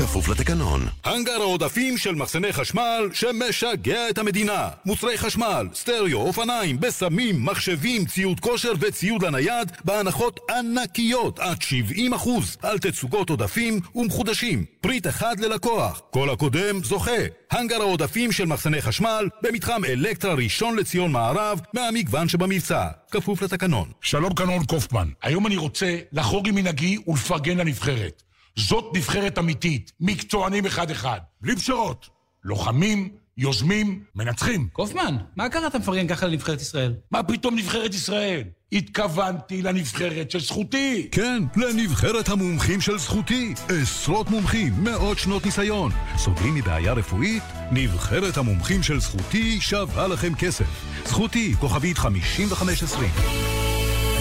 כפוף 0.01 0.29
לתקנון. 0.29 0.87
הנגר 1.03 1.41
העודפים 1.41 1.97
של 1.97 2.15
מחסני 2.15 2.53
חשמל 2.53 3.09
שמשגע 3.13 4.09
את 4.09 4.17
המדינה. 4.17 4.69
מוצרי 4.85 5.17
חשמל, 5.17 5.67
סטריאו, 5.73 6.21
אופניים, 6.21 6.79
בסמים, 6.79 7.45
מחשבים, 7.45 8.05
ציוד 8.05 8.39
כושר 8.39 8.71
וציוד 8.79 9.23
לנייד 9.23 9.71
בהנחות 9.85 10.39
ענקיות 10.49 11.39
עד 11.39 11.57
70% 11.57 12.29
על 12.61 12.79
תצוגות 12.79 13.29
עודפים 13.29 13.79
ומחודשים. 13.95 14.65
פריט 14.81 15.07
אחד 15.07 15.39
ללקוח. 15.39 16.01
כל 16.11 16.29
הקודם 16.29 16.83
זוכה. 16.83 17.21
הנגר 17.51 17.81
העודפים 17.81 18.31
של 18.31 18.45
מחסני 18.45 18.81
חשמל 18.81 19.29
במתחם 19.41 19.85
אלקטרה 19.85 20.33
ראשון 20.33 20.75
לציון 20.75 21.11
מערב 21.11 21.61
מהמגוון 21.73 22.29
שבמבצע. 22.29 22.87
כפוף 23.11 23.41
לתקנון. 23.41 23.91
שלום 24.01 24.33
קנון 24.33 24.65
קופמן, 24.65 25.07
היום 25.21 25.47
אני 25.47 25.57
רוצה 25.57 25.97
לחרוג 26.11 26.47
עם 26.47 26.55
מנהגי 26.55 26.97
ולפרגן 27.07 27.57
לנבחרת. 27.57 28.30
זאת 28.55 28.91
נבחרת 28.95 29.37
אמיתית, 29.37 29.91
מקצוענים 29.99 30.65
אחד-אחד, 30.65 31.19
בלי 31.41 31.55
פשרות. 31.55 32.09
לוחמים, 32.43 33.09
יוזמים, 33.37 34.03
מנצחים. 34.15 34.67
קופמן, 34.73 35.17
מה 35.35 35.49
קרה 35.49 35.67
אתה 35.67 35.79
מפרגן 35.79 36.07
ככה 36.07 36.27
לנבחרת 36.27 36.61
ישראל? 36.61 36.93
מה 37.11 37.23
פתאום 37.23 37.55
נבחרת 37.55 37.93
ישראל? 37.93 38.43
התכוונתי 38.71 39.61
לנבחרת 39.61 40.31
של 40.31 40.39
זכותי. 40.39 41.07
כן, 41.11 41.43
לנבחרת 41.55 42.29
המומחים 42.29 42.81
של 42.81 42.97
זכותי. 42.97 43.53
עשרות 43.69 44.29
מומחים, 44.29 44.73
מאות 44.83 45.19
שנות 45.19 45.45
ניסיון. 45.45 45.91
סובלים 46.17 46.55
מבעיה 46.55 46.93
רפואית? 46.93 47.43
נבחרת 47.71 48.37
המומחים 48.37 48.83
של 48.83 48.99
זכותי 48.99 49.61
שווה 49.61 50.07
לכם 50.07 50.35
כסף. 50.35 50.85
זכותי, 51.05 51.55
כוכבית 51.59 51.97
5520. 51.97 53.70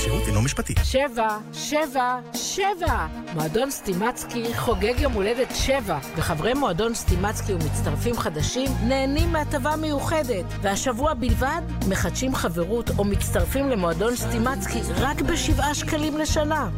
השירות 0.01 0.26
אינו 0.26 0.42
משפטי. 0.42 0.74
שבע, 0.84 1.38
שבע, 1.53 2.18
שבע. 2.34 3.07
מועדון 3.34 3.70
סטימצקי 3.70 4.55
חוגג 4.55 5.01
יום 5.01 5.12
הולדת 5.12 5.48
שבע, 5.55 5.98
וחברי 6.16 6.55
מועדון 6.55 6.94
סטימצקי 6.94 7.53
ומצטרפים 7.53 8.16
חדשים 8.16 8.70
נהנים 8.88 9.32
מהטבה 9.32 9.76
מיוחדת. 9.76 10.44
והשבוע 10.62 11.14
בלבד 11.14 11.61
מחדשים 11.88 12.34
חברות 12.34 12.90
או 12.98 13.05
מצטרפים 13.05 13.68
למועדון 13.68 14.16
סטימצקי 14.16 14.80
רק 14.96 15.20
בשבעה 15.20 15.74
שקלים 15.74 16.18
לשנה. 16.18 16.68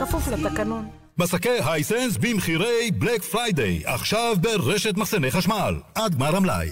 כפוף 0.00 0.28
לתקנון. 0.28 0.88
מסכי 1.18 1.58
Hisense 1.64 2.16
במחירי 2.16 2.90
Black 2.90 3.22
Friday, 3.22 3.82
עכשיו 3.84 4.36
ברשת 4.40 4.96
מחסני 4.96 5.30
חשמל. 5.30 5.74
עד 5.94 6.14
גמר 6.14 6.36
המלאי. 6.36 6.70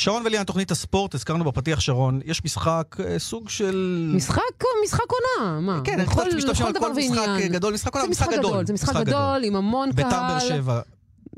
שרון 0.00 0.22
וליאן, 0.26 0.44
תוכנית 0.44 0.70
הספורט, 0.70 1.14
הזכרנו 1.14 1.44
בפתיח, 1.44 1.80
שרון, 1.80 2.20
יש 2.24 2.44
משחק, 2.44 2.96
אה, 3.04 3.18
סוג 3.18 3.48
של... 3.48 4.10
משחק, 4.16 4.42
משחק 4.84 5.04
עונה, 5.08 5.60
מה? 5.60 5.80
כן, 5.84 5.98
לכל, 5.98 6.22
אני 6.22 6.40
לכל 6.40 6.64
על 6.66 6.72
כל 6.72 6.92
משחק 6.92 7.18
ועניין. 7.18 7.52
גדול, 7.52 7.74
משחק 7.74 7.94
עונה, 7.94 8.04
זה 8.04 8.10
משחק 8.10 8.32
גדול. 8.32 8.66
זה 8.66 8.72
משחק 8.72 8.96
גדול, 8.96 9.44
עם 9.44 9.56
המון 9.56 9.90
ביתר 9.90 10.10
קהל. 10.10 10.20
באר 10.28 10.38
שבע. 10.38 10.80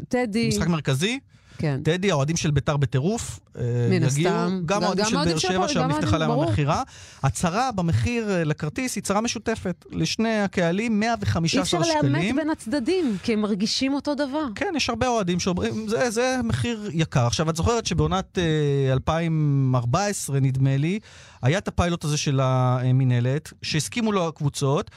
טדי. 0.08 0.48
משחק 0.48 0.66
מרכזי. 0.66 1.18
כן. 1.62 1.80
טדי, 1.84 2.10
האוהדים 2.10 2.36
של 2.36 2.50
ביתר 2.50 2.76
בטירוף. 2.76 3.40
אה, 3.58 3.62
מן 3.90 4.02
הסתם. 4.02 4.22
גם 4.22 4.62
גם- 4.66 4.82
האוהדים 4.82 5.04
של 5.04 5.16
באר 5.16 5.36
שבע, 5.36 5.68
שם 5.68 5.80
נפתחה 5.88 6.18
להם. 6.18 6.30
המכירה. 6.30 6.82
הצהרה 7.22 7.72
במחיר 7.72 8.30
אה, 8.30 8.44
לכרטיס 8.44 8.96
היא 8.96 9.02
צהרה 9.02 9.20
משותפת. 9.20 9.84
לשני 9.90 10.40
הקהלים, 10.40 11.00
115 11.00 11.58
אי 11.58 11.62
אפשר 11.62 11.82
שקלים. 11.82 12.12
לאמת 12.12 12.34
בין 12.36 12.50
הצדדים, 12.50 13.16
כי 13.22 13.32
הם 13.32 13.40
מרגישים 13.40 13.94
אותו 13.94 14.14
דבר. 14.14 14.44
כן, 14.54 14.72
יש 14.76 14.88
הרבה 14.88 15.08
אוהדים 15.08 15.40
שאומרים, 15.40 15.88
זה, 15.88 16.10
זה 16.10 16.36
מחיר 16.44 16.90
יקר. 16.92 17.26
עכשיו, 17.26 17.50
את 17.50 17.56
זוכרת 17.56 17.86
שבעונת 17.86 18.38
אה, 18.38 18.92
2014, 18.92 20.40
נדמה 20.40 20.76
לי, 20.76 20.98
היה 21.42 21.58
את 21.58 21.68
הפיילוט 21.68 22.04
הזה 22.04 22.16
של 22.16 22.40
המינהלת, 22.42 23.52
שהסכימו 23.62 24.12
לו 24.12 24.28
הקבוצות. 24.28 24.90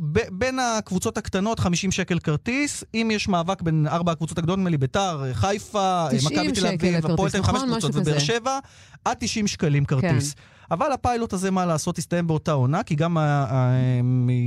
ב- 0.00 0.28
בין 0.30 0.58
הקבוצות 0.58 1.18
הקטנות, 1.18 1.60
50 1.60 1.92
שקל 1.92 2.18
כרטיס. 2.18 2.84
אם 2.94 3.08
יש 3.12 3.28
מאבק 3.28 3.62
בין 3.62 3.86
ארבע 3.90 4.12
הקבוצות 4.12 4.38
הגדולות, 4.38 4.58
נדמה 4.58 4.70
לי 4.70 4.78
ביתר, 4.78 5.22
חיפה, 5.32 5.78
אה, 6.04 6.08
90 6.10 6.40
מכבי 6.40 6.52
תל 6.60 6.66
אביב, 6.66 7.06
הפועל 7.06 7.30
תל 7.30 7.36
אביב, 7.36 7.46
חמש 7.50 7.56
נכון? 7.56 7.70
קבוצות, 7.70 7.90
ובאר. 7.94 8.18
שבע, 8.18 8.58
עד 9.04 9.16
90 9.20 9.46
שקלים 9.46 9.84
כרטיס. 9.84 10.34
אבל 10.70 10.92
הפיילוט 10.92 11.32
הזה, 11.32 11.50
מה 11.50 11.66
לעשות, 11.66 11.98
הסתיים 11.98 12.26
באותה 12.26 12.52
עונה, 12.52 12.82
כי 12.82 12.94
גם 12.94 13.18
ה- 13.18 13.22
ה- 13.48 14.00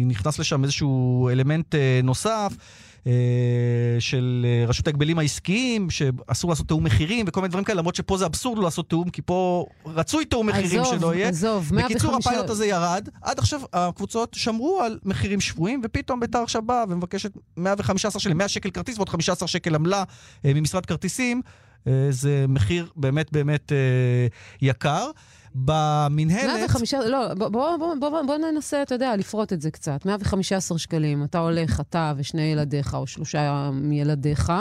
נכנס 0.05 0.39
לשם 0.39 0.63
איזשהו 0.63 1.29
אלמנט 1.29 1.75
אה, 1.75 1.99
נוסף. 2.03 2.53
אה, 3.07 3.13
של 3.99 4.45
אה, 4.49 4.65
רשות 4.67 4.87
ההגבלים 4.87 5.19
העסקיים, 5.19 5.89
שאסור 5.89 6.49
לעשות 6.49 6.67
תיאום 6.67 6.83
מחירים 6.83 7.25
וכל 7.27 7.41
מיני 7.41 7.49
דברים 7.49 7.65
כאלה, 7.65 7.79
למרות 7.79 7.95
שפה 7.95 8.17
זה 8.17 8.25
אבסורד 8.25 8.57
לא 8.57 8.63
לעשות 8.63 8.89
תיאום, 8.89 9.09
כי 9.09 9.21
פה 9.21 9.65
רצוי 9.85 10.25
תיאום 10.25 10.47
מחירים 10.47 10.81
עזוב, 10.81 10.99
שלא 10.99 11.15
יהיה. 11.15 11.29
עזוב, 11.29 11.71
בקיצור, 11.75 12.11
105 12.11 12.27
הפיילוט 12.27 12.49
הזה 12.49 12.65
ירד, 12.65 13.09
עד 13.21 13.39
עכשיו 13.39 13.61
הקבוצות 13.73 14.33
שמרו 14.33 14.81
על 14.81 14.99
מחירים 15.05 15.41
שפויים, 15.41 15.81
ופתאום 15.83 16.19
ביתר 16.19 16.39
עכשיו 16.39 16.61
באה 16.61 16.83
ומבקשת 16.89 17.31
115 17.57 18.19
שקלים, 18.19 18.37
100 18.37 18.47
שקל 18.47 18.69
כרטיס 18.69 18.97
ועוד 18.97 19.09
15 19.09 19.47
שקל 19.47 19.75
עמלה 19.75 20.03
אה, 20.45 20.53
ממשרד 20.53 20.85
כרטיסים. 20.85 21.41
זה 22.09 22.45
מחיר 22.47 22.89
באמת 22.95 23.31
באמת 23.31 23.71
יקר. 24.61 25.11
במינהלת... 25.55 26.59
115, 26.59 27.09
לא, 27.09 27.33
בוא, 27.33 27.49
בוא, 27.49 27.77
בוא, 27.77 28.09
בוא, 28.09 28.21
בוא 28.21 28.37
ננסה, 28.37 28.81
אתה 28.81 28.95
יודע, 28.95 29.15
לפרוט 29.15 29.53
את 29.53 29.61
זה 29.61 29.71
קצת. 29.71 30.05
115 30.05 30.77
שקלים, 30.77 31.23
אתה 31.23 31.39
הולך, 31.39 31.79
אתה 31.79 32.13
ושני 32.17 32.41
ילדיך, 32.41 32.93
או 32.93 33.07
שלושה 33.07 33.69
מילדיך. 33.73 34.51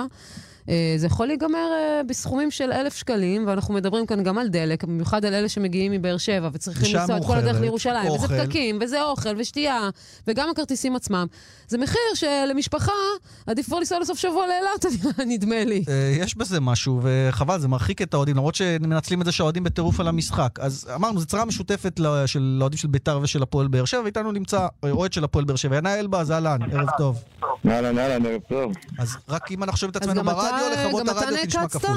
אה, 0.68 0.94
זה 0.96 1.06
יכול 1.06 1.26
להיגמר 1.26 1.68
אה, 1.72 2.00
בסכומים 2.06 2.50
של 2.50 2.72
אלף 2.72 2.96
שקלים, 2.96 3.44
ואנחנו 3.46 3.74
מדברים 3.74 4.06
כאן 4.06 4.22
גם 4.22 4.38
על 4.38 4.48
דלק, 4.48 4.84
במיוחד 4.84 5.24
על 5.24 5.34
אלה 5.34 5.48
שמגיעים 5.48 5.92
מבאר 5.92 6.16
שבע 6.16 6.48
וצריכים 6.52 6.96
לנסוע 6.96 7.16
את 7.16 7.24
כל 7.26 7.36
הדרך 7.36 7.60
לירושלים, 7.60 8.10
וזה 8.10 8.24
אוכל. 8.24 8.44
פקקים, 8.44 8.78
וזה 8.80 9.02
אוכל, 9.02 9.34
ושתייה, 9.38 9.90
וגם 10.26 10.50
הכרטיסים 10.50 10.96
עצמם. 10.96 11.26
זה 11.68 11.78
מחיר 11.78 12.00
שלמשפחה 12.14 12.92
עדיף 13.46 13.66
כבר 13.66 13.78
לנסוע 13.78 14.00
לסוף 14.00 14.18
שבוע 14.18 14.46
לאילת, 14.46 14.84
נדמה 15.32 15.64
לי. 15.64 15.84
אה, 15.88 16.12
יש 16.20 16.36
בזה 16.36 16.60
משהו, 16.60 17.00
וחבל, 17.02 17.58
זה 17.58 17.68
מרחיק 17.68 18.02
את 18.02 18.14
האוהדים, 18.14 18.36
למרות 18.36 18.54
שמנצלים 18.54 19.20
את 19.20 19.26
זה 19.26 19.32
שהאוהדים 19.32 19.64
בטירוף 19.64 20.00
על 20.00 20.08
המשחק. 20.08 20.58
אז 20.60 20.90
אמרנו, 20.94 21.20
זו 21.20 21.26
צרה 21.26 21.44
משותפת 21.44 22.00
של 22.26 22.58
האוהדים 22.60 22.78
של 22.78 22.88
ביתר 22.88 23.20
ושל 23.22 23.42
הפועל 23.42 23.68
באר 23.68 23.84
שבע, 23.84 24.00
ואיתנו 24.00 24.32
נמצא 24.32 24.66
אה, 24.84 24.90
אוהד 24.90 25.12
של 25.12 25.24
הפועל 25.24 25.44
באר 25.44 25.56
שבע. 25.56 25.76
ינאי 25.76 26.00
אלבז, 26.00 26.30
אהלן, 26.30 26.58
ערב 26.72 26.88
טוב. 26.98 27.22
אהלן, 27.68 27.98
אהלן, 27.98 28.26
ערב 28.26 28.40
טוב. 28.48 28.72
אז 28.98 29.16
רק 29.28 29.52
אם 29.52 29.62
אנחנו 29.62 29.78
שומעים 29.78 29.90
את 29.90 29.96
עצמנו 29.96 30.24
ברדיו, 30.24 30.66
לכבות 30.72 31.02
אתה 31.02 31.10
הרדיו, 31.10 31.38
כי 31.38 31.46
נשמע 31.46 31.62
נעקצת? 31.62 31.80
כפול. 31.80 31.96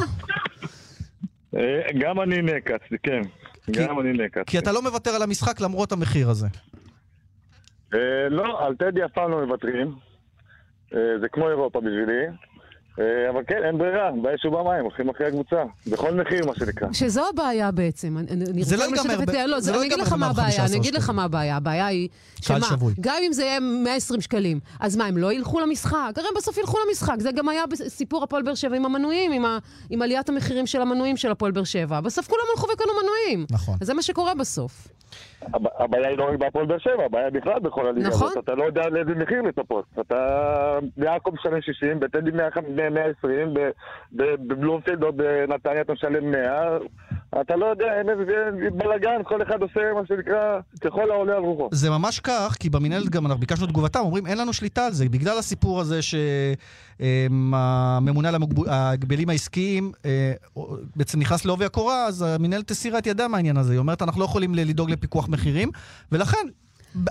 אה, 1.55 1.61
גם 1.99 2.21
אני 2.21 2.41
נעקצתי, 2.41 2.95
כן. 3.03 3.21
גם 3.71 3.99
אני 3.99 4.13
נעקצתי. 4.13 4.51
כי 4.51 4.57
אתה 4.57 4.71
לא 4.71 4.81
מוותר 4.81 5.11
על 5.11 5.21
המשחק 5.21 5.61
למרות 5.61 5.91
המחיר 5.91 6.29
הזה. 6.29 6.47
אה, 7.93 7.99
לא, 8.29 8.65
על 8.65 8.75
טדי 8.75 9.05
אף 9.05 9.11
פעם 9.13 9.31
לא 9.31 9.45
מוותרים. 9.45 9.95
אה, 10.95 10.99
זה 11.21 11.27
כמו 11.31 11.49
אירופה 11.49 11.79
בשבילי. 11.79 12.25
אה, 12.99 13.29
אבל 13.29 13.41
כן, 13.47 13.63
אין 13.65 13.77
ברירה, 13.77 14.09
באש 14.21 14.45
ובמים, 14.45 14.83
הולכים 14.83 15.09
אחרי 15.09 15.27
הקבוצה. 15.27 15.63
בכל 15.91 16.11
מחיר, 16.13 16.45
מה 16.45 16.55
שנקרא. 16.55 16.87
שזו 16.93 17.21
הבעיה 17.33 17.71
בעצם. 17.71 18.17
אני- 18.17 18.27
זה 18.63 18.75
רוצה 18.75 18.77
לא 18.77 18.83
ייגמר 18.83 19.25
ב- 19.25 19.35
לא, 19.47 19.59
זה 19.59 19.71
לא 19.71 19.77
אני 19.77 19.85
אגיד 19.87 19.91
ייגמר 19.97 20.03
לך 20.07 20.13
מה 20.13 20.27
ב- 20.27 20.31
הבעיה, 20.31 20.47
15 20.51 20.67
אני 20.67 20.77
אגיד 20.77 20.95
לך. 20.95 21.09
מה 21.09 21.23
הבעיה. 21.23 21.55
הבעיה 21.55 21.87
היא, 21.87 22.09
קהל 22.47 22.59
שמה, 22.59 22.67
שבוי. 22.69 22.93
גם 23.01 23.15
אם 23.27 23.33
זה 23.33 23.43
יהיה 23.43 23.59
120 23.59 24.21
שקלים, 24.21 24.59
אז 24.79 24.95
מה, 24.97 25.05
הם 25.05 25.17
לא 25.17 25.33
ילכו 25.33 25.59
למשחק? 25.59 25.95
הרי 26.15 26.27
הם 26.27 26.33
בסוף 26.37 26.57
ילכו 26.57 26.77
למשחק. 26.87 27.15
זה 27.19 27.31
גם 27.31 27.49
היה 27.49 27.63
בסיפור 27.67 28.23
הפועל 28.23 28.43
באר 28.43 28.55
שבע 28.55 28.75
עם 28.75 28.85
המנויים, 28.85 29.31
עם 29.31 29.45
ה- 29.45 29.57
עם 29.89 30.01
עליית 30.01 30.29
המחירים 30.29 30.67
של 30.67 30.81
המנויים 30.81 31.17
של 31.17 31.31
הפועל 31.31 31.51
באר 31.51 31.63
שבע. 31.63 32.01
בסוף 32.01 32.27
כולם 32.27 32.43
הלכו 32.55 32.67
וקנו 32.73 32.91
מנויים. 33.03 33.45
נכון. 33.51 33.75
אז 33.81 33.87
זה 33.87 33.93
מה 33.93 34.01
שקורה 34.01 34.33
בסוף. 34.35 34.87
הב- 35.53 35.67
הבעיה 35.77 36.07
היא 36.07 36.17
לא 36.17 36.29
רק 36.29 36.39
בהפועל 36.39 36.65
באר 36.65 36.77
שבע, 36.77 37.05
הבעיה 37.05 37.29
בכלל 37.29 37.59
בכל 37.59 37.87
הליגה 37.87 38.07
נכון. 38.07 38.27
הזאת. 38.27 38.43
אתה 38.43 38.55
לא 38.55 38.63
יודע 38.63 38.89
לאיזה 38.89 39.15
מחיר 39.15 39.41
לצפות. 39.41 39.85
אתה... 39.99 40.17
ביעקב 40.97 41.31
משלם 41.33 41.61
60, 41.61 41.99
בטדי 41.99 42.31
120, 42.31 43.53
ב- 43.53 43.59
ב- 44.15 44.47
בבלומפילד 44.47 45.03
או 45.03 45.13
בנתניה 45.13 45.81
אתה 45.81 45.93
משלם 45.93 46.31
100. 46.31 46.77
אתה 47.41 47.55
לא 47.55 47.65
יודע, 47.65 47.85
אין 47.99 48.09
איזה 48.09 48.23
בלאגן, 48.73 49.23
כל 49.23 49.41
אחד 49.43 49.61
עושה 49.61 49.79
מה 49.95 50.01
שנקרא 50.07 50.59
ככל 50.81 51.11
העולה 51.11 51.33
על 51.35 51.43
רוחו. 51.43 51.69
זה 51.71 51.89
ממש 51.89 52.19
כך, 52.19 52.55
כי 52.59 52.69
במינהלת 52.69 53.09
גם 53.09 53.25
אנחנו 53.25 53.39
ביקשנו 53.39 53.67
תגובתם, 53.67 53.99
אומרים 53.99 54.27
אין 54.27 54.37
לנו 54.37 54.53
שליטה 54.53 54.85
על 54.85 54.91
זה, 54.91 55.09
בגלל 55.09 55.37
הסיפור 55.37 55.79
הזה 55.81 55.99
שהממונה 56.99 58.29
על 58.29 58.35
המוגב- 58.35 58.67
ההגבלים 58.69 59.29
העסקיים 59.29 59.91
אה, 60.05 60.33
בעצם 60.95 61.19
נכנס 61.19 61.45
לעובי 61.45 61.65
הקורה, 61.65 62.05
אז 62.05 62.21
המינהלת 62.21 62.71
הסירה 62.71 62.99
את 62.99 63.07
ידה 63.07 63.27
מהעניין 63.27 63.57
הזה. 63.57 63.73
היא 63.73 63.79
אומרת, 63.79 64.01
אנחנו 64.01 64.19
לא 64.21 64.25
יכולים 64.25 64.55
לדאוג 64.55 64.91
לפיקוח 64.91 65.29
מחירים, 65.29 65.69
ולכן... 66.11 66.47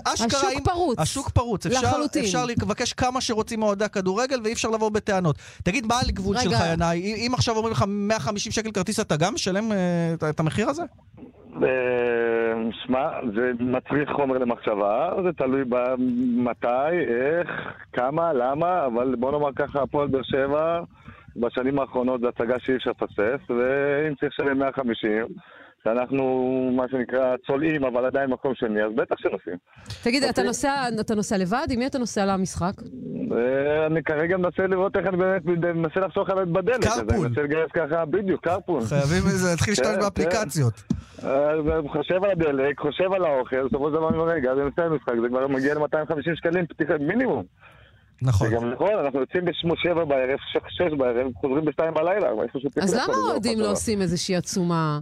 אשכרה, 0.05 0.27
השוק 0.39 0.49
אם- 0.59 0.63
פרוץ. 0.63 0.99
השוק 0.99 1.29
פרוץ. 1.29 1.65
אפשר, 1.65 1.79
לחלוטין. 1.81 2.23
אפשר 2.23 2.45
לבקש 2.45 2.93
כמה 2.93 3.21
שרוצים 3.21 3.59
מאוהדי 3.59 3.85
הכדורגל, 3.85 4.39
ואי 4.43 4.53
אפשר 4.53 4.69
לבוא 4.69 4.89
בטענות. 4.89 5.35
תגיד, 5.63 5.85
מה 5.85 5.95
הגבול. 6.07 6.37
שלך, 6.37 6.57
ינאי? 6.73 6.99
אם 7.27 7.31
עכשיו 7.33 7.55
אומרים 7.55 7.71
לך 7.73 7.83
150 7.87 8.51
שקל 8.51 8.71
כרטיס, 8.71 8.99
אתה 8.99 9.15
גם 9.17 9.33
משלם 9.33 9.71
אה, 9.71 9.77
את- 10.13 10.23
את 10.23 10.39
המחיר 10.39 10.69
הזה? 10.69 10.83
אה, 11.63 11.67
שמע, 12.85 13.09
זה 13.35 13.51
מצריך 13.59 14.09
חומר 14.15 14.37
למחשבה, 14.37 15.09
זה 15.23 15.29
תלוי 15.37 15.61
במתי, 15.69 16.67
איך, 17.07 17.49
כמה, 17.93 18.33
למה, 18.33 18.85
אבל 18.85 19.15
בוא 19.15 19.31
נאמר 19.31 19.49
ככה, 19.55 19.81
הפועל 19.81 20.07
באר 20.07 20.21
שבע 20.23 20.79
בשנים 21.35 21.79
האחרונות 21.79 22.21
זו 22.21 22.27
הצגה 22.27 22.55
שאי 22.59 22.75
אפשר 22.75 22.91
לפספס, 22.91 23.49
ואם 23.49 24.15
צריך 24.19 24.33
לשלם 24.39 24.59
150, 24.59 25.25
שאנחנו, 25.83 26.23
מה 26.75 26.83
שנקרא, 26.91 27.35
צולעים, 27.47 27.83
אבל 27.83 28.05
עדיין 28.05 28.29
מקום 28.29 28.53
שני, 28.55 28.83
אז 28.83 28.91
בטח 28.95 29.15
שנוסעים. 29.17 29.57
תגיד, 30.03 30.23
אוקיי. 30.23 30.29
אתה 30.29 30.43
נוסע- 30.43 30.87
אתה 30.99 31.15
נוסע 31.15 31.37
לבד? 31.37 31.65
עם 31.69 31.79
מי 31.79 31.87
אתה 31.87 31.99
נוסע 31.99 32.25
למשחק? 32.25 32.73
אה, 33.31 33.85
אני 33.85 34.03
כרגע 34.03 34.37
מנסה 34.37 34.67
לראות 34.67 34.95
איך 34.97 35.07
אני 35.07 35.17
באמת 35.17 35.41
מנסה 35.75 35.99
לחסוך 35.99 36.29
עליי 36.29 36.45
בדלק. 36.45 36.85
אז 36.87 36.99
אני 37.09 37.17
מנסה 37.19 37.41
לגייס 37.41 37.71
ככה, 37.73 38.05
בדיוק, 38.05 38.43
קרפול. 38.43 38.81
חייבים 38.81 39.23
איזה- 39.27 39.49
להתחיל 39.51 39.71
להשתמש 39.71 39.87
כן, 39.95 39.99
באפליקציות. 40.01 40.73
כן. 40.73 41.27
אה, 41.27 41.53
חושב 41.91 42.23
על 42.23 42.31
הדלק, 42.31 42.79
חושב 42.79 43.13
על 43.13 43.25
האוכל, 43.25 43.67
בסופו 43.67 43.87
של 43.89 43.93
דבר 43.95 44.09
אני 44.09 44.17
אומר, 44.17 44.31
רגע, 44.33 44.55
זה 44.55 44.63
מסיים 44.63 44.95
משחק, 44.95 45.13
זה 45.21 45.27
כבר 45.29 45.47
מגיע 45.47 45.73
ל-250 45.73 46.35
שקלים 46.35 46.65
פתיחה 46.67 46.93
מינימום. 46.99 47.43
נכון. 48.21 48.47
וגם 48.47 48.69
נכון, 48.71 48.93
אנחנו 49.05 49.19
יוצאים 49.19 49.45
בשבע 49.45 50.03
בערב, 50.05 50.37
ש- 50.53 50.57
שש 50.77 50.93
בערב, 50.97 51.27
חוזרים 51.41 51.65
בשתיים 51.65 51.93
בלילה, 51.93 52.27
אז 52.29 52.35
למה 52.77 52.87
זה 52.87 53.11
לא 53.11 53.27
האוהדים. 53.27 53.59
לא 53.59 53.71
עושים 53.71 54.01
איזושהי 54.01 54.35
עצומה? 54.35 54.99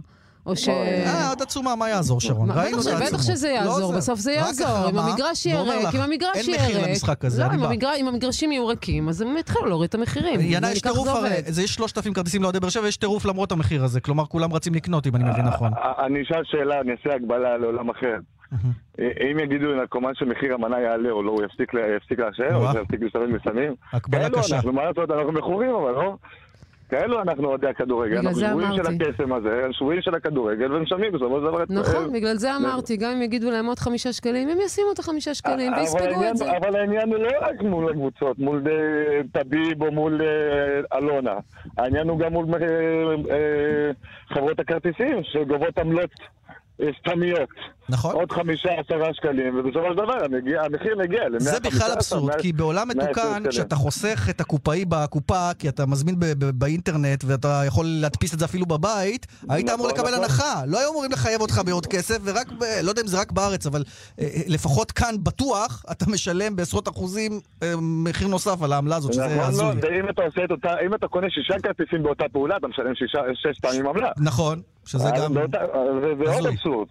או 0.50 0.56
ש... 0.56 0.68
אה, 0.68 1.28
עוד 1.28 1.42
עצומה, 1.42 1.76
מה 1.76 1.88
יעזור, 1.88 2.20
שרון? 2.20 2.50
ראינו 2.50 2.80
את 2.82 2.86
העצומות. 2.86 3.02
בטח 3.12 3.22
שזה 3.22 3.48
לא 3.48 3.52
יעזור. 3.54 3.92
בסוף 3.96 4.18
זה 4.20 4.32
יעזור. 4.32 4.88
אם 4.90 4.98
המגרש 4.98 5.46
יהיה 5.46 5.62
ריק, 5.62 5.94
אם 5.94 6.00
המגרש 6.00 6.36
אין 6.36 6.54
יהיה 6.54 6.66
ריק... 6.66 6.76
מחיר 6.76 6.88
למשחק 6.88 7.24
הזה, 7.24 7.42
לא, 7.42 7.46
אני 7.48 7.56
אם 7.56 7.60
בא. 7.60 7.66
המגר- 7.66 7.92
אם 7.96 8.08
המגרשים 8.08 8.52
יהיו 8.52 8.66
ריקים, 8.66 9.08
אז 9.08 9.20
הם 9.20 9.36
יתחילו 9.36 9.66
להוריד 9.66 9.88
את 9.88 9.94
המחירים. 9.94 10.40
ינאי, 10.42 10.72
יש 10.72 10.80
טירוף 10.80 11.04
זה 11.04 11.12
הרי. 11.12 11.30
זה 11.46 11.62
יש 11.62 11.74
3,000 11.74 12.12
כרטיסים 12.14 12.42
לאוהדי 12.42 12.60
באר 12.60 12.68
שבע, 12.70 12.88
יש 12.88 12.96
טירוף 12.96 13.24
למרות 13.24 13.52
המחיר 13.52 13.84
הזה. 13.84 14.00
כלומר, 14.00 14.24
כולם 14.26 14.52
רצים 14.52 14.74
לקנות, 14.74 15.06
אם 15.06 15.16
אני 15.16 15.24
מבין 15.30 15.44
נכון. 15.44 15.72
אה, 15.74 16.06
אני 16.06 16.22
אשאל 16.22 16.42
שאלה, 16.44 16.80
אני 16.80 16.92
אעשה 16.92 17.14
הגבלה 17.16 17.56
לעולם 17.58 17.90
אחר. 17.90 18.16
אם 18.98 19.38
יגידו 19.38 19.66
לנרקומן 19.66 20.10
שמחיר 20.14 20.54
המנה 20.54 20.80
יעלה 20.80 21.10
או 21.10 21.22
לא, 21.22 21.30
הוא 21.30 21.42
יפסיק 21.44 21.74
לה- 21.74 21.96
יפסיק 21.96 22.18
לאשר, 22.18 22.54
או 22.54 22.82
יפסיק 22.82 23.00
להשתמש 23.00 23.30
בסמים? 23.40 23.74
הקבלה 23.92 24.30
קשה. 24.30 24.56
אנחנו, 24.56 24.72
מה 24.72 24.84
לעשות, 24.84 25.10
אנחנו 25.10 25.32
מכורים, 25.32 25.70
אבל 25.70 25.90
לא? 25.92 26.16
כאלו 26.90 27.22
אנחנו 27.22 27.48
אוהדי 27.48 27.66
הכדורגל, 27.66 28.18
אנחנו 28.18 28.40
שבויים 28.40 28.70
של. 28.72 28.82
הקסם 28.86 29.32
הזה, 29.32 29.66
שבויים 29.72 30.02
של 30.02 30.14
הכדורגל, 30.14 30.72
ומשלמים 30.72 31.12
בסופו 31.12 31.38
של 31.38 31.46
דבר 31.46 31.62
את... 31.62 31.70
נכון, 31.70 32.12
בגלל 32.12 32.36
זה 32.36 32.56
אמרתי, 32.56 32.96
גם 32.96 33.10
אם 33.10 33.22
יגידו 33.22 33.50
להם 33.50 33.66
עוד 33.66 33.78
חמישה 33.78 34.12
שקלים, 34.12 34.48
הם 34.48 34.58
ישימו 34.64 34.92
את 34.92 34.98
החמישה 34.98 35.34
שקלים 35.34 35.72
ויספגו 35.72 36.24
את 36.30 36.36
זה. 36.36 36.56
אבל 36.56 36.76
העניין 36.76 37.08
הוא 37.08 37.16
לא 37.16 37.30
רק 37.40 37.62
מול 37.62 37.90
הקבוצות, 37.90 38.38
מול 38.38 38.62
אה, 38.70 39.42
טביב 39.42 39.82
או 39.82 39.92
מול 39.92 40.20
אה, 40.22 40.98
אלונה. 40.98 41.34
העניין 41.78 42.08
הוא 42.08 42.18
גם 42.18 42.32
מול 42.32 42.46
אה, 42.54 43.90
חברות 44.34 44.60
הכרטיסים, 44.60 45.20
שגובות 45.22 45.78
עמלות 45.78 46.10
סתמיות. 47.00 47.48
נכון. 47.88 48.14
עוד 48.14 48.32
חמישה, 48.32 48.68
עשרה 48.80 49.14
שקלים, 49.14 49.58
ובסופו 49.58 49.86
של 49.90 49.96
דבר 49.96 50.24
המחיר 50.64 50.96
מגיע 50.98 51.28
ל-115. 51.28 51.40
זה 51.40 51.60
בכלל 51.60 51.92
אבסורד, 51.92 52.34
כי 52.40 52.52
בעולם 52.52 52.88
מתוקן, 52.88 53.42
כשאתה 53.50 53.76
חוסך 53.76 54.26
את 54.30 54.40
הקופאי 54.40 54.84
בקופה, 54.88 55.50
כי 55.58 55.68
אתה 55.68 55.86
מזמין 55.86 56.14
באינטרנט 56.54 57.24
ואתה 57.26 57.62
יכול 57.66 57.86
להדפיס 57.88 58.34
את 58.34 58.38
זה 58.38 58.44
אפילו 58.44 58.66
בבית, 58.66 59.26
היית 59.48 59.68
אמור 59.68 59.86
נכון, 59.86 59.98
לקבל 59.98 60.10
נכון. 60.10 60.24
הנחה. 60.24 60.62
לא 60.66 60.78
היו 60.78 60.90
אמורים 60.90 61.12
לחייב 61.12 61.40
אותך 61.40 61.60
בעוד 61.66 61.86
כסף, 61.86 62.18
ורק, 62.24 62.46
לא 62.82 62.88
יודע 62.88 63.02
אם 63.02 63.06
זה 63.06 63.20
רק 63.20 63.32
בארץ, 63.32 63.66
אבל 63.66 63.84
אה, 64.20 64.24
אה, 64.24 64.40
לפחות 64.46 64.92
כאן 64.92 65.14
בטוח, 65.22 65.84
אתה 65.92 66.04
משלם 66.10 66.56
בעשרות 66.56 66.88
אחוזים 66.88 67.40
אה, 67.62 67.74
מחיר 67.80 68.28
נוסף 68.28 68.62
על 68.62 68.72
העמלה 68.72 68.96
הזאת, 68.96 69.12
שזה 69.12 69.24
נכון, 69.24 69.36
לא, 69.36 69.42
הזוי. 69.42 69.68
אם 70.86 70.94
אתה 70.94 71.08
קונה 71.08 71.30
שישה 71.30 71.54
כרטיסים 71.62 72.02
באותה 72.02 72.24
פעולה, 72.32 72.56
אתה 72.56 72.68
משלם 72.68 72.92
שש 73.34 73.60
פעמים 73.60 73.86
עמלה. 73.86 74.10
נכון, 74.18 74.62
שזה 74.90 75.08
אז 75.08 75.22
גם... 75.22 75.38
אז 75.38 75.46
זה 76.18 76.32
עוד. 76.34 76.46
אבסורד. 76.46 76.88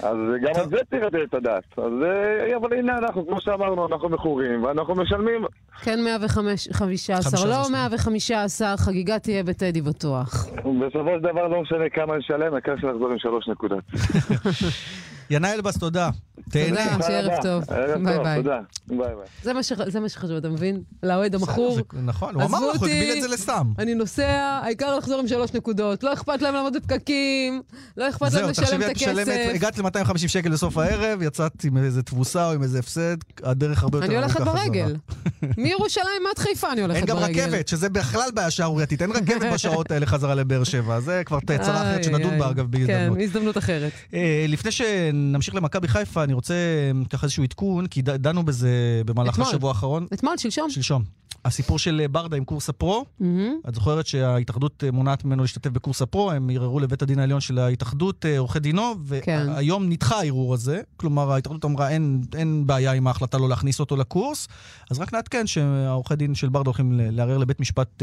אז 0.00 0.16
גם 0.42 0.60
על 0.60 0.68
זה 0.68 0.76
צריך 0.90 1.02
לתת 1.04 1.18
את 1.28 1.34
הדעת. 1.34 1.64
אז 1.76 1.92
אה, 2.02 2.56
אבל 2.56 2.72
הנה 2.78 2.98
אנחנו, 2.98 3.26
כמו 3.26 3.40
שאמרנו, 3.40 3.86
אנחנו 3.86 4.08
מכורים, 4.08 4.64
ואנחנו 4.64 4.94
משלמים. 4.94 5.44
כן, 5.82 6.04
115, 6.04 7.48
לא 7.48 7.70
115, 7.72 8.76
חגיגה 8.76 9.18
תהיה 9.18 9.42
בטדי 9.42 9.80
בטוח. 9.80 10.46
בסופו 10.56 11.10
של 11.16 11.20
דבר 11.20 11.48
לא 11.48 11.62
משנה 11.62 11.88
כמה 11.88 12.16
נשלם, 12.16 12.52
העיקר 12.52 12.74
שנחזור 12.80 13.10
עם 13.10 13.18
שלוש 13.18 13.48
נקודות. 13.48 13.84
ינאי 15.30 15.52
אלבס, 15.52 15.78
תודה. 15.78 16.10
תהנה. 16.50 16.90
תודה, 16.92 17.06
שיהיה 17.06 17.18
ערב 17.18 17.42
טוב. 17.42 17.64
ביי 18.04 18.18
ביי. 18.18 18.36
תודה. 18.36 18.60
ביי 18.88 18.98
ביי. 18.98 19.52
זה 19.90 20.00
מה 20.00 20.08
שחשוב, 20.08 20.36
אתה 20.36 20.48
מבין? 20.48 20.82
לאוהד 21.02 21.34
המכור. 21.34 21.78
נכון, 22.04 22.34
הוא 22.34 22.42
אמר 22.42 22.70
לך, 22.70 22.80
הוא 22.80 22.88
הגביל 22.88 23.12
את 23.16 23.22
זה 23.22 23.28
לסם. 23.28 23.72
אני 23.78 23.94
נוסע, 23.94 24.60
העיקר 24.62 24.96
לחזור 24.96 25.20
עם 25.20 25.28
שלוש 25.28 25.54
נקודות. 25.54 26.02
לא 26.02 26.12
אכפת 26.12 26.42
להם 26.42 26.54
לעמוד 26.54 26.76
בפקקים, 26.76 27.62
לא 27.96 28.08
אכפת 28.08 28.32
להם 28.32 28.48
לשלם 28.50 28.82
את 28.82 28.88
הכסף. 28.88 29.28
הגעת 29.54 29.78
ל-250 29.78 30.28
שקל 30.28 30.50
בסוף 30.50 30.78
הערב, 30.78 31.22
יצאת 31.22 31.64
עם 31.64 31.76
איזה 31.76 32.02
תבוסה 32.02 32.46
או 32.48 32.52
עם 32.52 32.62
איזה 32.62 32.78
הפסד, 32.78 33.16
הדרך 33.42 33.82
הרבה 33.82 33.98
יותר 33.98 34.06
אני 34.06 34.16
הולכת. 34.16 34.40
ברגל. 34.40 34.96
מירושלים 35.58 36.22
עד 36.30 36.38
חיפה 36.38 36.72
אני 36.72 36.80
הולכת 36.80 36.96
אין 36.96 37.06
ברגל. 37.06 37.22
גם 37.22 37.48
רכבת, 37.48 37.68
שזה 37.68 37.88
בכלל 37.88 38.30
בעיה 38.34 38.50
שערורייתית. 38.50 39.02
אין 39.02 39.10
רכבת 39.10 39.52
בשעות 39.52 39.90
האלה 39.90 40.06
חזרה 40.06 40.34
לבאר 40.34 40.64
שבע. 40.64 41.00
זה 41.00 41.22
כבר 41.26 41.38
צרה 41.46 41.82
אחרת 41.82 42.04
שנדון. 42.04 42.38
בה, 42.38 42.50
אגב, 42.50 42.64
כן, 42.64 42.70
בהזדמנות. 42.70 43.18
בהזדמנות 43.18 43.58
אחרת. 43.58 43.92
אה, 44.14 44.44
לפני 44.48 44.70
שנמשיך 45.12 45.54
למכבי 45.54 45.88
חיפה, 45.88 46.24
אני 46.24 46.32
רוצה 46.32 46.54
אה, 46.54 47.04
ככה 47.10 47.24
איזשהו 47.24 47.42
עדכון, 47.42 47.86
כי 47.86 48.02
דנו 48.02 48.42
בזה 48.42 49.02
במהלך. 49.06 49.38
השבוע 49.38 49.70
האחרון. 49.70 50.06
אתמול, 50.12 50.36
שלשום. 50.38 50.70
שלשום. 50.70 51.02
הסיפור 51.44 51.78
של 51.78 52.00
אה, 52.00 52.08
ברדה 52.08 52.36
עם 52.36 52.44
קורס 52.44 52.68
הפרו, 52.68 53.04
מהמם. 53.20 53.54
את 53.68 53.74
זוכרת 53.74 54.06
שההתאחדות 54.06 54.84
אה, 54.84 54.90
מונעת 54.90 55.24
ממנו 55.24 55.42
להשתתף 55.42 55.70
בקורס 55.70 56.02
הפרו, 56.02 56.30
הם 56.30 56.50
ערערו 56.50 56.80
לבית 56.80 57.02
הדין 57.02 57.18
העליון 57.18 57.40
של 57.40 57.58
ההתאחדות, 57.58 58.26
אה, 58.26 58.38
עורכי 58.38 58.60
דינו, 58.60 58.94
כן. 59.22 59.46
והיום 59.48 59.88
נדחה 59.88 60.16
הערעור 60.20 60.54
הזה. 60.54 60.80
כלומר, 60.96 61.32
ההתאחדות 61.32 61.64
אמרה, 61.64 61.88
אין, 61.88 62.22
אין 62.34 62.66
בעיה 62.66 62.92
עם 62.92 63.06
ההחלטה 63.06 63.38
לא 63.38 63.48
להכניס 63.48 63.80
אותו 63.80 63.96
לקורס. 63.96 64.48
אז 64.90 64.98
רק 64.98 65.12
נעדכן 65.12 65.46
שהעורכי 65.46 66.16
דין 66.16 66.34
של 66.34 66.48
ברדה 66.48 66.68
הולכים 66.68 66.92
לערער 66.94 67.38
לבית 67.38 67.60
משפט 67.60 68.02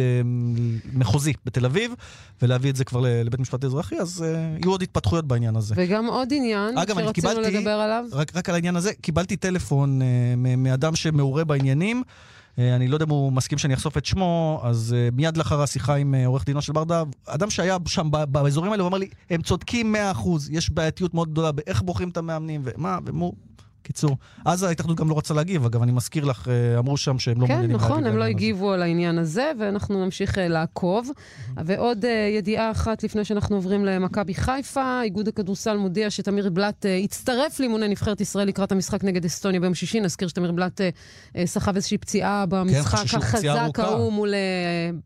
מחוזי 0.94 1.34
בתל 1.46 1.66
אביב, 1.66 1.94
ולהביא 2.42 2.70
את 2.70 2.76
זה 2.76 2.84
כבר 2.84 3.00
לבית 3.26 3.40
משפט 3.40 3.66
אזרחי, 3.66 3.96
אז 3.96 4.26
יהיו 4.62 4.72
עוד 4.72 4.82
התפתחויות 4.82 5.26
בעניין 5.26 5.56
הזה. 5.56 5.76
וגם 5.78 6.06
עוד 6.06 6.28
עניין 6.32 6.78
אגב, 6.78 6.96
שרצינו 6.96 7.14
קיבלתי, 7.14 7.58
לדבר 7.58 7.70
עליו. 7.70 8.06
רק, 8.12 8.36
רק 8.36 8.50
על 8.50 8.56
העניין 8.56 8.76
הזה, 8.76 8.94
קיבלתי 9.02 9.36
טלפון 9.36 10.02
מאדם 10.58 10.96
שמעורה 10.96 11.44
בעניינים. 11.44 12.04
אה, 12.60 12.76
אני 12.76 12.88
לא 12.88 12.96
יודע 12.96 13.06
אם 13.06 13.10
הוא 13.10 13.34
מסכים 13.34 13.58
שאני 13.58 13.74
אחשוף 13.74 13.98
את 13.98 14.06
שמו, 14.06 14.62
אז 14.64 14.96
אה, 14.98 15.10
מיד 15.14 15.38
לאחר 15.38 15.62
השיחה 15.62 15.96
עם 15.96 16.16
אה, 16.16 16.26
עורך 16.26 16.46
דינו 16.46 16.62
של 16.62 16.74
ברדה, 16.74 17.04
אדם 17.26 17.50
שהיה 17.50 17.78
שם 17.86 18.08
באזורים 18.12 18.72
האלה, 18.72 18.84
הוא 18.84 18.90
אמר 18.90 18.98
לי, 18.98 19.10
הם 19.30 19.42
צודקים 19.42 19.96
100%, 19.96 20.20
יש 20.52 20.70
בעייתיות 20.70 21.14
מאוד 21.14 21.32
גדולה 21.32 21.52
באיך 21.52 21.82
בוחרים 21.82 22.10
את 22.10 22.18
המאמנים, 22.18 22.62
ומה, 22.64 22.98
ומו... 23.06 23.34
קיצור, 23.90 24.18
אז 24.46 24.64
ההתאחדות 24.64 24.98
גם 24.98 25.10
לא 25.10 25.18
רצה 25.18 25.34
להגיב, 25.34 25.66
אגב, 25.66 25.82
אני 25.82 25.92
מזכיר 25.92 26.26
לך, 26.26 26.48
אה, 26.48 26.80
אמרו 26.80 26.98
שם 26.98 27.20
שהם 27.20 27.42
לא 27.42 27.48
כן, 27.48 27.54
מעוניינים 27.54 27.76
נכון, 27.78 28.04
להגיב 28.04 28.08
הם 28.08 28.18
לא 28.18 28.20
לעניין 28.20 28.36
הזה. 28.36 28.46
הגיבו 28.46 28.72
על 28.72 28.82
העניין 28.82 29.18
הזה, 29.18 29.52
ואנחנו 29.60 30.06
נמשיך 30.06 30.38
אה, 30.38 30.48
לעקוב. 30.48 31.10
ועוד 31.66 32.06
אה, 32.06 32.12
ידיעה 32.38 32.72
אחת 32.72 33.04
לפני 33.04 33.26
שאנחנו 33.26 33.56
עוברים 33.56 33.86
למכבי 33.86 34.34
חיפה, 34.34 35.02
איגוד 35.04 35.28
הכדורסל 35.28 35.78
מודיע 35.78 36.10
שתמיר 36.10 36.50
בלאט 36.50 36.86
יצטרף 36.86 37.60
לאימוני 37.60 37.88
נבחרת 37.88 38.22
ישראל 38.22 38.48
לקראת 38.48 38.72
המשחק 38.72 39.04
נגד 39.04 39.26
אסטוניה 39.26 39.60
ביום 39.60 39.74
שישי. 39.76 40.00
נזכיר 40.00 40.28
שתמיר 40.28 40.52
בלאט 40.52 40.82
סחב 41.46 41.76
איזושהי 41.76 41.98
פציעה 41.98 42.46
במשחק 42.46 43.00
חששו 43.00 43.22
פציעה 43.22 43.56
החזק. 43.66 43.80
ההוא 43.80 44.12
מול 44.14 44.34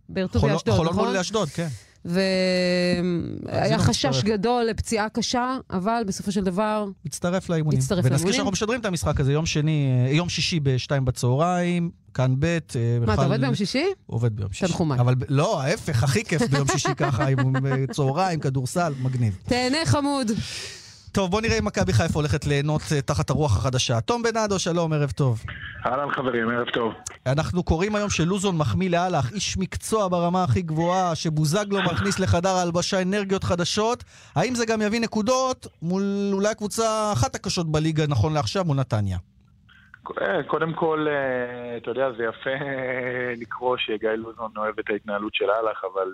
באר 0.09 0.27
טוביה 0.27 0.39
חולון- 0.41 0.55
אשדוד, 0.55 0.75
חולון 0.75 0.93
נכון? 0.93 1.07
מול 1.07 1.17
אשדוד, 1.17 1.49
כן. 1.49 1.67
והיה 2.05 3.79
חשש 3.79 4.05
מצטרף. 4.05 4.23
גדול 4.23 4.63
לפציעה 4.63 5.09
קשה, 5.09 5.57
אבל 5.69 6.03
בסופו 6.07 6.31
של 6.31 6.43
דבר... 6.43 6.85
מצטרף 7.05 7.49
לאימונים. 7.49 7.79
ונזכיר 7.79 7.97
לאימונים. 8.03 8.33
שאנחנו 8.33 8.51
משדרים 8.51 8.79
את 8.79 8.85
המשחק 8.85 9.19
הזה 9.19 9.33
יום 9.33 9.45
שני, 9.45 10.05
אה, 10.07 10.11
יום 10.11 10.29
שישי 10.29 10.59
בשתיים 10.59 11.05
בצהריים, 11.05 11.89
כאן 12.13 12.35
ב'. 12.39 12.45
אה, 12.45 12.59
מה, 13.05 13.13
אתה 13.13 13.23
עובד 13.23 13.41
ביום 13.41 13.55
שישי? 13.55 13.85
עובד 14.05 14.35
ביום 14.35 14.51
שישי. 14.51 14.67
תנחומיי. 14.67 14.99
אבל 14.99 15.15
לא, 15.29 15.61
ההפך, 15.61 16.03
הכי 16.03 16.23
כיף 16.23 16.41
ביום 16.41 16.67
שישי 16.67 16.95
ככה, 16.97 17.27
עם 17.27 17.65
אה, 17.65 17.87
צהריים, 17.91 18.39
כדורסל, 18.39 18.93
מגניב. 19.01 19.37
תהנה 19.47 19.85
חמוד. 19.85 20.31
טוב, 21.13 21.31
בוא 21.31 21.41
נראה 21.41 21.59
אם 21.59 21.65
מכבי 21.65 21.93
חיפה 21.93 22.19
הולכת 22.19 22.45
ליהנות 22.45 22.81
אה, 22.91 23.01
תחת 23.01 23.29
הרוח 23.29 23.57
החדשה. 23.57 24.01
תום 24.01 24.23
בנאדו, 24.23 24.59
שלום, 24.59 24.93
ערב 24.93 25.11
טוב. 25.11 25.43
אהלן 25.85 26.11
חברים, 26.11 26.49
ערב 26.49 26.67
טוב. 26.73 26.93
אנחנו 27.25 27.63
קוראים 27.63 27.95
היום 27.95 28.09
שלוזון 28.09 28.57
מחמיא 28.57 28.89
לאלח, 28.89 29.31
איש 29.33 29.57
מקצוע 29.57 30.07
ברמה 30.07 30.43
הכי 30.43 30.61
גבוהה, 30.61 31.15
שבוזגלו 31.15 31.83
מכניס 31.83 32.19
לחדר 32.19 32.49
ההלבשה 32.49 33.01
אנרגיות 33.01 33.43
חדשות. 33.43 34.03
האם 34.35 34.55
זה 34.55 34.65
גם 34.65 34.81
יביא 34.81 35.01
נקודות 35.01 35.67
מול 35.81 36.29
אולי 36.33 36.49
הקבוצה 36.49 37.11
אחת 37.13 37.35
הקשות 37.35 37.71
בליגה 37.71 38.07
נכון 38.07 38.33
לעכשיו, 38.33 38.65
מול 38.65 38.77
נתניה? 38.77 39.17
אה, 40.21 40.43
קודם 40.43 40.73
כל, 40.73 41.07
אה, 41.09 41.77
אתה 41.77 41.91
יודע, 41.91 42.11
זה 42.11 42.23
יפה 42.23 42.49
אה, 42.49 43.33
לקרוא 43.37 43.77
שגיא 43.77 44.09
לוזון 44.09 44.51
אוהב 44.57 44.79
את 44.79 44.89
ההתנהלות 44.89 45.35
של 45.35 45.49
אהלך, 45.49 45.83
אבל 45.93 46.07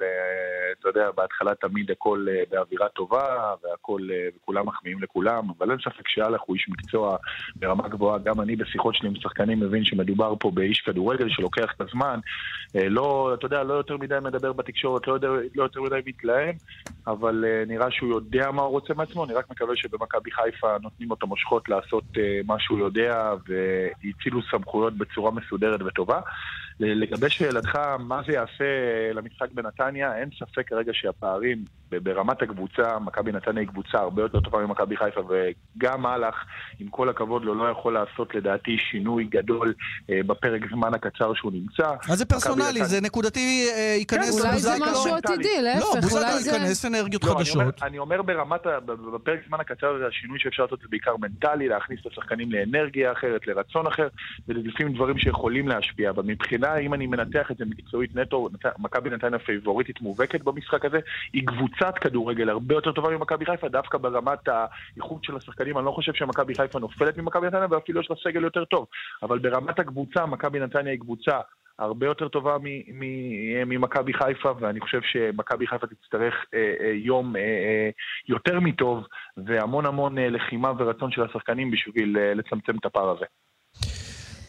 אתה 0.79 0.89
יודע, 0.89 1.11
בהתחלה 1.15 1.55
תמיד 1.55 1.91
הכל 1.91 2.25
באווירה 2.49 2.89
טובה, 2.89 3.53
והכל, 3.63 4.07
וכולם 4.35 4.67
מחמיאים 4.67 5.03
לכולם, 5.03 5.43
אבל 5.57 5.71
אין 5.71 5.79
ספק 5.79 6.07
שאהלך 6.07 6.41
הוא 6.41 6.55
איש 6.55 6.69
מקצוע 6.69 7.17
ברמה 7.55 7.87
גבוהה. 7.87 8.17
גם 8.17 8.41
אני 8.41 8.55
בשיחות 8.55 8.95
שלי 8.95 9.07
עם 9.07 9.15
שחקנים 9.15 9.59
מבין 9.59 9.85
שמדובר 9.85 10.33
פה 10.39 10.51
באיש 10.51 10.81
כדורגל 10.81 11.29
שלוקח 11.29 11.73
את 11.75 11.81
הזמן. 11.81 12.19
לא, 12.75 13.33
אתה 13.33 13.45
יודע, 13.45 13.63
לא 13.63 13.73
יותר 13.73 13.97
מדי 13.97 14.17
מדבר 14.23 14.53
בתקשורת, 14.53 15.07
לא, 15.07 15.13
יודע, 15.13 15.27
לא 15.55 15.63
יותר 15.63 15.81
מדי 15.81 15.99
מתלהם, 16.05 16.55
אבל 17.07 17.45
אה, 17.47 17.63
נראה 17.67 17.91
שהוא 17.91 18.09
יודע 18.09 18.51
מה 18.51 18.61
הוא 18.61 18.71
רוצה 18.71 18.93
מעצמו, 18.93 19.25
אני 19.25 19.33
רק 19.33 19.49
מקווה 19.51 19.75
שבמכבי 19.75 20.31
חיפה 20.31 20.77
נותנים 20.81 21.09
לו 21.09 21.15
את 21.15 21.23
המושכות 21.23 21.69
לעשות 21.69 22.03
מה 22.45 22.55
שהוא 22.59 22.79
יודע 22.79 23.33
והצילו 24.03 24.41
סמכויות 24.51 24.97
בצורה 24.97 25.31
מסודרת 25.31 25.81
וטובה. 25.81 26.19
לגבי 26.79 27.29
שאלתך, 27.29 27.75
מה 27.99 28.21
זה 28.27 28.33
יעשה 28.33 28.63
למשחק 29.13 29.51
בנתניה, 29.51 30.17
אין 30.17 30.29
ספק 30.39 30.67
כרגע 30.67 30.91
שהפערים 30.93 31.57
ברמת 31.91 32.41
הקבוצה, 32.41 32.99
מכבי 32.99 33.31
נתניה 33.31 33.61
היא 33.61 33.67
קבוצה 33.69 33.97
הרבה 33.97 34.21
יותר 34.21 34.39
טובה 34.39 34.59
ממכבי 34.65 34.97
חיפה, 34.97 35.21
וגם 35.29 36.01
מהלך, 36.01 36.35
עם 36.79 36.87
כל 36.87 37.09
הכבוד 37.09 37.43
לו, 37.43 37.55
לא 37.55 37.69
יכול 37.69 37.93
לעשות 37.93 38.35
לדעתי 38.35 38.77
שינוי 38.77 39.23
גדול 39.23 39.73
אה, 40.09 40.19
בפרק 40.27 40.61
זמן 40.71 40.93
הקצר 40.93 41.33
שהוא 41.33 41.51
נמצא. 41.51 41.89
אז 42.09 42.17
זה 42.17 42.25
פרסונלי, 42.25 42.85
זה 42.85 43.01
נקודתי, 43.01 43.67
אה, 43.75 43.95
ייכנס 43.99 44.41
כן, 44.41 44.47
אולי 44.47 44.59
זה. 44.59 44.69
משהו 44.81 45.15
עתידי, 45.15 45.61
להפך, 45.61 45.81
לא, 45.95 46.01
בוזגלו 46.01 46.21
אולי 46.21 46.39
זה- 46.39 46.51
ייכנס 46.51 46.85
אנרגיות 46.85 47.23
לא, 47.23 47.27
אני 47.31 47.35
אומר, 47.53 47.65
חדשות. 47.65 47.83
אני 47.83 47.97
אומר 47.99 48.21
ברמת, 48.21 48.61
בפרק 49.13 49.39
זמן 49.47 49.57
הקצר 49.59 49.87
הזה, 49.95 50.07
השינוי 50.07 50.39
שאפשר 50.39 50.63
לעשות 50.63 50.79
זה 50.81 50.87
בעיקר 50.89 51.17
מנטלי, 51.17 51.67
להכניס 51.67 51.99
את 52.01 52.11
השחקנים 52.11 52.51
לאנרגיה 52.51 53.11
אחרת, 53.11 53.47
לרצון 53.47 53.87
אחר, 53.87 54.07
ולפעמים 54.47 54.93
דברים 54.93 55.17
שיכולים 55.17 55.67
להשפיע. 55.67 56.09
אבל 56.09 56.23
מבחינה, 56.23 56.77
אם 56.77 56.93
אני 56.93 57.07
מנתח 57.07 57.51
את 57.51 57.57
זה 57.57 57.65
מקצועית 57.65 58.15
נטו, 58.15 58.49
מכבי 58.79 59.09
נתניה 59.09 59.39
פייבוריטית 59.39 60.01
מובהקת 60.01 60.41
במשחק 60.41 60.85
הזה, 60.85 60.99
היא 61.33 61.43
קבוצת 61.79 61.97
כדורגל 61.97 62.49
הרבה 62.49 62.75
יותר 62.75 62.91
טובה 62.91 63.09
ממכבי 63.09 63.45
חיפה, 63.45 63.69
דווקא 63.69 63.97
ברמת 63.97 64.47
האיכות 64.47 65.23
של 65.23 65.35
השחקנים, 65.35 65.77
אני 65.77 65.85
לא 65.85 65.91
חושב 65.91 66.13
שמכבי 66.13 66.55
חיפה 66.55 66.79
נופלת 66.79 67.17
ממכבי 67.17 67.47
נתניה, 67.47 67.67
ואפילו 67.69 68.01
יש 68.01 68.09
לה 68.09 68.15
סגל 68.23 68.43
יותר 68.43 68.65
טוב. 68.65 68.85
אבל 69.23 69.39
ברמת 69.39 69.79
הקבוצה, 69.79 70.25
מכבי 70.25 70.59
נתניה 70.59 70.91
היא 70.91 70.99
קבוצה 70.99 71.39
הרבה 71.79 72.05
יותר 72.05 72.27
טובה 72.27 72.57
מ- 72.63 73.69
ממכבי 73.69 74.13
חיפה, 74.13 74.51
ואני 74.59 74.79
חושב 74.79 75.01
שמכבי 75.01 75.67
חיפה 75.67 75.87
תצטרך 75.87 76.45
אה, 76.53 76.73
אה, 76.79 76.91
יום 76.93 77.35
אה, 77.35 77.41
אה, 77.41 77.89
יותר 78.27 78.59
מטוב, 78.59 79.03
והמון 79.37 79.85
המון 79.85 80.17
אה, 80.17 80.29
לחימה 80.29 80.71
ורצון 80.77 81.11
של 81.11 81.23
השחקנים 81.23 81.71
בשביל 81.71 82.17
אה, 82.17 82.33
לצמצם 82.33 82.77
את 82.79 82.85
הפער 82.85 83.09
הזה. 83.09 83.25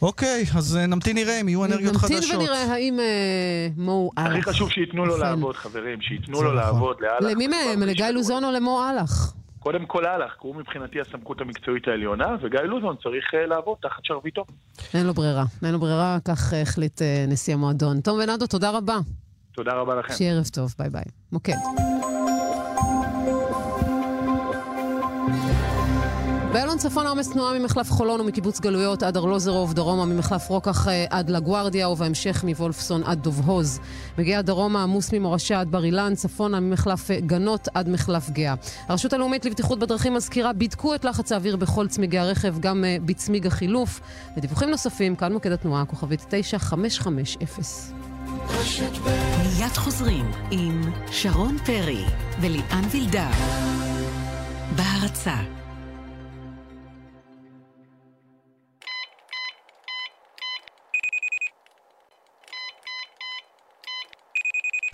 אוקיי, 0.01 0.43
אז 0.57 0.77
אה, 0.77 0.85
נמתין 0.85 1.15
נראה 1.17 1.41
אם 1.41 1.49
יהיו 1.49 1.65
אנרגיות 1.65 1.95
חדשות. 1.95 2.11
נמתין 2.11 2.39
ונראה 2.39 2.73
האם 2.73 2.99
אה, 2.99 3.67
מו 3.77 4.11
הכי 4.17 4.27
אהלך. 4.27 4.49
חשוב 4.49 4.69
שייתנו 4.69 5.05
לו. 5.05 5.17
לעבוד, 5.17 5.55
חברים, 5.55 6.01
שייתנו 6.01 6.33
לו 6.33 6.41
נכון. 6.41 6.55
לעבוד, 6.55 6.95
לאללה. 6.99 7.31
למי 7.31 7.47
מהם? 7.47 7.83
לגיא 7.83 8.05
לוזון 8.05 8.43
או 8.45 8.51
למו 8.51 8.83
אהלך? 8.83 9.33
קודם 9.59 9.85
כל 9.85 10.05
אהלך, 10.05 10.31
כי 10.31 10.47
הוא 10.47 10.55
מבחינתי 10.55 11.01
הסמכות 11.01 11.41
המקצועית 11.41 11.87
העליונה, 11.87 12.35
וגיא 12.41 12.59
לוזון 12.59 12.95
צריך 13.03 13.25
אה, 13.33 13.45
לעבוד 13.45 13.77
תחת 13.81 14.05
שרביטו. 14.05 14.45
אין 14.93 15.07
לו 15.07 15.13
ברירה. 15.13 15.43
אין 15.65 15.73
לו 15.73 15.79
ברירה, 15.79 16.17
כך 16.25 16.53
החליט 16.61 17.01
נשיא 17.27 17.53
המועדון. 17.53 18.01
תום 18.01 18.19
ונדו, 18.19 18.47
תודה 18.47 18.69
רבה. 18.71 18.97
תודה 19.51 19.73
רבה 19.73 19.95
לכם. 19.95 20.13
שיהיה 20.13 20.33
ערב 20.33 20.47
טוב, 20.47 20.75
ביי 20.79 20.89
ביי. 20.89 21.03
מוקד. 21.31 21.90
באלון 26.53 26.77
צפון 26.77 27.05
העומס 27.05 27.29
תנועה 27.29 27.59
ממחלף 27.59 27.91
חולון 27.91 28.21
ומקיבוץ 28.21 28.59
גלויות 28.59 29.03
עד 29.03 29.17
ארלוזרוב, 29.17 29.73
דרומה 29.73 30.05
ממחלף 30.05 30.49
רוקח 30.49 30.87
אה, 30.87 31.05
עד 31.09 31.29
לגוארדיה 31.29 31.89
ובהמשך 31.89 32.43
מוולפסון 32.43 33.03
עד 33.03 33.23
דוב 33.23 33.49
הוז. 33.49 33.79
מגיע 34.17 34.41
דרומה 34.41 34.83
עמוס 34.83 35.13
ממורשה 35.13 35.59
עד 35.59 35.71
בר 35.71 35.83
אילן, 35.83 36.15
צפונה 36.15 36.59
ממחלף 36.59 37.11
אה, 37.11 37.19
גנות 37.19 37.67
עד 37.73 37.89
מחלף 37.89 38.29
גאה. 38.29 38.53
הרשות 38.87 39.13
הלאומית 39.13 39.45
לבטיחות 39.45 39.79
בדרכים 39.79 40.13
מזכירה, 40.13 40.53
בידקו 40.53 40.95
את 40.95 41.05
לחץ 41.05 41.31
האוויר 41.31 41.55
בכל 41.55 41.87
צמיגי 41.87 42.19
הרכב, 42.19 42.59
גם 42.59 42.83
אה, 42.85 42.97
בצמיג 43.05 43.47
החילוף. 43.47 44.01
לדיווחים 44.37 44.69
נוספים, 44.69 45.15
כאן 45.15 45.33
מוקד 45.33 45.51
התנועה, 45.51 45.85
כוכבית 45.85 46.25
9550. 46.29 47.41
מיד 49.43 49.73
חוזרים 49.75 50.31
עם 50.51 50.81
שרון 51.11 51.57
פרי 51.57 52.05
וליאן 52.41 52.83
וילדר. 52.91 53.29
בהרצה 54.75 55.60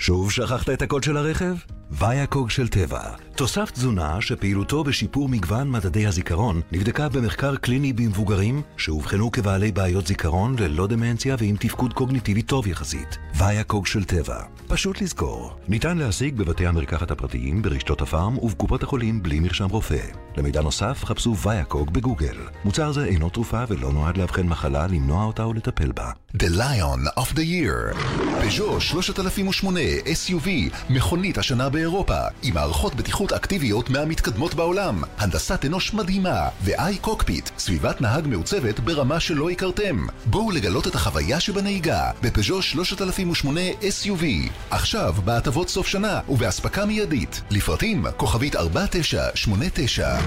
שוב 0.08 0.32
שכחת 0.32 0.70
את 0.70 0.82
הקוד 0.82 1.03
של 1.03 1.18
הרכב? 1.18 1.55
ויאקוג 1.91 2.49
של 2.49 2.67
טבע. 2.67 3.01
תוסף 3.35 3.71
תזונה 3.71 4.21
שפעילותו 4.21 4.83
בשיפור 4.83 5.29
מגוון 5.29 5.71
מדדי 5.71 6.07
הזיכרון 6.07 6.61
נבדקה 6.71 7.09
במחקר 7.09 7.55
קליני 7.55 7.93
במבוגרים 7.93 8.61
שאובחנו 8.77 9.31
כבעלי 9.31 9.71
בעיות 9.71 10.07
זיכרון 10.07 10.55
ללא 10.59 10.88
דמנציה 10.88 11.35
ועם 11.39 11.55
תפקוד 11.59 11.93
קוגניטיבי 11.93 12.41
טוב 12.41 12.67
יחסית. 12.67 13.17
ויאקוג 13.35 13.85
של 13.85 14.03
טבע. 14.03 14.41
פשוט 14.67 15.01
לזכור. 15.01 15.53
ניתן 15.67 15.97
להשיג 15.97 16.35
בבתי 16.35 16.67
המרקחת 16.67 17.11
הפרטיים, 17.11 17.61
ברשתות 17.61 18.01
הפארם 18.01 18.38
ובקופות 18.38 18.83
החולים 18.83 19.23
בלי 19.23 19.39
מרשם 19.39 19.69
רופא. 19.69 20.01
למידע 20.38 20.61
נוסף 20.61 21.05
חפשו 21.05 21.38
ויאקוג 21.38 21.93
בגוגל. 21.93 22.38
מוצר 22.65 22.91
זה 22.91 23.05
אינו 23.05 23.29
תרופה 23.29 23.63
ולא 23.67 23.93
נועד 23.93 24.17
לאבחן 24.17 24.47
מחלה, 24.47 24.88
למנוע 24.88 25.25
אותה 25.25 25.43
או 25.43 25.53
לטפל 25.53 25.91
בה. 25.91 26.11
The 26.38 26.49
Lion 26.57 27.19
of 27.19 27.33
the 27.33 27.39
Year. 27.39 27.97
פז'ו 28.41 28.81
3008 28.81 29.79
SUV, 30.05 30.47
מכונית 30.89 31.38
השנה 31.38 31.69
באירופה, 31.78 32.17
עם 32.43 32.53
מערכות 32.53 32.95
בטיחות 32.95 33.34
אקטיביות 33.34 33.89
מהמתקדמות 33.89 34.53
בעולם, 34.53 35.01
הנדסת 35.17 35.65
אנוש 35.65 35.93
מדהימה, 35.93 36.49
ו-i 36.61 36.97
קוקפיט, 37.01 37.49
סביבת 37.57 38.01
נהג 38.01 38.28
מעוצבת 38.28 38.80
ברמה 38.80 39.19
שלא 39.19 39.49
הכרתם. 39.49 40.05
בואו 40.25 40.51
לגלות 40.51 40.88
את 40.88 40.95
החוויה 40.95 41.39
שבנהיגה, 41.39 42.11
בפז'ו 42.23 42.61
3008 42.61 43.61
SUV. 43.69 44.23
עכשיו, 44.69 45.15
בהטבות 45.25 45.69
סוף 45.69 45.88
שנה, 45.88 46.21
ובאספקה 46.30 46.86
מיידית. 46.86 47.41
לפרטים, 47.51 48.05
כוכבית 48.17 48.55
4989. 48.55 50.17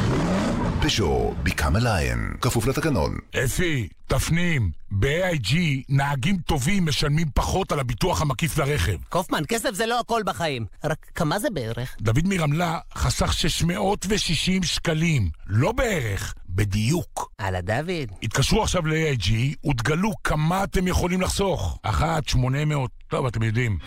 פז'ו, 0.82 1.34
become 1.46 1.76
a 1.76 1.80
lion. 1.80 2.38
כפוף 2.40 2.66
לתקנון. 2.66 3.18
אפי, 3.44 3.88
תפנים, 4.10 4.70
ב-AIG 4.90 5.54
נהגים 5.88 6.36
טובים 6.38 6.86
משלמים 6.86 7.26
פחות 7.34 7.72
על 7.72 7.80
הביטוח 7.80 8.22
המקיף 8.22 8.58
לרכב. 8.58 8.96
קופמן, 9.08 9.42
כסף 9.48 9.70
זה 9.74 9.86
לא 9.86 10.00
הכל 10.00 10.22
בחיים. 10.26 10.66
רק 10.84 11.06
כמה 11.14 11.38
זה 11.38 11.48
בערך? 11.50 11.96
דוד 12.00 12.24
מרמלה 12.24 12.78
חסך 12.94 13.32
660 13.32 14.62
שקלים, 14.62 15.30
לא 15.46 15.72
בערך, 15.72 16.34
בדיוק. 16.48 17.32
הלאה 17.38 17.60
דוד. 17.60 18.10
התקשרו 18.22 18.62
עכשיו 18.62 18.86
ל-AIG 18.86 19.32
ותגלו 19.70 20.12
כמה 20.24 20.64
אתם 20.64 20.86
יכולים 20.86 21.20
לחסוך. 21.20 21.78
אחת, 21.82 22.28
800, 22.28 22.90
טוב, 23.08 23.26
אתם 23.26 23.42
יודעים. 23.42 23.78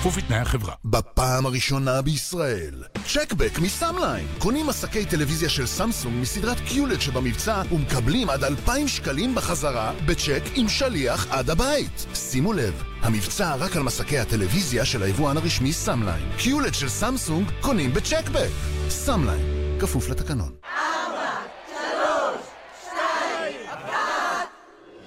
כפוף 0.00 0.16
לתנאי 0.16 0.38
החברה. 0.38 0.74
בפעם 0.84 1.46
הראשונה 1.46 2.02
בישראל. 2.02 2.84
check 3.06 3.35
back 3.35 3.58
מסאמליין. 3.58 4.26
קונים 4.38 4.66
מסכי 4.66 5.06
טלוויזיה 5.06 5.48
של 5.48 5.66
סמסונג 5.66 6.20
מסדרת 6.20 6.56
QLED 6.60 7.00
שבמבצע 7.00 7.62
ומקבלים 7.72 8.30
עד 8.30 8.44
2,000 8.44 8.88
שקלים 8.88 9.34
בחזרה 9.34 9.92
בצ'ק 10.06 10.42
עם 10.54 10.68
שליח 10.68 11.26
עד 11.30 11.50
הבית. 11.50 12.06
שימו 12.14 12.52
לב, 12.52 12.82
המבצע 13.02 13.54
רק 13.54 13.76
על 13.76 13.82
מסכי 13.82 14.18
הטלוויזיה 14.18 14.84
של 14.84 15.02
היבואן 15.02 15.36
הרשמי 15.36 15.72
סאמליין. 15.72 16.30
QLED 16.36 16.74
של 16.74 16.88
סמסונג 16.88 17.50
קונים 17.60 17.92
ב 17.92 17.97
check 17.97 18.24
back. 18.24 18.50
סאמליין, 18.88 19.76
כפוף 19.80 20.08
לתקנון. 20.08 20.52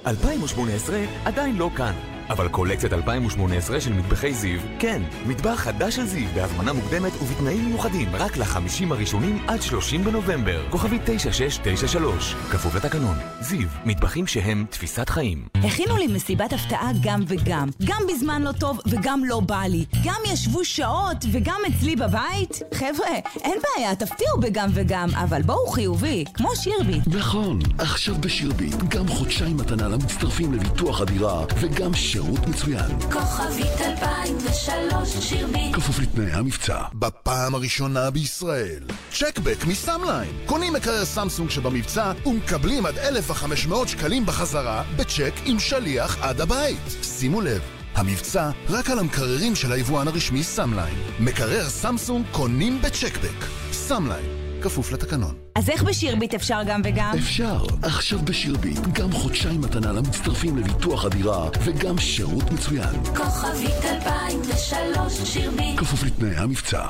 2018 0.08 1.00
עדיין 1.26 1.56
לא 1.56 1.70
כאן, 1.78 1.94
אבל 2.32 2.48
קולקציית 2.48 2.94
2018 2.94 3.82
של 3.82 3.94
מטבחי 3.94 4.34
זיו, 4.34 4.60
כן, 4.80 5.02
מטבח 5.26 5.56
חדש 5.60 5.96
של 5.96 6.06
זיו 6.06 6.28
בהזמנה 6.36 6.74
מוקדמת 6.74 7.12
ובתנאים 7.22 7.66
מיוחדים 7.66 8.16
רק 8.16 8.38
לחמישים 8.38 8.92
הראשונים 8.92 9.44
עד 9.48 9.62
30 9.62 10.04
בנובמבר. 10.04 10.62
כוכבית 10.70 11.00
9693, 11.06 12.36
כפוף 12.52 12.76
לתקנון. 12.76 13.18
זיו, 13.42 13.68
מטבחים 13.86 14.28
שהם 14.28 14.66
תפיסת 14.70 15.10
חיים. 15.10 15.48
הכינו 15.54 15.98
לי 15.98 16.08
מסיבת 16.08 16.54
הפתעה 16.54 16.92
גם 17.02 17.24
וגם. 17.28 17.70
גם 17.84 18.02
בזמן 18.14 18.42
לא 18.42 18.52
טוב 18.52 18.80
וגם 18.86 19.22
לא 19.26 19.40
בא 19.40 19.62
לי. 19.62 19.86
גם 20.04 20.20
ישבו 20.34 20.66
שעות 20.66 21.26
וגם 21.32 21.60
אצלי 21.70 21.96
בבית. 21.96 22.60
חבר'ה, 22.74 23.16
אין 23.44 23.60
בעיה, 23.64 23.96
תפתיעו 23.96 24.40
בגם 24.42 24.70
וגם, 24.74 25.10
אבל 25.16 25.42
בואו 25.42 25.68
חיובי, 25.68 26.24
כמו 26.34 26.50
שירביט. 26.56 27.04
נכון, 27.08 27.60
עכשיו 27.78 28.16
בשירביט 28.20 28.76
גם 28.76 29.08
חודשיים 29.08 29.58
מתנה 29.58 29.88
למצטרפים 29.88 30.54
לביטוח 30.54 31.02
הדירה 31.02 31.46
וגם 31.62 31.94
שירות 32.22 32.48
מצוין. 32.48 33.00
כוכבית 33.12 33.82
2003 33.82 35.10
שירביט 35.30 35.76
כפוף 35.76 36.00
לתנאי 36.00 36.32
המבצע. 36.32 36.82
בפעם 36.94 37.56
הראשונה 37.56 38.10
בישראל. 38.10 38.84
check 39.12 39.42
back 39.42 39.66
מסאמליין. 39.68 40.32
קונים 40.46 40.74
מקרר 40.74 41.06
סמסונג 41.06 41.50
שבמבצע 41.50 42.12
ומקבלים 42.26 42.86
עד 42.86 42.98
1,500 42.98 43.88
שקלים 43.88 44.26
בחזרה 44.26 44.84
בצ'ק 44.96 45.34
עם 45.46 45.60
שליח 45.60 46.18
עד 46.22 46.42
הבית. 46.42 46.98
שימו 47.04 47.42
לב. 47.42 47.62
המבצע 47.96 48.50
רק 48.70 48.90
על 48.90 49.00
המקררים 49.00 49.56
של 49.56 49.72
היבואן 49.72 50.08
הרשמי 50.08 50.44
סאמליין. 50.44 50.96
מקרר 51.20 51.70
סמסונג 51.70 52.26
קונים 52.32 52.82
ב 52.82 52.87
check 52.87 53.16
back. 53.16 53.46
סאמליין, 53.72 54.41
כפוף 54.62 54.92
לתקנון. 54.92 55.36
אז 55.56 55.70
איך 55.70 55.84
בשירביט 55.84 56.34
אפשר 56.34 56.60
גם 56.68 56.82
וגם? 56.84 57.12
אפשר. 57.18 57.64
עכשיו 57.82 58.20
בשירביט 58.20 58.80
גם 58.94 59.12
חודשיים 59.12 59.62
מתנה 59.62 59.92
למצטרפים 59.92 60.58
לביטוח 60.58 61.06
הדירה 61.06 61.50
וגם 61.64 61.98
שירות 61.98 62.52
מצוין. 62.52 63.04
כוכבית 63.04 63.86
2003 63.86 65.14
שירביט 65.14 65.80
כפוף 65.80 66.04
לתנאי 66.04 66.36
המבצע. 66.36 66.88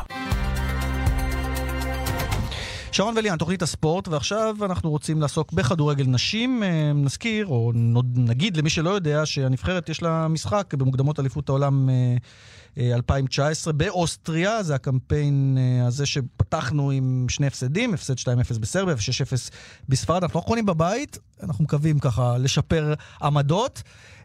שרון 2.91 3.17
וליאן, 3.17 3.37
תוכנית 3.37 3.61
הספורט, 3.61 4.07
ועכשיו 4.07 4.55
אנחנו 4.61 4.89
רוצים 4.89 5.21
לעסוק 5.21 5.53
בכדורגל 5.53 6.05
נשים. 6.07 6.63
אה, 6.63 6.91
נזכיר, 6.95 7.47
או 7.47 7.71
נגיד 8.15 8.57
למי 8.57 8.69
שלא 8.69 8.89
יודע, 8.89 9.25
שהנבחרת 9.25 9.89
יש 9.89 10.01
לה 10.01 10.27
משחק 10.27 10.73
במוקדמות 10.73 11.19
אליפות 11.19 11.49
העולם 11.49 11.89
אה, 11.89 12.15
2019 12.77 13.73
באוסטריה, 13.73 14.63
זה 14.63 14.75
הקמפיין 14.75 15.57
אה, 15.59 15.87
הזה 15.87 16.05
שפתחנו 16.05 16.91
עם 16.91 17.25
שני 17.29 17.47
הפסדים, 17.47 17.93
הפסד 17.93 18.17
2-0 18.17 18.59
בסרביה 18.59 18.95
ו-6-0 18.95 19.51
בספרד. 19.89 20.23
אנחנו 20.23 20.39
לא 20.39 20.45
קונים 20.45 20.65
בבית, 20.65 21.17
אנחנו 21.43 21.63
מקווים 21.63 21.99
ככה 21.99 22.37
לשפר 22.37 22.93
עמדות. 23.21 23.83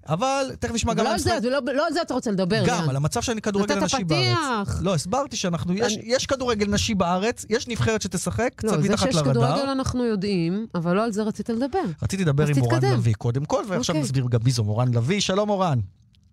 אבל 0.08 0.50
תכף 0.60 0.74
נשמע 0.74 0.94
גם... 0.94 1.04
לא 1.04 1.12
על 1.12 1.18
זה, 1.18 1.38
לא, 1.42 1.58
לא 1.74 1.86
על 1.86 1.92
זה 1.92 2.02
אתה 2.02 2.14
רוצה 2.14 2.30
לדבר. 2.30 2.64
גם, 2.66 2.78
יאן. 2.80 2.90
על 2.90 2.96
המצב 2.96 3.22
של 3.22 3.40
כדורגל 3.40 3.84
נשי 3.84 4.04
בארץ. 4.04 4.22
נתת 4.22 4.66
פתיח. 4.66 4.82
לא, 4.82 4.94
הסברתי 4.94 5.36
שאנחנו, 5.36 5.74
יש, 5.74 5.98
יש 6.02 6.26
כדורגל 6.26 6.66
נשי 6.68 6.94
בארץ, 6.94 7.46
יש 7.50 7.68
נבחרת 7.68 8.02
שתשחק, 8.02 8.64
לא, 8.64 8.70
קצת 8.70 8.82
זה 8.82 8.88
מתחת 8.88 9.06
שיש 9.06 9.16
לרדאר. 9.16 9.32
כדורגל 9.32 9.68
אנחנו 9.70 10.04
יודעים, 10.04 10.66
אבל 10.74 10.96
לא 10.96 11.04
על 11.04 11.12
זה 11.12 11.22
רצית 11.22 11.48
לדבר. 11.48 11.78
רציתי 12.02 12.22
לדבר 12.24 12.46
עם 12.46 12.58
מורן. 12.58 12.92
לביא 12.92 13.14
קודם 13.14 13.44
כל, 13.44 13.62
ועכשיו 13.68 13.94
אוקיי. 13.94 14.04
נסביר 14.04 14.26
גם 14.30 14.40
מי 14.44 14.50
זו 14.50 14.64
מורן 14.64 14.94
לביא. 14.94 15.20
שלום 15.20 15.48
מורן. 15.48 15.78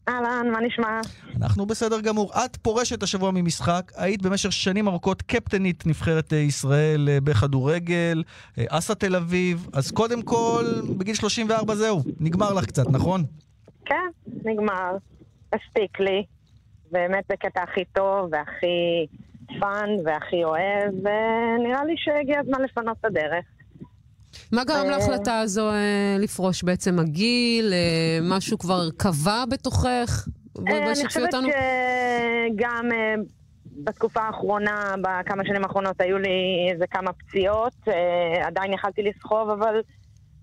אהלן, 0.07 0.51
מה 0.51 0.61
נשמע? 0.61 1.01
אנחנו 1.41 1.65
בסדר 1.65 2.01
גמור. 2.01 2.31
את 2.45 2.57
פורשת 2.57 3.03
השבוע 3.03 3.31
ממשחק, 3.31 3.91
היית 3.97 4.21
במשך 4.21 4.51
שנים 4.51 4.87
ארוכות 4.87 5.21
קפטנית 5.21 5.87
נבחרת 5.87 6.33
אה, 6.33 6.37
ישראל 6.37 7.09
אה, 7.09 7.17
בכדורגל, 7.23 8.23
אה, 8.57 8.63
אסה 8.69 8.95
תל 8.95 9.15
אביב, 9.15 9.67
אז 9.73 9.91
קודם 9.91 10.21
כל, 10.21 10.65
בגיל 10.97 11.15
34 11.15 11.75
זהו, 11.75 12.03
נגמר 12.19 12.53
לך 12.53 12.65
קצת, 12.65 12.89
נכון? 12.91 13.23
כן, 13.85 14.09
נגמר. 14.45 14.97
הספיק 15.53 15.99
לי. 15.99 16.23
באמת 16.91 17.23
בקטע 17.29 17.63
הכי 17.63 17.85
טוב 17.85 18.29
והכי 18.31 19.07
fun 19.59 19.89
והכי 20.05 20.43
אוהב, 20.43 20.93
ונראה 20.93 21.83
לי 21.85 21.93
שהגיע 21.97 22.39
הזמן 22.39 22.61
לפנות 22.61 22.97
את 22.99 23.05
הדרך. 23.05 23.45
מה 24.51 24.63
גרם 24.63 24.85
אה, 24.85 24.97
להחלטה 24.97 25.39
הזו 25.39 25.69
אה, 25.71 26.15
לפרוש 26.19 26.63
בעצם? 26.63 26.99
הגיל? 26.99 27.73
אה, 27.73 28.19
משהו 28.21 28.57
כבר 28.57 28.89
קבע 28.97 29.43
בתוכך? 29.49 30.27
אני 30.67 31.07
חושבת. 31.07 31.29
שגם 31.31 32.89
בתקופה 33.83 34.21
האחרונה, 34.21 34.95
בכמה 35.01 35.45
שנים 35.45 35.63
האחרונות, 35.63 36.01
היו 36.01 36.17
לי 36.17 36.67
איזה 36.71 36.87
כמה 36.87 37.13
פציעות. 37.13 37.73
עדיין 38.45 38.73
יכלתי 38.73 39.01
לסחוב, 39.03 39.49
אבל 39.49 39.81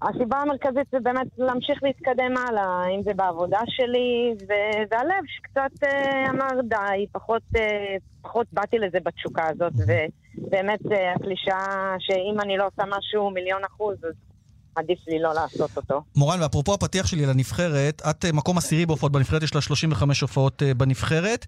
הסיבה 0.02 0.36
המרכזית 0.36 0.86
זה 0.92 1.00
באמת 1.00 1.26
להמשיך 1.38 1.82
להתקדם 1.82 2.34
הלאה, 2.36 2.86
אם 2.96 3.02
זה 3.02 3.14
בעבודה 3.14 3.60
שלי, 3.66 4.34
וזה 4.42 4.98
הלב 4.98 5.24
שקצת 5.26 5.84
אה, 5.84 6.30
אמר 6.30 6.60
די, 6.68 7.06
פחות, 7.12 7.42
אה, 7.56 7.96
פחות 8.22 8.46
באתי 8.52 8.78
לזה 8.78 8.98
בתשוקה 9.04 9.48
הזאת, 9.48 9.72
ובאמת 9.72 10.80
אה, 10.92 11.12
הקלישאה 11.12 11.94
שאם 11.98 12.40
אני 12.40 12.56
לא 12.56 12.66
עושה 12.66 12.82
משהו 12.98 13.30
מיליון 13.30 13.64
אחוז, 13.64 14.04
אז 14.04 14.14
עדיף 14.76 14.98
לי 15.08 15.18
לא 15.22 15.34
לעשות 15.34 15.70
אותו. 15.76 16.02
מורן, 16.16 16.42
ואפרופו 16.42 16.74
הפתיח 16.74 17.06
שלי 17.06 17.26
לנבחרת, 17.26 18.02
את 18.10 18.24
אה, 18.24 18.32
מקום 18.32 18.58
עשירי 18.58 18.86
בהופעות 18.86 19.12
בנבחרת, 19.12 19.42
יש 19.42 19.54
לה 19.54 19.60
35 19.60 20.20
הופעות 20.20 20.62
אה, 20.62 20.74
בנבחרת. 20.74 21.46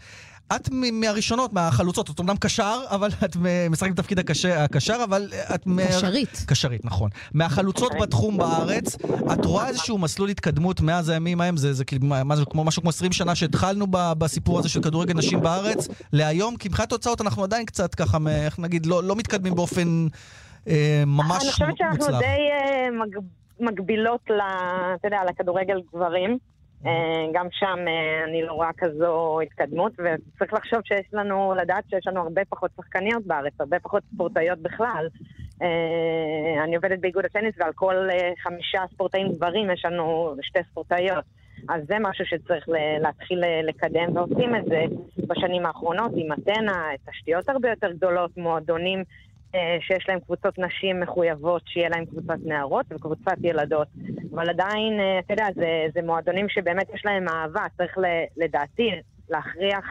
את 0.56 0.68
מהראשונות, 0.92 1.52
מהחלוצות, 1.52 2.10
את 2.10 2.18
אומנם 2.18 2.36
קשר, 2.36 2.80
אבל 2.90 3.10
את 3.24 3.36
משחקת 3.70 3.92
בתפקיד 3.92 4.18
הקשר, 4.18 5.00
אבל 5.04 5.28
את... 5.54 5.66
מה- 5.66 5.86
קשרית. 5.88 6.44
קשרית, 6.46 6.84
נכון. 6.84 7.10
מהחלוצות 7.34 7.92
בתחום 8.00 8.36
בארץ, 8.36 8.96
את 9.32 9.44
רואה 9.44 9.68
איזשהו 9.68 9.98
מסלול 9.98 10.28
התקדמות 10.28 10.80
מאז 10.80 11.08
הימים 11.08 11.40
ההם? 11.40 11.56
זה, 11.56 11.72
זה 11.72 11.84
כאילו 11.84 12.06
כמו, 12.50 12.64
משהו 12.64 12.82
כמו 12.82 12.90
20 12.90 13.12
שנה 13.12 13.34
שהתחלנו 13.34 13.86
ב- 13.90 14.12
בסיפור 14.18 14.58
הזה 14.58 14.68
של 14.68 14.82
כדורגל 14.82 15.14
נשים 15.14 15.40
בארץ, 15.40 15.88
להיום, 16.12 16.56
כי 16.56 16.68
מבחינת 16.68 16.88
תוצאות 16.88 17.20
אנחנו 17.20 17.44
עדיין 17.44 17.66
קצת 17.66 17.94
ככה, 17.94 18.18
איך 18.28 18.58
נגיד, 18.58 18.86
לא, 18.86 19.04
לא 19.04 19.16
מתקדמים 19.16 19.54
באופן 19.54 20.06
אה, 20.68 21.02
ממש 21.06 21.42
אני 21.42 21.50
חושבת 21.52 21.76
שאנחנו 21.76 21.98
מוצלח. 21.98 22.18
די 22.18 22.48
אה, 22.52 22.90
מג, 22.90 23.16
מגבילות, 23.60 24.30
ל, 24.30 24.40
אתה 24.94 25.08
יודע, 25.08 25.20
לכדורגל 25.28 25.80
גברים. 25.94 26.38
אה, 26.86 27.26
גם 27.32 27.46
שם 27.50 27.78
אני 28.28 28.42
לא 28.42 28.52
רואה 28.52 28.70
כזו 28.78 29.40
התקדמות, 29.40 29.92
וצריך 29.92 30.52
לחשוב 30.52 30.80
שיש 30.84 31.06
לנו, 31.12 31.54
לדעת 31.62 31.84
שיש 31.90 32.06
לנו 32.06 32.20
הרבה 32.20 32.42
פחות 32.48 32.70
שחקניות 32.76 33.26
בארץ, 33.26 33.52
הרבה 33.60 33.78
פחות 33.80 34.02
ספורטאיות 34.14 34.58
בכלל. 34.58 35.08
אני 36.64 36.76
עובדת 36.76 36.98
באיגוד 37.00 37.24
הטניס, 37.24 37.54
ועל 37.58 37.72
כל 37.72 37.94
חמישה 38.42 38.82
ספורטאים 38.94 39.32
גברים 39.32 39.70
יש 39.70 39.84
לנו 39.84 40.34
שתי 40.42 40.58
ספורטאיות. 40.70 41.24
אז 41.68 41.82
זה 41.86 41.94
משהו 42.00 42.26
שצריך 42.26 42.68
להתחיל 43.00 43.42
לקדם, 43.62 44.16
ועושים 44.16 44.56
את 44.56 44.64
זה 44.64 44.84
בשנים 45.26 45.66
האחרונות 45.66 46.12
עם 46.14 46.32
אתנה, 46.32 46.86
תשתיות 47.10 47.48
הרבה 47.48 47.70
יותר 47.70 47.92
גדולות, 47.92 48.36
מועדונים 48.36 49.04
שיש 49.80 50.04
להם 50.08 50.20
קבוצות 50.20 50.58
נשים 50.58 51.00
מחויבות, 51.00 51.62
שיהיה 51.66 51.88
להם 51.88 52.04
קבוצת 52.04 52.38
נערות 52.44 52.86
וקבוצת 52.90 53.36
ילדות. 53.42 53.88
אבל 54.34 54.50
עדיין, 54.50 55.00
אה, 55.00 55.18
אתה 55.18 55.32
יודע, 55.32 55.46
זה, 55.54 55.86
זה 55.94 56.02
מועדונים 56.02 56.48
שבאמת 56.48 56.86
יש 56.94 57.02
להם 57.04 57.28
אהבה, 57.28 57.64
צריך 57.76 57.98
לדעתי 58.36 58.90
להכריח 59.30 59.84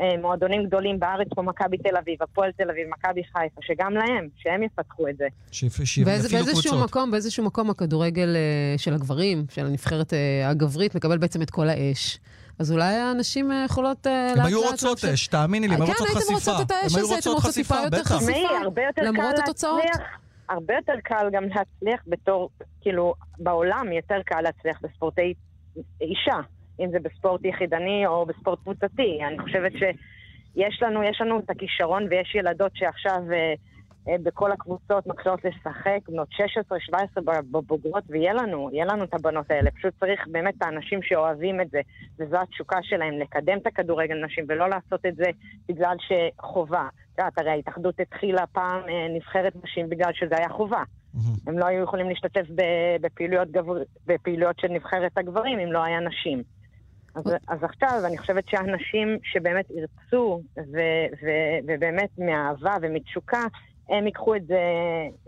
אה, 0.00 0.16
מועדונים 0.20 0.66
גדולים 0.66 1.00
בארץ 1.00 1.28
כמו 1.34 1.42
מכבי 1.42 1.78
תל 1.78 1.96
אביב, 1.96 2.22
הפועל 2.22 2.52
תל 2.52 2.70
אביב, 2.70 2.88
מכבי 2.88 3.22
חיפה, 3.24 3.60
שגם 3.60 3.92
להם, 3.94 4.28
שהם 4.36 4.62
יפתחו 4.62 5.08
את 5.08 5.16
זה. 5.16 5.26
באיזשהו 6.32 6.70
קבוצות. 6.70 6.88
מקום, 6.88 7.10
באיזשהו 7.10 7.44
מקום 7.44 7.70
הכדורגל 7.70 8.36
אה, 8.36 8.78
של 8.78 8.94
הגברים, 8.94 9.44
של 9.50 9.66
הנבחרת 9.66 10.12
אה, 10.12 10.48
הגברית, 10.48 10.94
מקבל 10.94 11.18
בעצם 11.18 11.42
את 11.42 11.50
כל 11.50 11.68
האש. 11.68 12.18
אז 12.58 12.72
אולי 12.72 12.94
הנשים 12.94 13.52
אה, 13.52 13.64
יכולות... 13.64 14.06
אה, 14.06 14.30
הן 14.30 14.38
לאט 14.38 14.46
היו 14.46 14.60
לאט 14.60 14.70
רוצות 14.70 15.04
אש, 15.04 15.26
תאמיני 15.26 15.68
לי, 15.68 15.74
הן 15.74 15.82
היו 15.82 15.86
כן, 15.86 15.92
רוצות 15.92 16.06
הייתם 16.06 16.34
חשיפה. 16.34 16.50
רוצות 16.50 16.66
את 16.66 16.70
האש 16.70 16.92
הן 16.92 16.98
היו 16.98 17.04
הזה, 17.04 17.14
הייתם 17.14 17.30
רוצות 17.30 17.54
טיפה 17.54 17.74
חשיפה, 17.74 17.74
יותר 17.74 17.98
בטח. 17.98 18.12
חשיפה. 18.12 18.32
תשמעי, 18.32 18.46
הרבה 18.62 18.82
יותר 18.82 19.02
למרות 19.02 19.38
התוצאות? 19.38 19.84
להצליח, 19.84 20.08
הרבה 20.48 20.74
יותר 20.74 20.92
קל 21.04 21.30
גם 21.32 21.44
להצליח 21.44 22.00
בתור, 22.06 22.50
כאילו, 22.80 23.14
בעולם 23.38 23.92
יותר 23.92 24.22
קל 24.24 24.40
להצליח 24.40 24.78
בספורטאי 24.82 25.34
אישה, 26.00 26.36
אם 26.80 26.90
זה 26.90 26.98
בספורט 27.02 27.44
יחידני 27.44 28.06
או 28.06 28.26
בספורט 28.26 28.58
קבוצתי. 28.62 29.18
אני 29.28 29.38
חושבת 29.38 29.72
שיש 29.72 30.82
לנו, 30.82 31.02
יש 31.02 31.20
לנו 31.20 31.38
את 31.38 31.50
הכישרון 31.50 32.06
ויש 32.10 32.34
ילדות 32.34 32.72
שעכשיו 32.74 33.22
אה, 33.32 33.36
אה, 33.36 33.54
בכל 34.22 34.52
הקבוצות 34.52 35.06
מתחילות 35.06 35.44
לשחק, 35.44 35.98
בנות 36.08 36.28
16-17 36.92 37.20
בבוגרות, 37.24 38.04
ויהיה 38.08 38.34
לנו, 38.34 38.70
יהיה 38.72 38.84
לנו 38.84 39.04
את 39.04 39.14
הבנות 39.14 39.50
האלה. 39.50 39.70
פשוט 39.70 39.94
צריך 40.00 40.20
באמת 40.26 40.54
את 40.58 40.62
האנשים 40.62 41.02
שאוהבים 41.02 41.60
את 41.60 41.70
זה, 41.70 41.80
וזו 42.18 42.36
התשוקה 42.40 42.78
שלהם, 42.82 43.18
לקדם 43.18 43.58
את 43.58 43.66
הכדורגל 43.66 44.24
נשים 44.24 44.44
ולא 44.48 44.68
לעשות 44.68 45.06
את 45.06 45.16
זה 45.16 45.30
בגלל 45.68 45.96
שחובה. 45.98 46.88
את 47.14 47.18
יודעת, 47.18 47.38
הרי 47.38 47.50
ההתאחדות 47.50 48.00
התחילה 48.00 48.46
פעם 48.46 48.80
אה, 48.88 49.08
נבחרת 49.16 49.52
נשים 49.64 49.88
בגלל 49.88 50.12
שזה 50.14 50.36
היה 50.36 50.48
חובה. 50.48 50.82
הם 51.46 51.58
לא 51.58 51.66
היו 51.66 51.82
יכולים 51.82 52.08
להשתתף 52.08 52.46
בפעילויות, 53.00 53.50
גבר... 53.50 53.82
בפעילויות 54.06 54.58
של 54.58 54.68
נבחרת 54.68 55.18
הגברים 55.18 55.58
אם 55.58 55.72
לא 55.72 55.84
היה 55.84 56.00
נשים. 56.00 56.42
אז, 57.14 57.24
אז 57.48 57.64
עכשיו 57.64 58.00
אני 58.04 58.18
חושבת 58.18 58.48
שהנשים 58.48 59.18
שבאמת 59.22 59.66
ירצו 59.70 60.40
ו- 60.56 61.06
ו- 61.22 61.58
ובאמת 61.66 62.10
מאהבה 62.18 62.76
ומתשוקה, 62.82 63.42
הם 63.88 64.06
ייקחו 64.06 64.36
את 64.36 64.46
זה, 64.46 64.60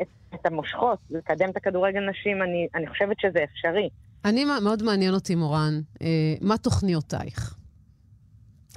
את, 0.02 0.06
את 0.34 0.46
המושכות, 0.46 0.98
לקדם 1.10 1.50
את 1.50 1.56
הכדורגל 1.56 2.00
נשים, 2.10 2.42
אני, 2.42 2.66
אני 2.74 2.86
חושבת 2.86 3.20
שזה 3.20 3.44
אפשרי. 3.44 3.88
אני, 4.24 4.44
מאוד 4.64 4.82
מעניין 4.82 5.14
אותי, 5.14 5.34
מורן, 5.34 5.80
אה, 6.02 6.06
מה 6.40 6.58
תוכניותייך? 6.58 7.57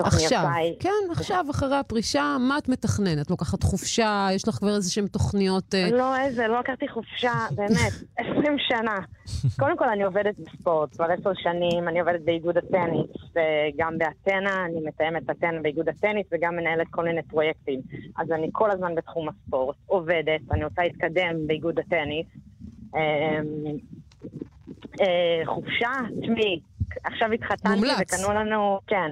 עכשיו, 0.05 0.41
תוכניותיי. 0.41 0.75
כן, 0.79 1.11
עכשיו, 1.11 1.45
אחרי 1.49 1.75
הפרישה, 1.75 2.37
מה 2.39 2.57
את 2.57 2.69
מתכננת? 2.69 3.29
לוקחת 3.29 3.63
חופשה? 3.63 4.27
יש 4.33 4.47
לך 4.47 4.55
כבר 4.55 4.75
איזשהן 4.75 5.07
תוכניות... 5.07 5.75
אה, 5.75 5.91
לא, 5.91 6.17
איזה, 6.17 6.47
לא 6.47 6.59
לקחתי 6.59 6.87
חופשה, 6.87 7.33
באמת, 7.55 7.93
20 8.17 8.57
שנה. 8.59 8.97
קודם 9.59 9.77
כל, 9.77 9.89
אני 9.89 10.03
עובדת 10.03 10.35
בספורט, 10.39 10.91
כבר 10.95 11.05
עשר 11.05 11.31
שנים, 11.33 11.87
אני 11.87 11.99
עובדת 11.99 12.21
באיגוד 12.21 12.57
הטניס, 12.57 13.09
וגם 13.35 13.97
באתנה, 13.97 14.65
אני 14.65 14.81
מתאמת 14.85 15.29
אתנה 15.29 15.61
באיגוד 15.61 15.89
הטניס, 15.89 16.27
וגם 16.31 16.55
מנהלת 16.55 16.87
כל 16.89 17.03
מיני 17.03 17.23
פרויקטים. 17.23 17.81
אז 18.17 18.31
אני 18.31 18.49
כל 18.51 18.71
הזמן 18.71 18.95
בתחום 18.95 19.29
הספורט, 19.29 19.75
עובדת, 19.85 20.41
אני 20.51 20.63
רוצה 20.63 20.81
להתקדם 20.81 21.47
באיגוד 21.47 21.79
הטניס. 21.79 22.27
אמ, 22.95 23.77
אה, 25.01 25.41
חופשה, 25.45 25.91
תשמעי, 26.21 26.59
עכשיו 27.03 27.31
התחתנתי. 27.31 27.87
וקנו 28.01 28.33
לנו, 28.33 28.79
כן. 28.87 29.09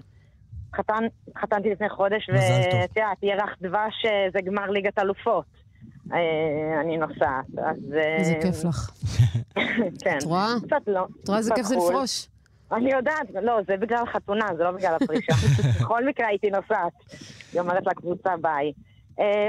התחתן, 0.70 1.03
התחתנתי 1.28 1.70
לפני 1.70 1.89
חודש. 1.89 2.30
ואת 2.30 2.97
יודעת, 2.97 3.24
ירח 3.24 3.55
דבש 3.61 4.05
אה, 4.05 4.28
זה 4.34 4.41
גמר 4.41 4.70
ליגת 4.70 4.99
אלופות. 4.99 5.45
אה, 6.13 6.82
אני 6.82 6.97
נוסעת, 6.97 7.45
אז... 7.57 7.93
אה, 7.93 8.15
איזה 8.17 8.36
כיף 8.41 8.63
לך. 8.65 8.89
כן. 10.03 10.17
את 10.17 10.24
רואה? 10.24 10.47
קצת 10.65 10.88
לא. 10.88 11.07
את 11.24 11.28
רואה 11.28 11.38
איזה 11.38 11.55
כיף 11.55 11.65
זה 11.65 11.76
חו"ל. 11.76 11.89
לפרוש? 11.89 12.28
אני 12.72 12.91
יודעת, 12.91 13.28
לא, 13.41 13.59
זה 13.67 13.78
בגלל 13.78 14.03
החתונה, 14.03 14.45
זה 14.57 14.63
לא 14.63 14.72
בגלל 14.72 14.95
הפרישה. 15.01 15.34
בכל 15.80 16.05
מקרה 16.05 16.28
הייתי 16.28 16.49
נוסעת. 16.49 16.93
היא 17.53 17.61
אומרת 17.61 17.88
לקבוצה 17.88 18.38
ביי. 18.41 18.74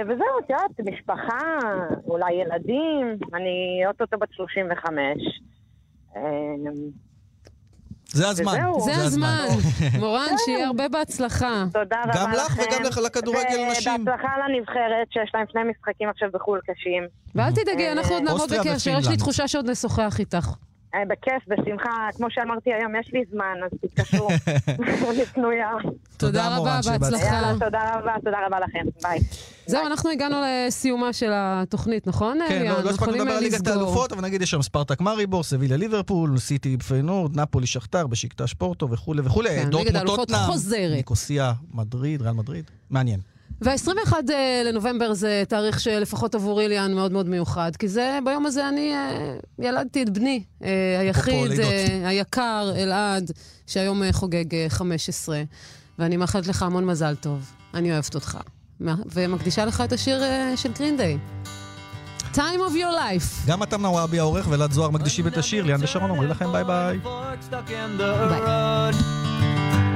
וזהו, 0.09 0.39
את 0.45 0.51
יודעת, 0.51 0.81
משפחה, 0.93 1.59
אולי 2.07 2.33
ילדים, 2.33 3.18
אני 3.35 3.83
אוטוטו 3.87 4.18
בת 4.18 4.33
35. 4.33 5.41
זה 8.13 8.29
הזמן. 8.29 8.53
וזהו. 8.53 8.81
זה 8.81 9.05
הזמן. 9.05 9.47
מורן, 10.01 10.27
שיהיה 10.45 10.67
הרבה 10.67 10.89
בהצלחה. 10.89 11.65
תודה 11.73 11.97
רבה 12.05 12.13
גם 12.15 12.31
לכם. 12.33 12.61
לך 12.63 12.69
וגם 12.73 12.83
לך- 12.83 12.99
לכדורגל 12.99 13.41
נשים. 13.71 14.03
ובהצלחה 14.03 14.29
לנבחרת, 14.49 15.07
שיש 15.13 15.31
להם 15.35 15.45
שני 15.53 15.61
משחקים 15.71 16.09
עכשיו 16.09 16.29
בחו"ל 16.33 16.61
קשים. 16.67 17.03
ואל 17.35 17.51
תדאגי, 17.53 17.93
אנחנו 17.93 18.15
עוד 18.15 18.23
נעמוד 18.23 18.51
בקשר, 18.53 18.99
יש 18.99 19.09
לי. 19.09 19.17
תחושה 19.17 19.49
שעוד 19.49 19.71
נשוחח 19.71 20.17
איתך. 20.19 20.49
אה, 20.95 21.01
בכיף, 21.09 21.43
בשמחה. 21.49 22.09
כמו 22.16 22.26
שאמרתי 22.30 22.70
היום, 22.72 22.95
יש 23.01 23.11
לי 23.12 23.24
זמן, 23.32 23.55
אז 23.64 23.70
תתקשרו. 23.80 24.28
אני 25.11 25.24
פנויה. 25.24 25.70
תודה 26.16 26.57
רבה, 26.57 26.80
בהצלחה. 26.86 27.26
יאללה, 27.26 27.53
תודה 27.64 27.95
רבה, 27.95 28.12
תודה 28.24 28.36
רבה 28.47 28.61
לכם. 28.61 28.84
ביי. 29.03 29.18
זהו, 29.66 29.86
אנחנו 29.86 30.11
הגענו 30.11 30.36
לסיומה 30.47 31.12
של 31.12 31.30
התוכנית, 31.34 32.07
נכון, 32.07 32.38
כן, 32.49 32.55
אליאן? 32.55 32.74
לא, 32.74 32.84
לא 32.84 32.91
הספקנו 32.91 33.12
לדבר 33.12 33.30
אה, 33.30 33.36
על 33.36 33.43
ליגת 33.43 33.55
לסגור. 33.55 33.72
האלופות, 33.72 34.12
אבל 34.12 34.22
נגיד 34.22 34.43
יש 34.43 34.51
שם 34.51 34.62
ספרטק 34.62 35.01
מריבור, 35.01 35.43
סביליה 35.43 35.76
ליברפול, 35.76 36.38
סיטי 36.38 36.76
פיינורד, 36.78 37.41
נפולי 37.41 37.66
שכתר, 37.66 38.07
בשיקטש 38.07 38.55
פורטו 38.55 38.91
וכולי 38.91 39.22
וכולי. 39.24 39.49
כן, 39.49 39.68
ליגת 39.72 39.95
האלופות 39.95 40.30
חוזרת. 40.47 40.97
ניקוסיה, 40.97 41.53
מדריד, 41.74 42.22
ריאל 42.22 42.34
מדריד. 42.34 42.70
מעניין. 42.91 43.20
וה-21 43.63 44.13
לנובמבר 44.65 45.13
זה 45.15 45.43
תאריך 45.49 45.81
שלפחות 45.81 46.35
עבור 46.35 46.61
איליאן 46.61 46.95
מאוד 46.95 47.13
מאוד 47.13 47.29
מיוחד, 47.29 47.77
כי 47.79 47.89
זה, 47.89 48.19
ביום 48.25 48.47
הזה 48.47 48.69
אני 48.69 48.95
אה, 48.95 49.11
ילדתי 49.59 50.03
את 50.03 50.11
בני 50.11 50.43
אה, 50.65 50.69
היחיד. 51.01 51.61
אה, 51.61 52.09
היקר, 52.09 52.73
אלעד, 52.77 53.31
שהיום 53.67 54.03
אה, 54.03 54.13
חוגג 54.13 54.55
אה, 54.55 54.67
15, 54.69 55.43
ואני 55.99 56.17
מאחלת 56.17 56.47
לך 56.47 56.63
המון 56.63 56.85
מזל 56.85 57.15
טוב. 57.15 57.51
אני 57.75 57.93
אוהבת 57.93 58.15
אותך. 58.15 58.39
מה- 58.81 58.95
ומקדישה 59.13 59.65
לך 59.65 59.81
את 59.81 59.93
השיר 59.93 60.23
אה, 60.23 60.53
של 60.57 60.73
גרינדיי. 60.73 61.19
Time 62.35 62.39
of 62.69 62.75
your 62.75 62.95
life. 62.95 63.47
גם 63.47 63.63
אתה 63.63 63.77
נוואבי 63.77 64.19
העורך 64.19 64.47
ואלעד 64.51 64.73
זוהר 64.73 64.91
מקדישים 64.91 65.27
את 65.27 65.37
השיר, 65.37 65.65
ליאן 65.65 65.81
ושרון 65.83 66.11
אומרים 66.11 66.31
לכם 66.31 66.53
ביי 66.53 66.65
ביי. 66.65 66.99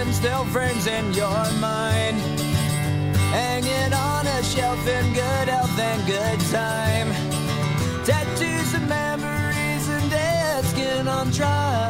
In 0.00 0.12
still 0.12 0.44
frames 0.46 0.86
in 0.86 1.12
your 1.12 1.44
mind. 1.60 2.16
Hang 3.30 3.64
it 3.64 3.92
on 3.92 4.26
a 4.26 4.42
shelf 4.42 4.78
in 4.86 5.12
good 5.12 5.48
health 5.48 5.78
and 5.78 6.06
good 6.06 6.40
time. 6.52 7.08
Tattoos 8.04 8.74
of 8.74 8.88
memories 8.88 9.88
and 9.88 10.10
dead 10.10 10.64
skin 10.64 11.08
on 11.08 11.30
trial. 11.32 11.87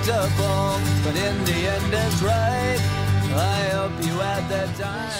Unpredictable, 0.00 0.80
but 1.04 1.16
in 1.26 1.36
the 1.44 1.58
end 1.74 1.92
it's 1.92 2.22
right. 2.22 2.80
I 3.34 3.60
hope 3.76 3.96
you 4.06 4.14
had 4.18 4.44
the 4.48 4.82
time. 4.82 5.10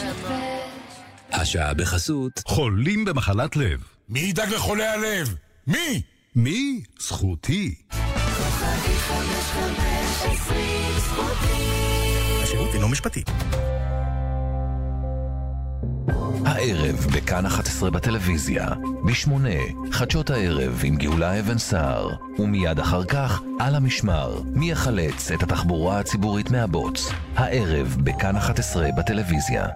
השעה 1.33 1.75
בחסות 1.75 2.43
חולים 2.47 3.05
במחלת 3.05 3.57
לב. 3.57 3.83
מי 4.09 4.21
ידאג 4.21 4.49
לחולי 4.49 4.87
הלב? 4.87 5.35
מי? 5.67 6.03
מי? 6.37 6.83
זכותי. 7.01 7.75
השירות 12.43 12.75
אינו 12.75 12.89
משפטי. 12.89 13.23
הערב 16.47 17.07
בכאן 17.15 17.47
11 17.47 17.91
בטלוויזיה, 17.91 18.69
ב-8, 19.05 19.31
חדשות 19.93 20.31
הערב 20.31 20.81
עם 20.85 20.97
גאולה 20.97 21.41
אבן 21.41 21.59
סער, 21.59 22.11
ומיד 22.39 22.81
אחר 22.81 23.05
כך, 23.05 23.41
על 23.59 23.75
המשמר, 23.75 24.43
מי 24.55 24.71
יחלץ 24.71 25.31
את 25.31 25.43
התחבורה 25.43 25.99
הציבורית 26.01 26.51
מהבוץ. 26.51 27.13
הערב 27.37 27.97
בכאן 28.05 28.37
11 28.37 28.89
בטלוויזיה. 28.97 29.67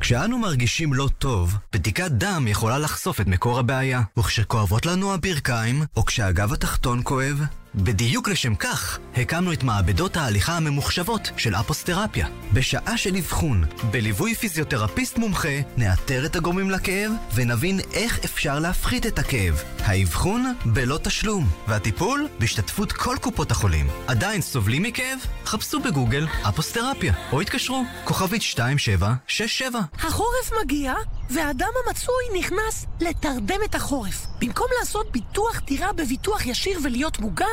כשאנו 0.00 0.38
מרגישים 0.38 0.94
לא 0.94 1.08
טוב, 1.18 1.54
בדיקת 1.72 2.10
דם 2.10 2.44
יכולה 2.48 2.78
לחשוף 2.78 3.20
את 3.20 3.26
מקור 3.26 3.58
הבעיה. 3.58 4.02
וכשכואבות 4.18 4.86
לנו 4.86 5.14
הברכיים, 5.14 5.84
או 5.96 6.04
כשהגב 6.04 6.52
התחתון 6.52 7.00
כואב, 7.04 7.40
בדיוק 7.76 8.28
לשם 8.28 8.54
כך, 8.54 8.98
הקמנו 9.16 9.52
את 9.52 9.62
מעבדות 9.62 10.16
ההליכה 10.16 10.56
הממוחשבות 10.56 11.30
של 11.36 11.54
אפוסטרפיה. 11.54 12.26
בשעה 12.52 12.96
של 12.96 13.16
אבחון, 13.16 13.64
בליווי 13.90 14.34
פיזיותרפיסט 14.34 15.18
מומחה, 15.18 15.60
נאתר 15.76 16.26
את 16.26 16.36
הגורמים 16.36 16.70
לכאב 16.70 17.12
ונבין 17.34 17.80
איך 17.92 18.24
אפשר 18.24 18.58
להפחית 18.58 19.06
את 19.06 19.18
הכאב. 19.18 19.62
האבחון 19.78 20.54
בלא 20.64 20.98
תשלום, 21.02 21.48
והטיפול 21.68 22.28
בהשתתפות 22.38 22.92
כל 22.92 23.16
קופות 23.20 23.50
החולים. 23.50 23.88
עדיין 24.06 24.40
סובלים 24.40 24.82
מכאב? 24.82 25.18
חפשו 25.44 25.80
בגוגל 25.80 26.26
אפוסטרפיה, 26.48 27.12
או 27.32 27.40
התקשרו, 27.40 27.84
כוכבית 28.04 28.42
2767. 28.42 29.80
החורף 29.94 30.52
מגיע, 30.62 30.94
והאדם 31.30 31.68
המצוי 31.86 32.24
נכנס 32.38 32.86
לתרדם 33.00 33.60
את 33.64 33.74
החורף. 33.74 34.26
במקום 34.40 34.66
לעשות 34.80 35.12
ביטוח 35.12 35.60
דירה 35.66 35.92
בביטוח 35.92 36.46
ישיר 36.46 36.78
ולהיות 36.84 37.18
מוגן, 37.18 37.46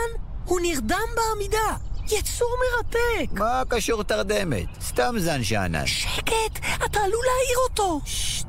הוא 0.46 0.60
נרדם 0.60 1.08
בעמידה. 1.16 1.78
יצור 2.12 2.56
מרתק. 2.60 3.32
מה 3.32 3.62
קשור 3.70 4.04
תרדמת? 4.04 4.66
סתם 4.82 5.16
זן 5.18 5.44
שאנן. 5.44 5.86
שקט, 5.86 6.60
אתה 6.86 7.00
עלול 7.00 7.26
להעיר 7.26 7.58
אותו. 7.70 8.02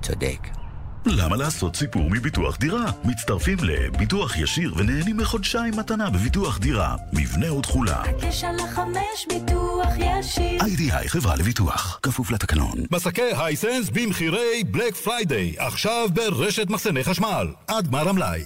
צודק. 0.03 0.64
למה 1.07 1.37
לעשות 1.37 1.77
סיפור 1.77 2.11
מביטוח 2.11 2.57
דירה? 2.57 2.85
מצטרפים 3.05 3.59
לביטוח 3.63 4.37
ישיר 4.37 4.75
ונהנים 4.77 5.17
מחודשיים 5.17 5.77
מתנה 5.77 6.11
בביטוח 6.11 6.59
דירה. 6.59 6.97
מבנה 7.13 7.53
ותכולה. 7.53 8.03
הקש 8.03 8.45
על 8.45 8.57
החמש 8.61 9.27
ביטוח 9.29 9.89
ישיר. 9.97 10.61
IDI 10.65 11.09
חברה 11.09 11.37
לביטוח. 11.37 11.99
כפוף 12.03 12.31
לתקנון. 12.31 12.79
מסכי 12.91 13.31
Hisense 13.39 13.91
במחירי 13.91 14.65
Black 14.71 14.95
Friday, 14.95 15.55
עכשיו 15.59 16.09
ברשת 16.15 16.71
מחסני 16.71 17.05
חשמל. 17.05 17.49
עד 17.67 17.89
גמר 17.89 18.09
המלאי. 18.09 18.45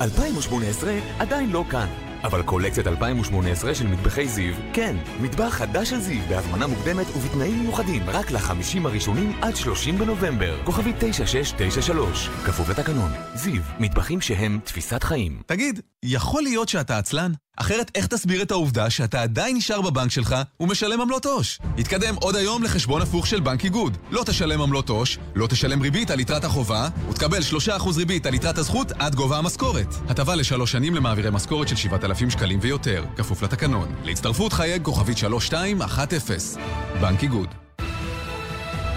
2018 0.00 0.92
עדיין 1.18 1.50
לא 1.50 1.64
כאן. 1.70 2.09
אבל 2.24 2.42
קולקציית 2.42 2.86
2018 2.86 3.74
של 3.74 3.86
מטבחי 3.86 4.28
זיו, 4.28 4.54
כן, 4.72 4.96
מטבח 5.20 5.48
חדש 5.48 5.90
של 5.90 6.00
זיו 6.00 6.22
בהזמנה 6.28 6.66
מוקדמת 6.66 7.06
ובתנאים 7.16 7.60
מיוחדים 7.62 8.02
רק 8.10 8.30
לחמישים 8.30 8.86
הראשונים 8.86 9.32
עד 9.42 9.56
30 9.56 9.98
בנובמבר. 9.98 10.64
כוכבי 10.64 10.92
9693, 10.98 12.28
כפוף 12.28 12.68
לתקנון. 12.68 13.10
זיו, 13.34 13.62
מטבחים 13.78 14.20
שהם 14.20 14.60
תפיסת 14.64 15.02
חיים. 15.02 15.42
תגיד, 15.46 15.80
יכול 16.02 16.42
להיות 16.42 16.68
שאתה 16.68 16.98
עצלן? 16.98 17.32
אחרת 17.60 17.90
איך 17.94 18.06
תסביר 18.06 18.42
את 18.42 18.50
העובדה 18.50 18.90
שאתה 18.90 19.22
עדיין 19.22 19.56
נשאר 19.56 19.80
בבנק 19.80 20.10
שלך 20.10 20.36
ומשלם 20.60 21.00
עמלות 21.00 21.26
עו"ש? 21.26 21.58
התקדם 21.78 22.14
עוד 22.14 22.36
היום 22.36 22.62
לחשבון 22.62 23.02
הפוך 23.02 23.26
של 23.26 23.40
בנק 23.40 23.64
איגוד. 23.64 23.96
לא 24.10 24.22
תשלם 24.26 24.60
עמלות 24.60 24.88
עו"ש, 24.88 25.18
לא 25.34 25.46
תשלם 25.46 25.82
ריבית 25.82 26.10
על 26.10 26.20
יתרת 26.20 26.44
החובה, 26.44 26.88
ותקבל 27.10 27.38
3% 27.78 27.96
ריבית 27.96 28.26
על 28.26 28.34
יתרת 28.34 28.58
הזכות 28.58 28.92
עד 28.98 29.14
גובה 29.14 29.38
המשכורת. 29.38 29.94
הטבה 30.08 30.34
לשלוש 30.34 30.72
שנים 30.72 30.94
למעבירי 30.94 31.30
משכורת 31.30 31.68
של 31.68 31.76
7,000 31.76 32.30
שקלים 32.30 32.58
ויותר, 32.62 33.04
כפוף 33.16 33.42
לתקנון. 33.42 33.94
להצטרפות 34.04 34.52
חייג 34.52 34.82
כוכבית 34.82 35.18
3210. 35.18 36.60
בנק 37.00 37.22
איגוד. 37.22 37.48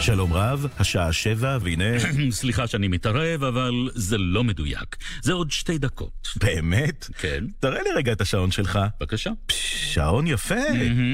שלום 0.04 0.34
רב, 0.34 0.68
השעה 0.80 1.14
שבע, 1.14 1.58
והנה... 1.62 1.99
סליחה 2.32 2.68
שאני 2.68 2.88
מתערב, 2.88 3.43
אבל 3.43 3.89
זה 3.93 4.18
לא 4.18 4.43
מדויק. 4.43 4.95
זה 5.22 5.34
עוד 5.34 5.51
שתי 5.51 5.78
דקות. 5.78 6.28
באמת? 6.36 7.10
כן. 7.18 7.45
תראה 7.60 7.82
לי 7.84 7.89
רגע 7.95 8.12
את 8.12 8.22
השעון 8.22 8.51
שלך. 8.51 8.80
בבקשה. 8.99 9.32
שעון 9.49 10.28
יפה, 10.28 10.56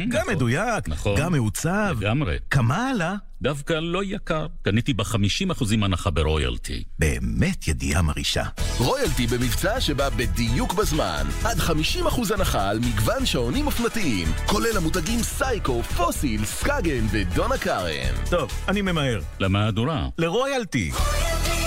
גם 0.09 0.21
נכון, 0.21 0.33
מדויק, 0.33 0.89
נכון. 0.89 1.19
גם 1.19 1.31
מעוצב. 1.31 1.97
לגמרי. 1.99 2.37
כמה 2.49 2.89
עלה? 2.89 3.15
דווקא 3.41 3.73
לא 3.73 4.03
יקר. 4.03 4.45
קניתי 4.61 4.93
ב-50% 4.93 5.63
הנחה 5.81 6.09
ברויאלטי. 6.09 6.83
באמת 6.99 7.67
ידיעה 7.67 8.01
מרעישה. 8.01 8.43
רויאלטי 8.77 9.27
במבצע 9.27 9.81
שבא 9.81 10.09
בדיוק 10.09 10.73
בזמן. 10.73 11.25
עד 11.43 11.57
50% 11.57 12.33
הנחה 12.33 12.69
על 12.69 12.79
מגוון 12.79 13.25
שעונים 13.25 13.65
אופנתיים, 13.65 14.27
כולל 14.45 14.77
המותגים 14.77 15.19
סייקו, 15.19 15.83
פוסיל, 15.83 16.45
סקאגן 16.45 17.05
ודונה 17.11 17.57
קארן. 17.57 18.15
טוב, 18.29 18.51
אני 18.67 18.81
ממהר. 18.81 19.19
למהדורה. 19.39 20.07
לרויאלטי. 20.17 20.91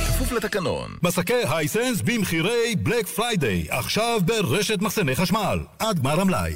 כפוף 0.07 0.33
לתקנון. 0.33 0.91
מסכי 1.03 1.43
Hisense 1.51 2.01
במחירי 2.01 2.77
Black 2.82 3.07
Friday, 3.07 3.66
עכשיו 3.70 4.20
ברשת 4.25 4.79
מחסני 4.81 5.16
חשמל. 5.16 5.59
עד 5.79 5.99
גמר 5.99 6.20
המלאי. 6.20 6.55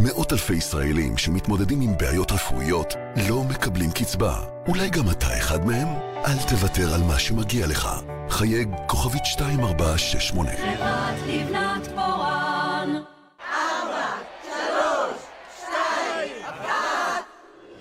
מאות 0.00 0.32
אלפי 0.32 0.54
ישראלים 0.54 1.16
שמתמודדים 1.18 1.80
עם 1.80 1.98
בעיות 1.98 2.32
רפואיות 2.32 2.94
לא 3.28 3.44
מקבלים 3.44 3.90
קצבה. 3.90 4.34
אולי 4.68 4.90
גם 4.90 5.10
אתה 5.10 5.38
אחד 5.38 5.66
מהם? 5.66 5.88
אל 6.26 6.36
תוותר 6.48 6.94
על 6.94 7.00
מה 7.02 7.18
שמגיע 7.18 7.66
לך. 7.66 7.88
חייג 8.30 8.68
כוכבית 8.86 9.22
2468. 9.40 10.50
חברת 10.50 11.14
לבנת 11.26 11.86
פורן. 11.86 13.02
ארבע, 13.40 14.08
שלוש, 14.42 15.20
שתיים, 15.56 16.44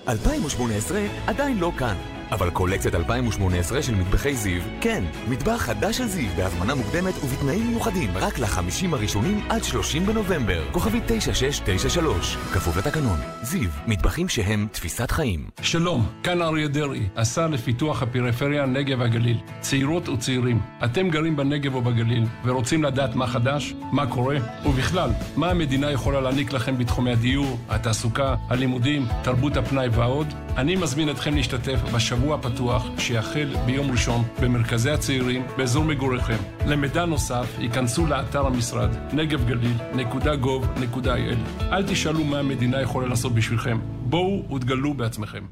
2018 0.07 0.99
עדיין 1.27 1.57
לא 1.57 1.71
כאן. 1.77 2.16
אבל 2.31 2.49
קולקציית 2.49 2.95
2018 2.95 3.81
של 3.81 3.95
מטבחי 3.95 4.35
זיו, 4.35 4.61
כן, 4.81 5.03
מטבח 5.29 5.61
חדש 5.61 5.97
של 5.97 6.07
זיו 6.07 6.29
בהזמנה 6.37 6.75
מוקדמת 6.75 7.13
ובתנאים 7.23 7.67
מיוחדים 7.67 8.09
רק 8.15 8.39
לחמישים 8.39 8.93
הראשונים 8.93 9.45
עד 9.49 9.63
30 9.63 10.05
בנובמבר. 10.05 10.63
כוכבי 10.71 10.99
9693, 11.05 12.35
כפוף 12.53 12.77
לתקנון. 12.77 13.19
זיו, 13.41 13.69
מטבחים 13.87 14.29
שהם 14.29 14.67
תפיסת 14.71 15.11
חיים. 15.11 15.47
שלום, 15.61 16.07
כאן 16.23 16.41
אריה 16.41 16.67
דרעי, 16.67 17.03
השר 17.15 17.47
לפיתוח 17.47 18.03
הפריפריה, 18.03 18.63
הנגב 18.63 18.99
והגליל. 18.99 19.37
צעירות 19.59 20.09
וצעירים, 20.09 20.59
אתם 20.85 21.09
גרים 21.09 21.35
בנגב 21.35 21.75
או 21.75 21.81
בגליל 21.81 22.25
ורוצים 22.45 22.83
לדעת 22.83 23.15
מה 23.15 23.27
חדש, 23.27 23.73
מה 23.91 24.07
קורה, 24.07 24.37
ובכלל, 24.65 25.09
מה 25.35 25.49
המדינה 25.49 25.91
יכולה 25.91 26.21
להעניק 26.21 26.53
לכם 26.53 26.77
בתחומי 26.77 27.11
הדיור, 27.11 27.57
התעסוקה, 27.69 28.35
הלימודים, 28.49 29.05
תרבות 29.23 29.57
הפנאי 29.57 29.87
ועוד? 29.87 30.33
אני 30.57 30.75
מזמין 30.75 31.09
אתכם 31.09 31.35
להשתתף 31.35 31.79
בשבוע 31.93 32.16
הפתוח 32.25 32.87
שיחל 32.97 33.55
ביום 33.65 33.91
ראשון 33.91 34.23
במרכזי 34.41 34.91
הצעירים 34.91 35.45
באזור 35.57 35.83
מגוריכם. 35.83 36.37
למידע 36.67 37.05
נוסף, 37.05 37.55
ייכנסו 37.59 38.05
לאתר 38.05 38.47
המשרד 38.47 38.89
נגבגליל.gov.il. 39.13 41.63
אל 41.71 41.87
תשאלו 41.87 42.23
מה 42.23 42.39
המדינה 42.39 42.81
יכולה 42.81 43.07
לעשות 43.07 43.35
בשבילכם. 43.35 43.79
בואו 44.01 44.55
ותגלו 44.55 44.93
בעצמכם. 44.93 45.43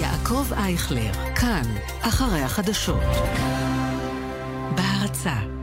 יעקב 0.00 0.52
אייכלר, 0.52 1.12
כאן, 1.34 1.62
אחרי 2.00 2.40
החדשות. 2.40 3.02
בהרצה 4.74 5.57